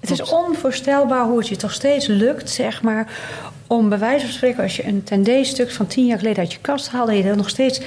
het 0.00 0.10
is 0.10 0.22
onvoorstelbaar 0.22 1.24
hoe 1.24 1.38
het 1.38 1.48
je 1.48 1.56
toch 1.56 1.72
steeds 1.72 2.06
lukt, 2.06 2.50
zeg 2.50 2.82
maar, 2.82 3.08
om 3.66 3.88
bij 3.88 3.98
wijze 3.98 4.24
van 4.24 4.34
spreken, 4.34 4.62
als 4.62 4.76
je 4.76 4.86
een 4.86 5.04
tendé-stuk 5.04 5.70
van 5.70 5.86
tien 5.86 6.06
jaar 6.06 6.18
geleden 6.18 6.38
uit 6.38 6.52
je 6.52 6.58
kast 6.60 6.88
haalde, 6.88 7.16
je 7.16 7.22
dat 7.22 7.36
nog 7.36 7.48
steeds. 7.48 7.80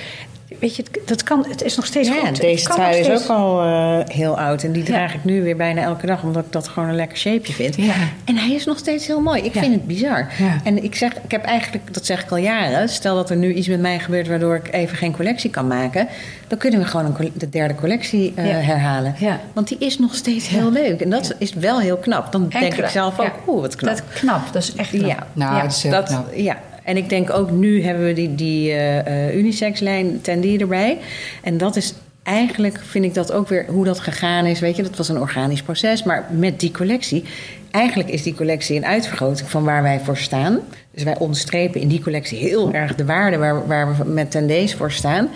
Weet 0.59 0.75
je, 0.75 0.83
dat 1.05 1.23
kan, 1.23 1.45
het 1.49 1.63
is 1.63 1.75
nog 1.75 1.85
steeds 1.85 2.07
Ja, 2.07 2.13
goed. 2.25 2.41
Deze 2.41 2.69
trui 2.69 2.97
is 2.97 3.09
ook 3.09 3.27
al 3.37 3.61
eh, 3.63 3.99
heel 4.15 4.39
oud. 4.39 4.63
En 4.63 4.71
die 4.71 4.81
Ja. 4.81 4.87
draag 4.87 5.13
ik 5.13 5.23
nu 5.23 5.43
weer 5.43 5.55
bijna 5.55 5.81
elke 5.81 6.05
dag. 6.05 6.23
Omdat 6.23 6.45
ik 6.45 6.51
dat 6.51 6.67
gewoon 6.67 6.89
een 6.89 6.95
lekker 6.95 7.17
shapeje 7.17 7.53
vind. 7.53 7.75
Ja. 7.75 7.93
En 8.25 8.35
hij 8.37 8.51
is 8.53 8.65
nog 8.65 8.77
steeds 8.77 9.07
heel 9.07 9.21
mooi. 9.21 9.41
Ik 9.41 9.53
Ja. 9.53 9.59
vind 9.61 9.73
het 9.73 9.87
bizar. 9.87 10.27
Ja. 10.37 10.57
En 10.63 10.83
ik 10.83 10.95
zeg, 10.95 11.13
ik 11.23 11.31
heb 11.31 11.43
eigenlijk, 11.43 11.93
dat 11.93 12.05
zeg 12.05 12.23
ik 12.23 12.31
al 12.31 12.37
jaren. 12.37 12.89
Stel 12.89 13.15
dat 13.15 13.29
er 13.29 13.35
nu 13.37 13.53
iets 13.53 13.67
met 13.67 13.79
mij 13.79 13.99
gebeurt 13.99 14.27
waardoor 14.27 14.55
ik 14.55 14.73
even 14.73 14.97
geen 14.97 15.15
collectie 15.15 15.49
kan 15.49 15.67
maken. 15.67 16.07
Dan 16.47 16.57
kunnen 16.57 16.79
we 16.79 16.85
gewoon 16.85 17.05
een, 17.19 17.31
de 17.33 17.49
derde 17.49 17.75
collectie 17.75 18.33
eh, 18.35 18.45
Ja. 18.45 18.51
herhalen. 18.55 19.15
Ja. 19.17 19.39
Want 19.53 19.67
die 19.67 19.77
is 19.79 19.99
nog 19.99 20.15
steeds 20.15 20.47
heel 20.47 20.71
leuk. 20.71 21.01
En 21.01 21.09
dat 21.09 21.35
is 21.37 21.53
wel 21.53 21.79
heel 21.79 21.97
knap. 21.97 22.31
Dan 22.31 22.49
denk 22.49 22.73
ik 22.73 22.87
zelf 22.87 23.19
ook, 23.19 23.25
Ja. 23.25 23.33
oeh, 23.47 23.61
wat 23.61 23.75
knap. 23.75 23.95
Dat 23.95 24.03
knap, 24.13 24.53
dat 24.53 24.61
is 24.63 24.75
echt 24.75 24.89
knap. 24.89 25.07
Ja. 25.09 25.27
Nou, 25.33 25.55
Ja. 25.55 25.61
dat 25.61 25.71
is 25.71 25.83
heel 25.83 25.91
Dat, 25.91 26.05
knap. 26.07 26.27
ja. 26.35 26.57
En 26.89 26.97
ik 26.97 27.09
denk 27.09 27.29
ook 27.29 27.51
nu 27.51 27.83
hebben 27.83 28.05
we 28.05 28.13
die, 28.13 28.35
die 28.35 28.73
eh, 28.73 29.35
unisex-lijn 29.37 30.21
Tendy 30.21 30.57
erbij. 30.57 30.97
En 31.43 31.57
dat 31.57 31.75
is 31.75 31.93
eigenlijk, 32.23 32.79
vind 32.83 33.05
ik 33.05 33.13
dat 33.13 33.31
ook 33.31 33.47
weer 33.47 33.65
hoe 33.67 33.85
dat 33.85 33.99
gegaan 33.99 34.45
is. 34.45 34.59
Weet 34.59 34.75
je, 34.75 34.83
dat 34.83 34.97
was 34.97 35.09
een 35.09 35.19
organisch 35.19 35.61
proces. 35.61 36.03
Maar 36.03 36.27
met 36.31 36.59
die 36.59 36.71
collectie, 36.71 37.23
eigenlijk 37.71 38.09
is 38.09 38.23
die 38.23 38.33
collectie 38.33 38.77
een 38.77 38.85
uitvergroting 38.85 39.49
van 39.49 39.63
waar 39.63 39.81
wij 39.81 39.99
voor 39.99 40.17
staan. 40.17 40.59
Dus 40.91 41.03
wij 41.03 41.17
onderstrepen 41.17 41.81
in 41.81 41.87
die 41.87 42.01
collectie 42.01 42.37
heel 42.37 42.73
erg 42.73 42.95
de 42.95 43.05
waarde 43.05 43.37
waar, 43.37 43.67
waar 43.67 43.97
we 43.97 44.03
met 44.03 44.31
Tendees 44.31 44.75
voor 44.75 44.91
staan. 44.91 45.29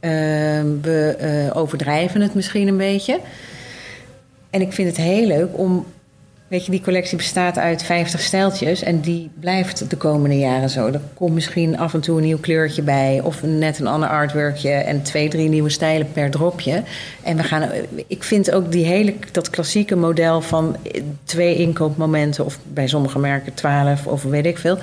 Ehm, 0.00 0.66
we 0.82 1.16
eh, 1.18 1.56
overdrijven 1.56 2.20
het 2.20 2.34
misschien 2.34 2.68
een 2.68 2.76
beetje. 2.76 3.20
En 4.50 4.60
ik 4.60 4.72
vind 4.72 4.88
het 4.88 4.96
heel 4.96 5.26
leuk 5.26 5.58
om 5.58 5.86
weet 6.50 6.64
je, 6.64 6.70
die 6.70 6.80
collectie 6.80 7.16
bestaat 7.16 7.58
uit 7.58 7.82
50 7.82 8.20
stijltjes 8.20 8.82
en 8.82 9.00
die 9.00 9.30
blijft 9.40 9.90
de 9.90 9.96
komende 9.96 10.38
jaren 10.38 10.70
zo. 10.70 10.86
Er 10.86 11.00
komt 11.14 11.34
misschien 11.34 11.78
af 11.78 11.94
en 11.94 12.00
toe 12.00 12.16
een 12.16 12.24
nieuw 12.24 12.38
kleurtje 12.38 12.82
bij 12.82 13.20
of 13.24 13.42
net 13.42 13.78
een 13.78 13.86
ander 13.86 14.08
artworkje 14.08 14.70
en 14.70 15.02
twee, 15.02 15.28
drie 15.28 15.48
nieuwe 15.48 15.68
stijlen 15.68 16.12
per 16.12 16.30
dropje. 16.30 16.82
En 17.22 17.36
we 17.36 17.42
gaan, 17.42 17.70
ik 18.06 18.22
vind 18.22 18.52
ook 18.52 18.72
die 18.72 18.84
hele, 18.84 19.14
dat 19.32 19.50
klassieke 19.50 19.96
model 19.96 20.40
van 20.40 20.76
twee 21.24 21.56
inkoopmomenten 21.56 22.44
of 22.44 22.58
bij 22.72 22.86
sommige 22.86 23.18
merken 23.18 23.54
12 23.54 24.06
of 24.06 24.22
weet 24.22 24.46
ik 24.46 24.58
veel. 24.58 24.78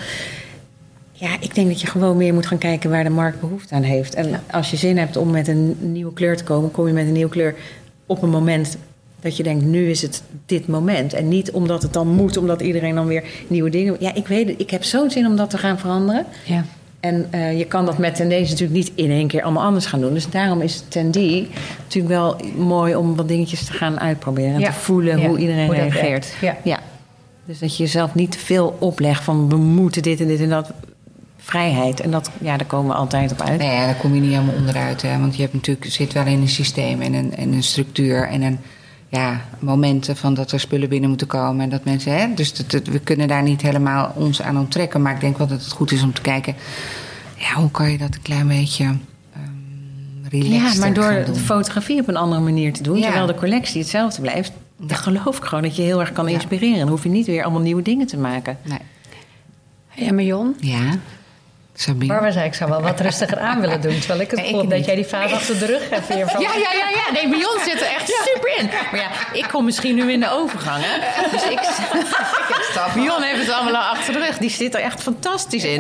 Ja, 1.11 1.35
ik 1.39 1.55
denk 1.55 1.67
dat 1.67 1.81
je 1.81 1.87
gewoon 1.87 2.17
meer 2.17 2.33
moet 2.33 2.47
gaan 2.47 2.57
kijken 2.57 2.89
waar 2.89 3.03
de 3.03 3.09
markt 3.09 3.39
behoefte 3.39 3.75
aan 3.75 3.83
heeft. 3.83 4.15
En 4.15 4.41
als 4.51 4.71
je 4.71 4.77
zin 4.77 4.97
hebt 4.97 5.17
om 5.17 5.31
met 5.31 5.47
een 5.47 5.77
nieuwe 5.79 6.13
kleur 6.13 6.37
te 6.37 6.43
komen, 6.43 6.71
kom 6.71 6.87
je 6.87 6.93
met 6.93 7.05
een 7.05 7.11
nieuwe 7.11 7.31
kleur 7.31 7.55
op 8.05 8.21
een 8.21 8.29
moment 8.29 8.77
dat 9.19 9.37
je 9.37 9.43
denkt, 9.43 9.65
nu 9.65 9.89
is 9.89 10.01
het 10.01 10.23
dit 10.45 10.67
moment. 10.67 11.13
En 11.13 11.27
niet 11.27 11.51
omdat 11.51 11.81
het 11.81 11.93
dan 11.93 12.07
moet, 12.07 12.37
omdat 12.37 12.61
iedereen 12.61 12.95
dan 12.95 13.07
weer 13.07 13.23
nieuwe 13.47 13.69
dingen. 13.69 13.95
Ja, 13.99 14.13
ik 14.13 14.27
weet 14.27 14.47
het, 14.47 14.59
ik 14.59 14.69
heb 14.69 14.83
zo'n 14.83 15.09
zin 15.09 15.25
om 15.25 15.35
dat 15.35 15.49
te 15.49 15.57
gaan 15.57 15.79
veranderen. 15.79 16.25
Ja. 16.45 16.65
En 16.99 17.27
uh, 17.35 17.57
je 17.57 17.65
kan 17.65 17.85
dat 17.85 17.97
met 17.97 18.15
Tendence 18.15 18.51
natuurlijk 18.51 18.79
niet 18.79 18.91
in 18.95 19.11
één 19.11 19.27
keer 19.27 19.41
allemaal 19.41 19.63
anders 19.63 19.85
gaan 19.85 19.99
doen. 19.99 20.13
Dus 20.13 20.29
daarom 20.29 20.61
is 20.61 20.83
Tendie 20.87 21.47
natuurlijk 21.83 22.13
wel 22.13 22.37
mooi 22.57 22.95
om 22.95 23.15
wat 23.15 23.27
dingetjes 23.27 23.65
te 23.65 23.73
gaan 23.73 23.99
uitproberen. 23.99 24.53
En 24.53 24.59
Ja. 24.59 24.67
te 24.67 24.73
voelen 24.73 25.19
Ja, 25.19 25.27
hoe 25.27 25.37
iedereen 25.37 25.65
hoe 25.65 25.75
reageert. 25.75 26.33
Ja. 26.41 26.57
ja. 26.63 26.79
Dus 27.45 27.59
dat 27.59 27.77
je 27.77 27.83
jezelf 27.83 28.15
niet 28.15 28.31
te 28.31 28.39
veel 28.39 28.75
oplegt 28.79 29.23
van 29.23 29.49
we 29.49 29.55
moeten 29.55 30.01
dit 30.01 30.19
en 30.21 30.27
dit 30.27 30.39
en 30.39 30.49
dat. 30.49 30.71
Vrijheid. 31.37 31.99
En 31.99 32.11
dat, 32.11 32.29
ja, 32.41 32.57
daar 32.57 32.67
komen 32.67 32.91
we 32.91 32.97
altijd 32.97 33.31
op 33.31 33.41
uit. 33.41 33.59
Nee, 33.59 33.71
ja, 33.71 33.85
daar 33.85 33.95
kom 33.95 34.15
je 34.15 34.21
niet 34.21 34.31
helemaal 34.31 34.55
onderuit. 34.55 35.01
Hè? 35.01 35.19
Want 35.19 35.35
je 35.35 35.41
hebt 35.41 35.53
natuurlijk, 35.53 35.85
zit 35.85 36.13
wel 36.13 36.25
in 36.25 36.41
een 36.41 36.47
systeem 36.47 37.01
en 37.01 37.13
een, 37.13 37.35
en 37.35 37.53
een 37.53 37.63
structuur 37.63 38.27
en 38.27 38.41
een 38.41 38.59
ja, 39.17 39.41
momenten 39.59 40.17
van 40.17 40.33
dat 40.33 40.51
er 40.51 40.59
spullen 40.59 40.89
binnen 40.89 41.09
moeten 41.09 41.27
komen. 41.27 41.63
En 41.63 41.69
dat 41.69 41.83
mensen, 41.85 42.17
hè, 42.19 42.33
dus 42.33 42.53
dat, 42.53 42.71
dat- 42.71 42.87
we 42.87 42.99
kunnen 42.99 43.27
daar 43.27 43.43
niet 43.43 43.61
helemaal 43.61 44.11
ons 44.15 44.41
aan 44.41 44.57
onttrekken. 44.57 45.01
Maar 45.01 45.13
ik 45.13 45.19
denk 45.21 45.37
wel 45.37 45.47
dat 45.47 45.61
het 45.63 45.71
goed 45.71 45.91
is 45.91 46.03
om 46.03 46.13
te 46.13 46.21
kijken, 46.21 46.55
ja, 47.35 47.53
hoe 47.53 47.71
kan 47.71 47.91
je 47.91 47.97
dat 47.97 48.15
een 48.15 48.21
klein 48.21 48.47
beetje 48.47 48.83
ehm 48.83 48.99
relaxter 50.29 50.73
Ja, 50.73 50.79
maar 50.79 50.93
door 50.93 51.33
de 51.33 51.39
fotografie 51.39 51.99
op 52.01 52.07
een 52.07 52.15
andere 52.17 52.41
manier 52.41 52.73
te 52.73 52.83
doen, 52.83 52.97
Ja. 52.97 53.03
terwijl 53.03 53.25
de 53.27 53.35
collectie 53.35 53.81
hetzelfde 53.81 54.21
blijft, 54.21 54.51
dan 54.79 54.97
geloof 54.97 55.37
ik 55.37 55.43
gewoon 55.43 55.63
dat 55.63 55.75
je 55.75 55.81
heel 55.81 55.99
erg 55.99 56.11
kan 56.11 56.25
Ja. 56.27 56.31
inspireren. 56.33 56.79
Dan 56.79 56.87
hoef 56.87 57.03
je 57.03 57.09
niet 57.09 57.25
weer 57.25 57.43
allemaal 57.43 57.61
nieuwe 57.61 57.81
dingen 57.81 58.07
te 58.07 58.17
maken. 58.17 58.57
Nee. 58.63 58.79
Ja, 60.05 60.13
maar 60.13 60.23
Jon, 60.23 60.55
Ja, 60.59 60.89
Sabine. 61.79 62.07
Barbara 62.11 62.31
zei 62.31 62.45
ik 62.45 62.53
zou 62.53 62.69
wel 62.69 62.81
wat 62.81 62.99
rustiger 62.99 63.39
aan 63.39 63.59
willen 63.61 63.81
doen. 63.81 63.99
Terwijl 63.99 64.19
ik 64.19 64.31
het 64.31 64.39
Nee, 64.39 64.49
ik 64.49 64.55
heb 64.61 64.69
dat 64.69 64.85
jij 64.85 64.95
die 64.95 65.05
fase 65.05 65.35
achter 65.35 65.59
de 65.59 65.65
rug 65.65 65.89
hebt. 65.89 66.07
Ja, 66.07 66.15
ja, 66.17 66.51
ja, 66.53 66.89
ja. 66.89 67.11
Nee, 67.13 67.29
bij 67.29 67.45
ons 67.45 67.63
zit 67.63 67.81
er 67.81 67.87
echt 67.87 68.07
super 68.25 68.57
in. 68.57 68.69
Maar 68.91 68.99
ja, 68.99 69.07
ik 69.33 69.47
kom 69.51 69.65
misschien 69.65 69.95
nu 69.95 70.11
in 70.11 70.19
de 70.19 70.29
overgang, 70.31 70.83
hè. 70.85 71.21
Dus 71.31 71.43
ik... 71.43 71.59
Bion 72.93 73.21
heeft 73.21 73.39
het 73.39 73.51
allemaal 73.55 73.75
al 73.81 73.89
achter 73.89 74.13
de 74.13 74.19
rug. 74.19 74.37
Die 74.37 74.49
zit 74.49 74.73
er 74.75 74.81
echt 74.81 75.01
fantastisch 75.03 75.63
in. 75.63 75.79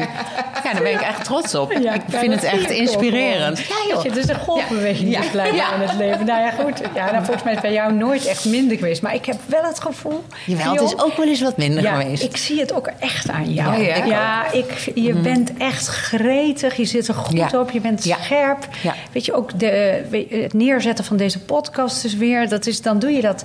Ja, 0.63 0.73
daar 0.73 0.81
ben 0.81 0.91
ik 0.93 1.01
echt 1.01 1.23
trots 1.23 1.55
op. 1.55 1.71
Ja, 1.71 1.93
ik 1.93 2.01
vind 2.07 2.33
het 2.33 2.43
echt 2.43 2.69
ik 2.69 2.77
inspirerend. 2.77 3.57
Ja, 3.59 3.75
joh. 3.89 4.03
Het 4.03 4.15
is 4.15 4.27
een 4.27 4.39
golfbeweging 4.39 5.11
Ja. 5.11 5.19
dus 5.21 5.29
blijkbaar 5.29 5.57
Ja. 5.69 5.73
in 5.73 5.81
het 5.81 5.93
leven. 5.97 6.25
Nou 6.25 6.41
ja, 6.41 6.51
goed. 6.51 6.79
Ja, 6.95 7.11
nou, 7.11 7.23
volgens 7.23 7.43
mij 7.43 7.53
is 7.53 7.61
bij 7.61 7.73
jou 7.73 7.93
nooit 7.93 8.25
echt 8.25 8.45
minder 8.45 8.77
geweest. 8.77 9.01
Maar 9.01 9.13
ik 9.13 9.25
heb 9.25 9.35
wel 9.45 9.63
het 9.63 9.79
gevoel... 9.79 10.23
Jawel, 10.45 10.73
het 10.73 10.81
is 10.81 10.99
ook 10.99 11.17
wel 11.17 11.27
eens 11.27 11.41
wat 11.41 11.57
minder 11.57 11.83
ja, 11.83 11.95
geweest. 11.99 12.23
ik 12.23 12.37
zie 12.37 12.59
het 12.59 12.73
ook 12.73 12.89
echt 12.99 13.29
aan 13.29 13.53
jou. 13.53 13.83
Ja, 13.83 13.95
ja. 13.95 14.05
Ja, 14.05 14.51
ik, 14.51 14.91
je 14.95 15.13
bent 15.13 15.51
echt 15.57 15.86
gretig. 15.87 16.75
Je 16.75 16.85
zit 16.85 17.07
er 17.07 17.13
goed 17.13 17.37
Ja. 17.37 17.59
op. 17.59 17.71
Je 17.71 17.81
bent 17.81 18.03
Ja. 18.03 18.17
scherp. 18.21 18.67
Ja. 18.83 18.95
Weet 19.11 19.25
je, 19.25 19.33
ook 19.33 19.59
de, 19.59 20.01
je, 20.29 20.35
het 20.41 20.53
neerzetten 20.53 21.05
van 21.05 21.17
deze 21.17 21.39
podcast 21.39 22.03
is 22.05 22.15
weer... 22.15 22.49
Dat 22.49 22.65
is, 22.65 22.81
dan 22.81 22.99
doe 22.99 23.11
je 23.11 23.21
dat. 23.21 23.43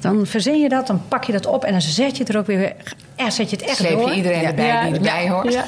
Dan 0.00 0.26
verzin 0.26 0.60
je 0.60 0.68
dat. 0.68 0.86
Dan 0.86 1.02
pak 1.08 1.24
je 1.24 1.32
dat 1.32 1.46
op. 1.46 1.64
En 1.64 1.72
dan 1.72 1.80
zet 1.80 2.16
je 2.16 2.22
het 2.22 2.28
er 2.34 2.38
ook 2.38 2.46
weer... 2.46 2.72
eh, 3.16 3.30
zet 3.30 3.50
je 3.50 3.56
het 3.56 3.64
echt 3.64 3.76
Sleep 3.76 3.90
je 3.90 3.96
door. 3.96 4.12
iedereen 4.12 4.44
erbij 4.44 4.82
die 4.84 4.94
erbij 4.94 5.28
hoort? 5.28 5.52
Ja. 5.52 5.64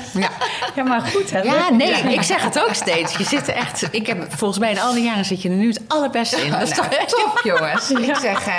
Ja. 0.75 0.83
maar 0.83 1.01
goed. 1.01 1.31
Hè, 1.31 1.41
Ja, 1.41 1.71
nee, 1.71 1.93
ik 2.15 2.23
zeg 2.23 2.43
het 2.43 2.61
ook 2.61 2.75
steeds. 2.75 3.17
Je 3.17 3.25
zit 3.25 3.49
er 3.49 3.55
echt... 3.55 3.89
Ik 3.91 4.07
heb 4.07 4.25
volgens 4.29 4.59
mij 4.61 4.71
in 4.71 4.81
al 4.81 4.93
die 4.93 5.05
jaren 5.05 5.25
zit 5.25 5.43
je 5.43 5.49
er 5.49 5.55
nu 5.55 5.69
het 5.69 5.81
allerbeste 5.87 6.41
in. 6.41 6.51
Dat 6.51 6.63
is 6.63 6.77
Nou, 6.77 6.89
top, 7.07 7.41
jongens. 7.45 7.89
Ja. 7.89 7.99
Ik 7.99 8.17
zeg, 8.17 8.47
eh, 8.47 8.55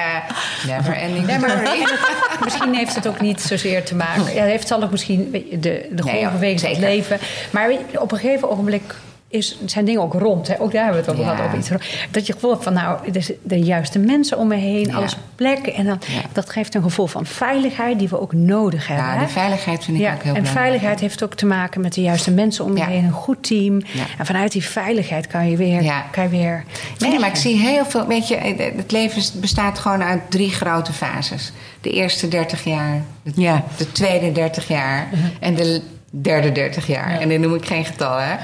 never 0.68 0.94
ending 0.94 1.26
het- 1.32 2.44
misschien 2.44 2.76
heeft 2.76 2.96
het 2.96 3.08
ook 3.08 3.22
niet 3.22 3.42
zozeer 3.42 3.84
te 3.84 3.96
maken. 3.96 4.24
Ja, 4.34 4.42
het 4.42 4.50
heeft 4.50 4.68
zal 4.68 4.84
ook 4.84 4.92
misschien 4.92 5.30
je, 5.50 5.60
de, 5.60 5.88
de 5.92 6.04
Nee, 6.04 6.28
van 6.28 6.70
het 6.70 6.78
leven. 6.78 7.20
Maar 7.52 7.72
je, 7.72 7.80
op 8.02 8.12
een 8.12 8.18
gegeven 8.18 8.50
ogenblik 8.50 8.96
is, 9.30 9.58
zijn 9.66 9.86
dingen 9.86 10.02
ook 10.02 10.14
rond. 10.14 10.48
Hè? 10.48 10.62
Ook 10.62 10.72
daar 10.72 10.84
hebben 10.84 11.04
we 11.04 11.10
het 11.12 11.20
over 11.20 11.30
Ja. 11.30 11.36
gehad. 11.36 11.46
Over 11.48 11.60
iets 11.60 11.70
rond. 11.70 11.84
Dat 12.12 12.28
je 12.28 12.34
gevoel 12.34 12.52
hebt 12.52 12.64
van 12.64 12.74
nou, 12.74 13.00
is 13.12 13.32
de 13.44 13.60
juiste 13.60 14.00
mensen 14.00 14.38
om 14.38 14.48
me 14.48 14.56
heen, 14.56 14.86
Ja. 14.88 14.96
alles 14.96 15.14
op 15.14 15.20
plek. 15.36 15.68
En 15.68 15.86
dan, 15.86 16.00
Ja. 16.08 16.22
dat 16.32 16.50
geeft 16.50 16.76
een 16.76 16.82
gevoel 16.82 17.08
van 17.08 17.26
veiligheid 17.26 18.00
die 18.00 18.10
we 18.10 18.20
ook 18.22 18.34
nodig 18.34 18.88
hebben. 18.88 19.06
Ja, 19.06 19.18
die 19.20 19.28
veiligheid 19.28 19.84
vind 19.84 20.00
ik 20.00 20.04
ook 20.04 20.10
heel 20.10 20.16
en 20.18 20.24
belangrijk. 20.24 20.58
veiligheid 20.58 21.00
heeft 21.00 21.24
ook 21.24 21.34
te 21.34 21.46
maken 21.46 21.82
met 21.82 21.94
de 21.94 22.02
juiste 22.02 22.32
mensen 22.32 22.66
om 22.66 22.78
je 22.78 22.84
heen, 22.84 23.04
een 23.04 23.12
goed 23.12 23.44
team. 23.44 23.82
En 24.18 24.26
vanuit 24.26 24.52
die 24.52 24.64
veiligheid 24.64 25.28
kan 25.28 25.50
je 25.50 25.58
weer. 25.58 25.94
Kan 26.12 26.24
je 26.24 26.30
weer 26.30 26.64
Nee, 27.00 27.20
maar 27.20 27.30
ik 27.30 27.36
zie 27.36 27.58
heel 27.58 27.86
veel. 27.86 28.08
Weet 28.08 28.28
je, 28.28 28.36
het 28.78 28.92
leven 28.92 29.40
bestaat 29.42 29.80
gewoon 29.80 30.04
uit 30.04 30.22
drie 30.30 30.50
grote 30.52 30.94
fases: 30.94 31.52
de 31.82 31.90
eerste 31.90 32.28
30 32.28 32.64
jaar, 32.64 33.02
de, 33.24 33.32
Ja. 33.36 33.64
de 33.78 33.92
tweede 33.92 34.32
30 34.32 34.68
jaar 34.68 35.08
en 35.40 35.56
de 35.56 35.82
derde 36.22 36.52
30 36.52 36.88
jaar. 36.88 37.20
En 37.20 37.30
dan 37.30 37.40
noem 37.40 37.56
ik 37.56 37.66
geen 37.66 37.86
getal, 37.86 38.18
hè? 38.18 38.36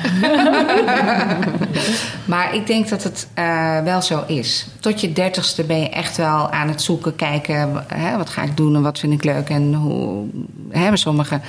maar 2.32 2.56
ik 2.56 2.68
denk 2.68 2.90
dat 2.90 3.04
het 3.04 3.28
eh, 3.34 3.80
wel 3.80 4.02
zo 4.02 4.24
is. 4.28 4.68
Tot 4.80 5.02
je 5.02 5.14
dertigste 5.14 5.64
ben 5.64 5.80
je 5.80 5.90
echt 5.90 6.18
wel 6.18 6.52
aan 6.52 6.68
het 6.68 6.82
zoeken, 6.82 7.16
kijken, 7.16 7.86
hè, 7.88 8.18
wat 8.18 8.30
ga 8.30 8.42
ik 8.42 8.58
doen 8.58 8.76
en 8.76 8.82
wat 8.82 9.00
vind 9.00 9.14
ik 9.14 9.24
leuk 9.24 9.50
en 9.50 9.74
hoe. 9.74 10.26
Hè, 10.70 10.88
bij 10.88 10.98
sommigen 10.98 11.42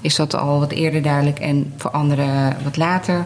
is 0.00 0.16
dat 0.16 0.34
al 0.34 0.58
wat 0.58 0.72
eerder 0.72 1.02
duidelijk 1.02 1.38
en 1.38 1.72
voor 1.76 1.90
anderen 1.90 2.56
wat 2.64 2.76
later. 2.76 3.24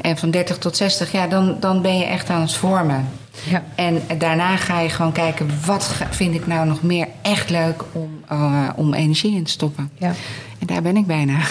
En 0.00 0.18
van 0.18 0.30
30 0.30 0.58
tot 0.58 0.76
60, 0.76 1.12
ja, 1.12 1.26
dan, 1.26 1.56
dan 1.60 1.82
ben 1.82 1.98
je 1.98 2.04
echt 2.04 2.30
aan 2.30 2.40
het 2.40 2.54
vormen. 2.54 3.08
Ja. 3.44 3.64
En 3.74 4.02
daarna 4.18 4.56
ga 4.56 4.80
je 4.80 4.88
gewoon 4.88 5.12
kijken, 5.12 5.50
wat 5.64 5.94
vind 6.10 6.34
ik 6.34 6.46
nou 6.46 6.66
nog 6.66 6.82
meer 6.82 7.08
echt 7.22 7.50
leuk 7.50 7.82
om, 7.92 8.20
eh, 8.28 8.68
om 8.76 8.94
energie 8.94 9.34
in 9.34 9.44
te 9.44 9.50
stoppen. 9.50 9.90
Ja. 9.98 10.12
En 10.58 10.66
daar 10.66 10.82
ben 10.82 10.96
ik 10.96 11.06
bijna. 11.06 11.38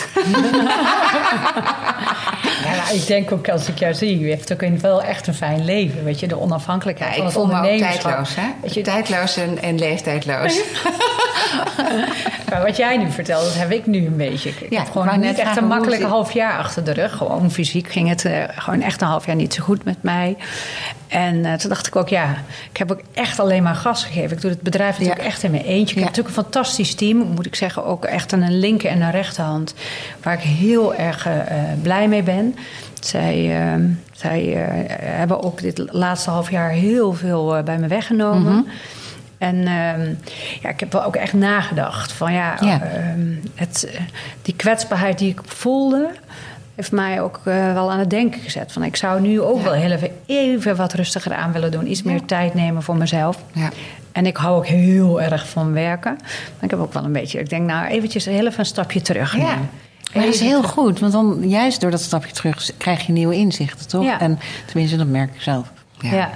Ja, 2.78 2.90
ik 2.94 3.08
denk 3.08 3.32
ook 3.32 3.50
als 3.50 3.68
ik 3.68 3.80
jou 3.80 3.94
zie, 3.94 4.20
je 4.20 4.26
heeft 4.26 4.54
ook 4.54 4.62
in 4.62 4.80
wel 4.80 5.04
echt 5.04 5.28
een 5.28 5.34
fijn 5.34 5.66
leven. 5.66 6.04
Weet 6.04 6.20
je, 6.20 6.28
de 6.28 6.40
onafhankelijkheid 6.40 7.14
van 7.16 7.22
ik 7.24 7.28
het 7.30 7.38
ondernemerschap. 7.38 8.02
tijdloos, 8.02 8.36
hè? 8.36 8.48
Weet 8.62 8.74
je, 8.74 8.82
Tijdloos 8.82 9.38
en, 9.38 9.62
en 9.62 9.80
leeftijdloos. 9.80 10.60
Maar 12.50 12.62
wat 12.62 12.78
jij 12.78 12.98
nu 12.98 13.12
vertelt, 13.12 13.44
dat 13.44 13.56
heb 13.58 13.72
ik 13.72 13.86
nu 13.86 14.06
een 14.06 14.18
beetje. 14.18 14.50
Ik 14.50 14.66
Ja, 14.70 14.78
heb 14.84 14.92
gewoon 14.92 15.20
niet 15.20 15.38
echt 15.40 15.58
een 15.58 15.84
zit- 15.90 16.02
half 16.04 16.32
jaar 16.32 16.58
achter 16.58 16.84
de 16.84 16.92
rug. 16.94 17.16
Gewoon 17.18 17.52
fysiek 17.52 17.92
ging 17.92 18.10
het 18.10 18.26
eh, 18.26 18.44
gewoon 18.56 18.82
echt 18.82 19.02
een 19.02 19.08
half 19.08 19.26
jaar 19.26 19.36
niet 19.36 19.54
zo 19.54 19.64
goed 19.64 19.84
met 19.84 20.04
mij. 20.04 20.38
En 21.08 21.46
eh, 21.46 21.54
toen 21.54 21.70
dacht 21.70 21.88
ik 21.88 21.96
ook, 21.96 22.10
ja, 22.10 22.36
ik 22.72 22.78
heb 22.78 22.92
ook 22.92 23.02
echt 23.14 23.40
alleen 23.40 23.64
maar 23.64 23.76
gas 23.76 24.04
gegeven. 24.04 24.36
Ik 24.36 24.42
doe 24.42 24.52
het 24.52 24.62
bedrijf 24.62 24.98
natuurlijk 25.00 25.26
echt 25.26 25.44
in 25.44 25.52
mijn 25.52 25.64
eentje. 25.64 25.96
Ik 25.96 26.02
Ja. 26.02 26.06
heb 26.08 26.10
natuurlijk 26.16 26.38
een 26.38 26.44
fantastisch 26.44 26.96
team, 26.96 27.18
moet 27.18 27.46
ik 27.46 27.56
zeggen. 27.56 27.86
Ook 27.86 28.06
echt 28.06 28.34
aan 28.34 28.42
een 28.42 28.60
linker 28.60 28.90
en 28.90 29.02
een 29.02 29.12
rechterhand. 29.12 29.74
Waar 30.24 30.34
ik 30.34 30.40
heel 30.40 30.96
erg 30.96 31.26
eh, 31.26 31.34
blij 31.82 32.08
mee 32.08 32.24
ben. 32.24 32.56
Zij, 33.06 33.66
eh, 33.66 33.80
zij 34.18 34.54
eh, 34.56 34.96
hebben 35.18 35.44
ook 35.44 35.62
dit 35.62 35.84
laatste 35.92 36.30
half 36.30 36.52
jaar 36.52 36.70
heel 36.70 37.14
veel 37.14 37.56
eh, 37.56 37.64
bij 37.64 37.78
me 37.78 37.88
weggenomen. 37.88 38.68
En 39.38 39.56
ehm, 39.56 40.14
ja, 40.62 40.70
ik 40.70 40.80
heb 40.80 40.92
wel 40.92 41.04
ook 41.04 41.16
echt 41.16 41.34
nagedacht 41.34 42.12
van 42.12 42.34
ja, 42.34 42.60
ehm, 42.62 43.36
het, 43.56 43.90
eh, 43.94 44.02
die 44.42 44.56
kwetsbaarheid 44.56 45.18
die 45.18 45.30
ik 45.30 45.42
voelde, 45.46 46.10
heeft 46.76 46.92
mij 46.92 47.22
ook 47.22 47.40
wel 47.44 47.92
aan 47.92 48.00
het 48.00 48.10
denken 48.10 48.42
gezet. 48.42 48.72
Van 48.72 48.84
ik 48.84 48.96
zou 48.96 49.22
nu 49.22 49.42
ook 49.42 49.62
wel 49.62 49.74
heel 49.74 49.92
even, 49.92 50.12
even 50.26 50.76
wat 50.76 50.94
rustiger 50.94 51.34
aan 51.34 51.52
willen 51.52 51.72
doen, 51.72 51.92
iets 51.92 52.04
meer 52.04 52.26
tijd 52.26 52.54
nemen 52.54 52.84
voor 52.84 52.96
mezelf. 52.96 53.44
Ja. 53.52 53.70
En 54.12 54.26
ik 54.26 54.38
hou 54.38 54.58
ook 54.58 54.68
heel 54.68 55.22
erg 55.22 55.50
van 55.50 55.74
werken. 55.74 56.16
Maar 56.22 56.64
ik 56.64 56.70
heb 56.70 56.80
ook 56.80 56.94
wel 56.94 57.04
een 57.04 57.12
beetje, 57.12 57.40
ik 57.40 57.50
denk 57.50 57.68
nou 57.68 57.88
eventjes 57.88 58.26
heel 58.26 58.48
even 58.48 58.60
een 58.60 58.66
stapje 58.66 59.02
terug. 59.02 59.36
Ja. 59.36 59.40
nemen. 59.40 59.70
Maar 60.14 60.24
dat 60.26 60.34
is 60.34 60.40
heel 60.40 60.64
goed, 60.64 61.00
want 61.00 61.12
dan 61.12 61.50
juist 61.50 61.82
door 61.82 61.92
dat 61.92 62.02
stapje 62.02 62.32
terug 62.32 62.70
krijg 62.78 63.06
je 63.06 63.12
nieuwe 63.12 63.36
inzichten, 63.36 63.88
toch? 63.88 64.04
Ja. 64.04 64.20
En 64.20 64.40
tenminste, 64.66 64.98
dat 64.98 65.08
merk 65.08 65.36
ik 65.36 65.42
zelf. 65.42 65.72
Ja. 66.00 66.14
Ja. 66.14 66.30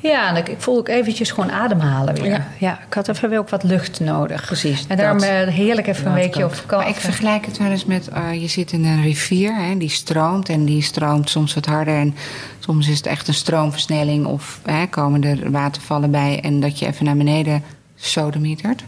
Ja, 0.00 0.28
en 0.28 0.36
ik, 0.36 0.48
ik 0.48 0.60
voel 0.60 0.78
ook 0.78 0.88
eventjes 0.88 1.30
gewoon 1.30 1.52
ademhalen 1.52 2.14
weer. 2.14 2.24
Ja. 2.30 2.46
Ja, 2.58 2.78
ik 2.88 2.94
had 2.94 3.08
even 3.08 3.28
weer 3.28 3.38
ook 3.38 3.48
wat 3.48 3.62
lucht 3.62 4.00
nodig. 4.00 4.46
Precies, 4.46 4.84
En 4.88 4.96
daarom 4.96 5.18
dat. 5.18 5.28
eh, 5.28 5.46
heerlijk 5.48 5.86
even 5.86 6.06
een 6.06 6.12
weekje 6.14 6.44
op 6.44 6.54
vakantie. 6.54 6.86
Maar 6.86 6.96
ik 6.96 7.00
vergelijk 7.00 7.46
het 7.46 7.58
wel 7.58 7.70
eens 7.70 7.84
met, 7.84 8.08
eh, 8.08 8.40
je 8.40 8.46
zit 8.48 8.72
in 8.72 8.84
een 8.84 9.02
rivier, 9.02 9.54
hè, 9.56 9.76
die 9.76 9.88
stroomt 9.88 10.48
en 10.48 10.64
die 10.64 10.82
stroomt 10.82 11.30
soms 11.30 11.54
wat 11.54 11.66
harder. 11.66 11.94
En 11.94 12.16
soms 12.58 12.88
is 12.88 12.96
het 12.96 13.06
echt 13.06 13.28
een 13.28 13.34
stroomversnelling 13.34 14.26
of 14.26 14.60
hè, 14.64 14.86
komen 14.86 15.24
er 15.24 15.50
watervallen 15.50 16.10
bij 16.10 16.40
en 16.40 16.60
dat 16.60 16.78
je 16.78 16.86
even 16.86 17.04
naar 17.04 17.16
beneden 17.16 17.62
sodemietert. 17.96 18.82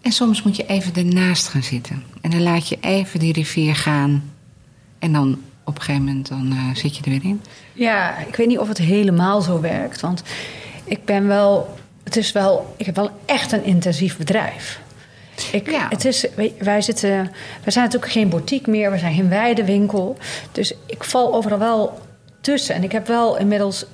En 0.00 0.12
soms 0.12 0.42
moet 0.42 0.56
je 0.56 0.66
even 0.66 0.94
ernaast 0.94 1.48
gaan 1.48 1.62
zitten. 1.62 2.02
En 2.20 2.30
dan 2.30 2.42
laat 2.42 2.68
je 2.68 2.78
even 2.80 3.18
die 3.18 3.32
rivier 3.32 3.74
gaan. 3.76 4.32
En 4.98 5.12
dan 5.12 5.38
op 5.64 5.74
een 5.76 5.82
gegeven 5.82 6.04
moment 6.04 6.28
dan, 6.28 6.52
eh, 6.52 6.74
zit 6.76 6.96
je 6.96 7.02
er 7.04 7.10
weer 7.10 7.24
in. 7.24 7.42
Ja, 7.72 8.18
ik 8.18 8.36
weet 8.36 8.46
niet 8.46 8.58
of 8.58 8.68
het 8.68 8.78
helemaal 8.78 9.40
zo 9.40 9.60
werkt. 9.60 10.00
Want 10.00 10.22
ik 10.84 11.04
ben 11.04 11.26
wel. 11.26 11.78
Het 12.04 12.16
is 12.16 12.32
wel. 12.32 12.74
Ik 12.76 12.86
heb 12.86 12.96
wel 12.96 13.10
echt 13.26 13.52
een 13.52 13.64
intensief 13.64 14.16
bedrijf. 14.16 14.80
Ik, 15.52 15.70
Ja. 15.70 15.86
het 15.88 16.04
is, 16.04 16.26
wij- 16.36 16.54
wij, 16.58 16.82
zitten, 16.82 17.10
wij 17.62 17.72
zijn 17.72 17.84
natuurlijk 17.84 18.12
geen 18.12 18.28
boutique 18.28 18.70
meer, 18.70 18.90
we 18.90 18.98
zijn 18.98 19.14
geen 19.14 19.28
weidewinkel. 19.28 20.18
Dus 20.52 20.74
ik 20.86 21.04
val 21.04 21.34
overal 21.34 21.58
wel 21.58 22.00
tussen. 22.40 22.74
En 22.74 22.82
ik 22.82 22.92
heb 22.92 23.06
wel 23.06 23.38
inmiddels 23.38 23.84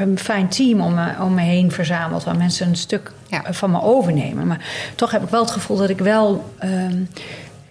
een 0.00 0.18
fijn 0.18 0.48
team 0.48 0.80
om 0.80 0.94
me, 0.94 1.08
om 1.22 1.34
me 1.34 1.40
heen 1.42 1.72
verzameld... 1.72 2.24
waar 2.24 2.36
mensen 2.36 2.68
een 2.68 2.76
stuk 2.76 3.12
Ja. 3.28 3.42
van 3.52 3.70
me 3.70 3.82
overnemen. 3.82 4.46
Maar 4.46 4.60
toch 4.94 5.10
heb 5.10 5.22
ik 5.22 5.28
wel 5.28 5.40
het 5.40 5.50
gevoel 5.50 5.76
dat 5.76 5.88
ik 5.88 5.98
wel... 5.98 6.52
ehm, 6.58 6.96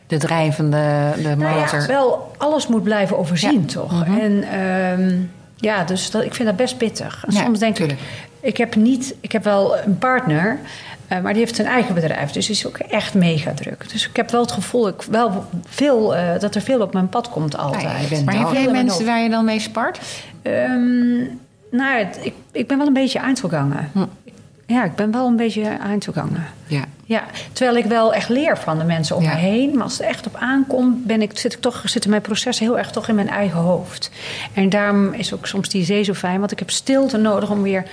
De 0.08 0.18
drijvende 0.18 1.12
de 1.16 1.36
nou 1.36 1.38
motor. 1.60 1.80
ja, 1.82 1.88
wel 1.88 2.32
alles 2.38 2.68
moet 2.68 2.84
blijven 2.84 3.18
overzien, 3.18 3.62
Ja. 3.68 3.74
toch? 3.74 3.92
Mhm. 4.08 4.20
En 4.20 4.44
ehm, 4.44 5.16
ja, 5.56 5.84
dus 5.84 6.12
dat, 6.12 6.24
ik 6.24 6.34
vind 6.34 6.48
dat 6.48 6.58
best 6.58 6.78
pittig. 6.78 7.24
En 7.28 7.34
Ja, 7.34 7.44
soms 7.44 7.60
denk 7.60 7.76
tuurlijk. 7.76 8.00
ik, 8.00 8.50
ik 8.50 8.58
heb 8.58 8.76
niet, 8.76 9.16
ik 9.20 9.32
heb 9.32 9.44
wel 9.44 9.78
een 9.78 9.98
partner, 9.98 10.58
eh, 11.08 11.20
maar 11.20 11.34
die 11.34 11.42
heeft 11.42 11.60
een 11.60 11.66
eigen 11.66 11.94
bedrijf, 11.94 12.32
dus 12.32 12.46
die 12.46 12.56
is 12.56 12.68
ook 12.68 12.78
echt 12.78 13.14
mega 13.14 13.54
druk. 13.54 13.90
Dus 13.92 14.08
ik 14.10 14.16
heb 14.16 14.32
wel 14.32 14.42
het 14.42 14.52
gevoel 14.52 14.84
dat, 14.84 14.94
ik 14.94 15.08
wel 15.12 15.46
veel, 15.68 16.16
eh, 16.16 16.40
dat 16.40 16.56
er 16.56 16.62
veel 16.62 16.82
op 16.82 16.94
mijn 16.94 17.10
pad 17.10 17.30
komt 17.30 17.58
altijd. 17.58 17.82
Ja, 17.84 17.98
je 17.98 18.08
bent 18.08 18.26
maar 18.26 18.36
heb 18.36 18.52
jij 18.54 18.72
mensen 18.72 19.06
waar 19.06 19.20
je 19.22 19.30
dan 19.30 19.46
mee 19.46 19.60
spart? 19.60 20.00
Ehm, 20.42 21.22
nou, 21.76 21.98
het- 22.06 22.20
ik, 22.22 22.34
ik 22.52 22.68
ben 22.68 22.78
wel 22.78 22.88
een 22.88 22.94
beetje 22.94 23.20
eindtoeganger. 23.20 23.90
Hm. 23.94 24.06
Ja, 24.68 24.84
ik 24.84 24.96
ben 24.96 25.12
wel 25.12 25.28
een 25.28 25.36
beetje 25.36 25.64
eindtoeganger. 25.64 26.44
Ja. 26.68 26.82
Ja, 27.08 27.24
terwijl 27.54 27.78
ik 27.78 27.86
wel 27.86 28.14
echt 28.14 28.30
leer 28.30 28.58
van 28.58 28.78
de 28.78 28.84
mensen 28.84 29.16
om 29.16 29.24
Ja. 29.24 29.34
me 29.34 29.40
heen. 29.40 29.74
Maar 29.74 29.84
als 29.84 29.98
het 29.98 30.08
echt 30.08 30.28
op 30.28 30.36
aankomt, 30.36 31.06
ben 31.06 31.22
ik, 31.22 31.38
zit 31.38 31.54
ik 31.54 31.60
toch, 31.62 31.82
zitten 31.86 32.10
mijn 32.10 32.22
processen 32.22 32.66
heel 32.66 32.78
erg 32.78 32.92
toch 32.92 33.08
in 33.08 33.16
mijn 33.16 33.30
eigen 33.30 33.60
hoofd. 33.60 34.12
En 34.54 34.70
daarom 34.70 35.14
is 35.14 35.34
ook 35.34 35.48
soms 35.48 35.70
die 35.70 35.84
zee 35.86 36.04
zo 36.04 36.14
fijn. 36.14 36.40
Want 36.40 36.52
ik 36.52 36.60
heb 36.60 36.70
stilte 36.70 37.18
nodig 37.18 37.50
om 37.52 37.62
weer, 37.62 37.86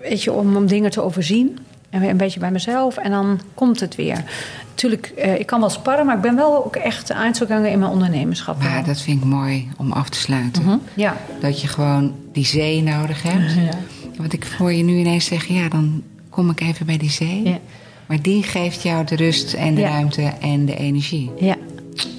weet 0.00 0.22
je, 0.22 0.32
om, 0.32 0.56
om 0.56 0.66
dingen 0.66 0.90
te 0.90 1.02
overzien. 1.02 1.58
En 1.90 2.00
weer 2.00 2.10
een 2.10 2.16
beetje 2.16 2.40
bij 2.40 2.50
mezelf. 2.50 2.96
En 2.96 3.10
dan 3.10 3.40
komt 3.54 3.80
het 3.80 3.94
weer. 3.94 4.24
Natuurlijk, 4.70 5.06
eh, 5.06 5.38
ik 5.38 5.46
kan 5.46 5.60
wel 5.60 5.70
sparren, 5.70 6.06
maar 6.06 6.16
ik 6.16 6.22
ben 6.22 6.36
wel 6.36 6.64
ook 6.64 6.76
echt 6.76 7.10
eindtoeganger 7.10 7.70
in 7.70 7.78
mijn 7.78 7.90
ondernemerschap. 7.90 8.58
Maar 8.62 8.72
wel. 8.74 8.84
dat 8.84 9.00
vind 9.00 9.18
ik 9.22 9.24
mooi 9.28 9.68
om 9.76 9.92
af 9.92 10.08
te 10.08 10.18
sluiten. 10.18 10.62
Mhm. 10.64 10.76
Ja. 10.94 11.16
Dat 11.40 11.60
je 11.60 11.68
gewoon 11.68 12.14
die 12.32 12.46
zee 12.46 12.82
nodig 12.82 13.22
hebt. 13.22 13.52
Ja. 13.54 13.68
Want 14.16 14.32
ik 14.32 14.44
hoor 14.58 14.72
je 14.72 14.82
nu 14.82 14.96
ineens 14.96 15.24
zeggen, 15.24 15.54
ja, 15.54 15.68
dan 15.68 16.02
kom 16.30 16.50
ik 16.50 16.60
even 16.60 16.86
bij 16.86 16.96
die 16.96 17.10
zee. 17.10 17.42
Ja. 17.44 17.58
Maar 18.06 18.22
die 18.22 18.42
geeft 18.42 18.82
jou 18.82 19.04
de 19.04 19.16
rust 19.16 19.52
en 19.54 19.74
de 19.74 19.80
Ja. 19.80 19.88
ruimte 19.88 20.22
en 20.40 20.64
de 20.64 20.76
energie. 20.76 21.30
ja, 21.38 21.56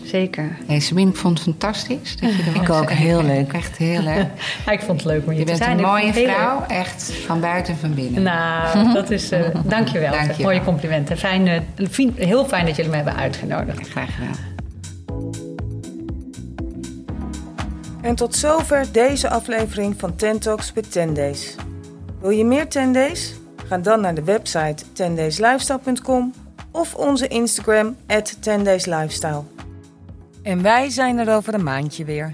zeker. 0.10 0.57
Sabine, 0.78 1.10
ik 1.10 1.16
vond 1.16 1.34
het 1.34 1.43
fantastisch 1.43 2.18
dat 2.18 2.36
je 2.36 2.43
er 2.43 2.53
was. 2.53 2.62
Ik 2.64 2.70
ook, 2.70 2.91
heel 2.91 3.24
leuk. 3.24 3.53
Echt 3.53 3.78
heel 3.78 4.01
leuk. 4.01 4.26
Ja, 4.66 4.72
ik 4.72 4.80
vond 4.82 5.01
het 5.03 5.12
leuk 5.12 5.26
om 5.26 5.32
je, 5.32 5.39
Je 5.39 5.45
te 5.45 5.51
bent 5.51 5.57
zijn. 5.57 5.72
een 5.72 5.80
Ik 5.80 5.86
vond 5.86 6.16
mooie 6.16 6.28
vrouw, 6.30 6.60
leuk. 6.60 6.70
echt 6.70 7.14
van 7.26 7.39
buiten 7.39 7.74
en 7.74 7.80
van 7.80 7.93
binnen. 7.93 8.24
Nou, 8.24 8.93
dat 8.99 9.10
is. 9.12 9.32
eh 9.32 9.39
dankjewel. 9.66 10.12
Dankjewel. 10.12 10.45
Mooie 10.45 10.64
complimenten. 10.64 11.18
Fijn, 11.18 11.47
eh, 11.47 11.60
fien- 11.89 12.14
heel 12.18 12.45
fijn 12.45 12.66
dat 12.66 12.76
jullie 12.76 12.91
me 12.91 12.97
hebben 12.97 13.16
uitgenodigd. 13.16 13.89
Graag 13.89 14.10
gedaan. 14.16 14.36
En 18.01 18.16
tot 18.16 18.36
zover 18.36 18.86
deze 18.91 19.30
aflevering 19.30 19.95
van 19.97 20.16
Ten 20.16 20.39
Talks 20.39 20.74
with 20.74 20.91
10 20.91 21.14
Days. 21.14 21.55
Wil 22.22 22.30
je 22.30 22.45
meer 22.45 22.68
10 22.70 22.93
Days? 22.93 23.34
Ga 23.68 23.78
dan 23.78 24.01
naar 24.01 24.14
de 24.14 24.24
website 24.24 24.84
10dayslifestyle.com 24.93 26.34
of 26.72 26.95
onze 26.95 27.28
Instagram 27.28 27.95
at 28.07 28.36
10dayslifestyle. 28.39 29.43
En 30.50 30.62
wij 30.62 30.89
zijn 30.89 31.18
er 31.18 31.36
over 31.36 31.54
een 31.54 31.64
maandje 31.64 32.06
weer. 32.06 32.34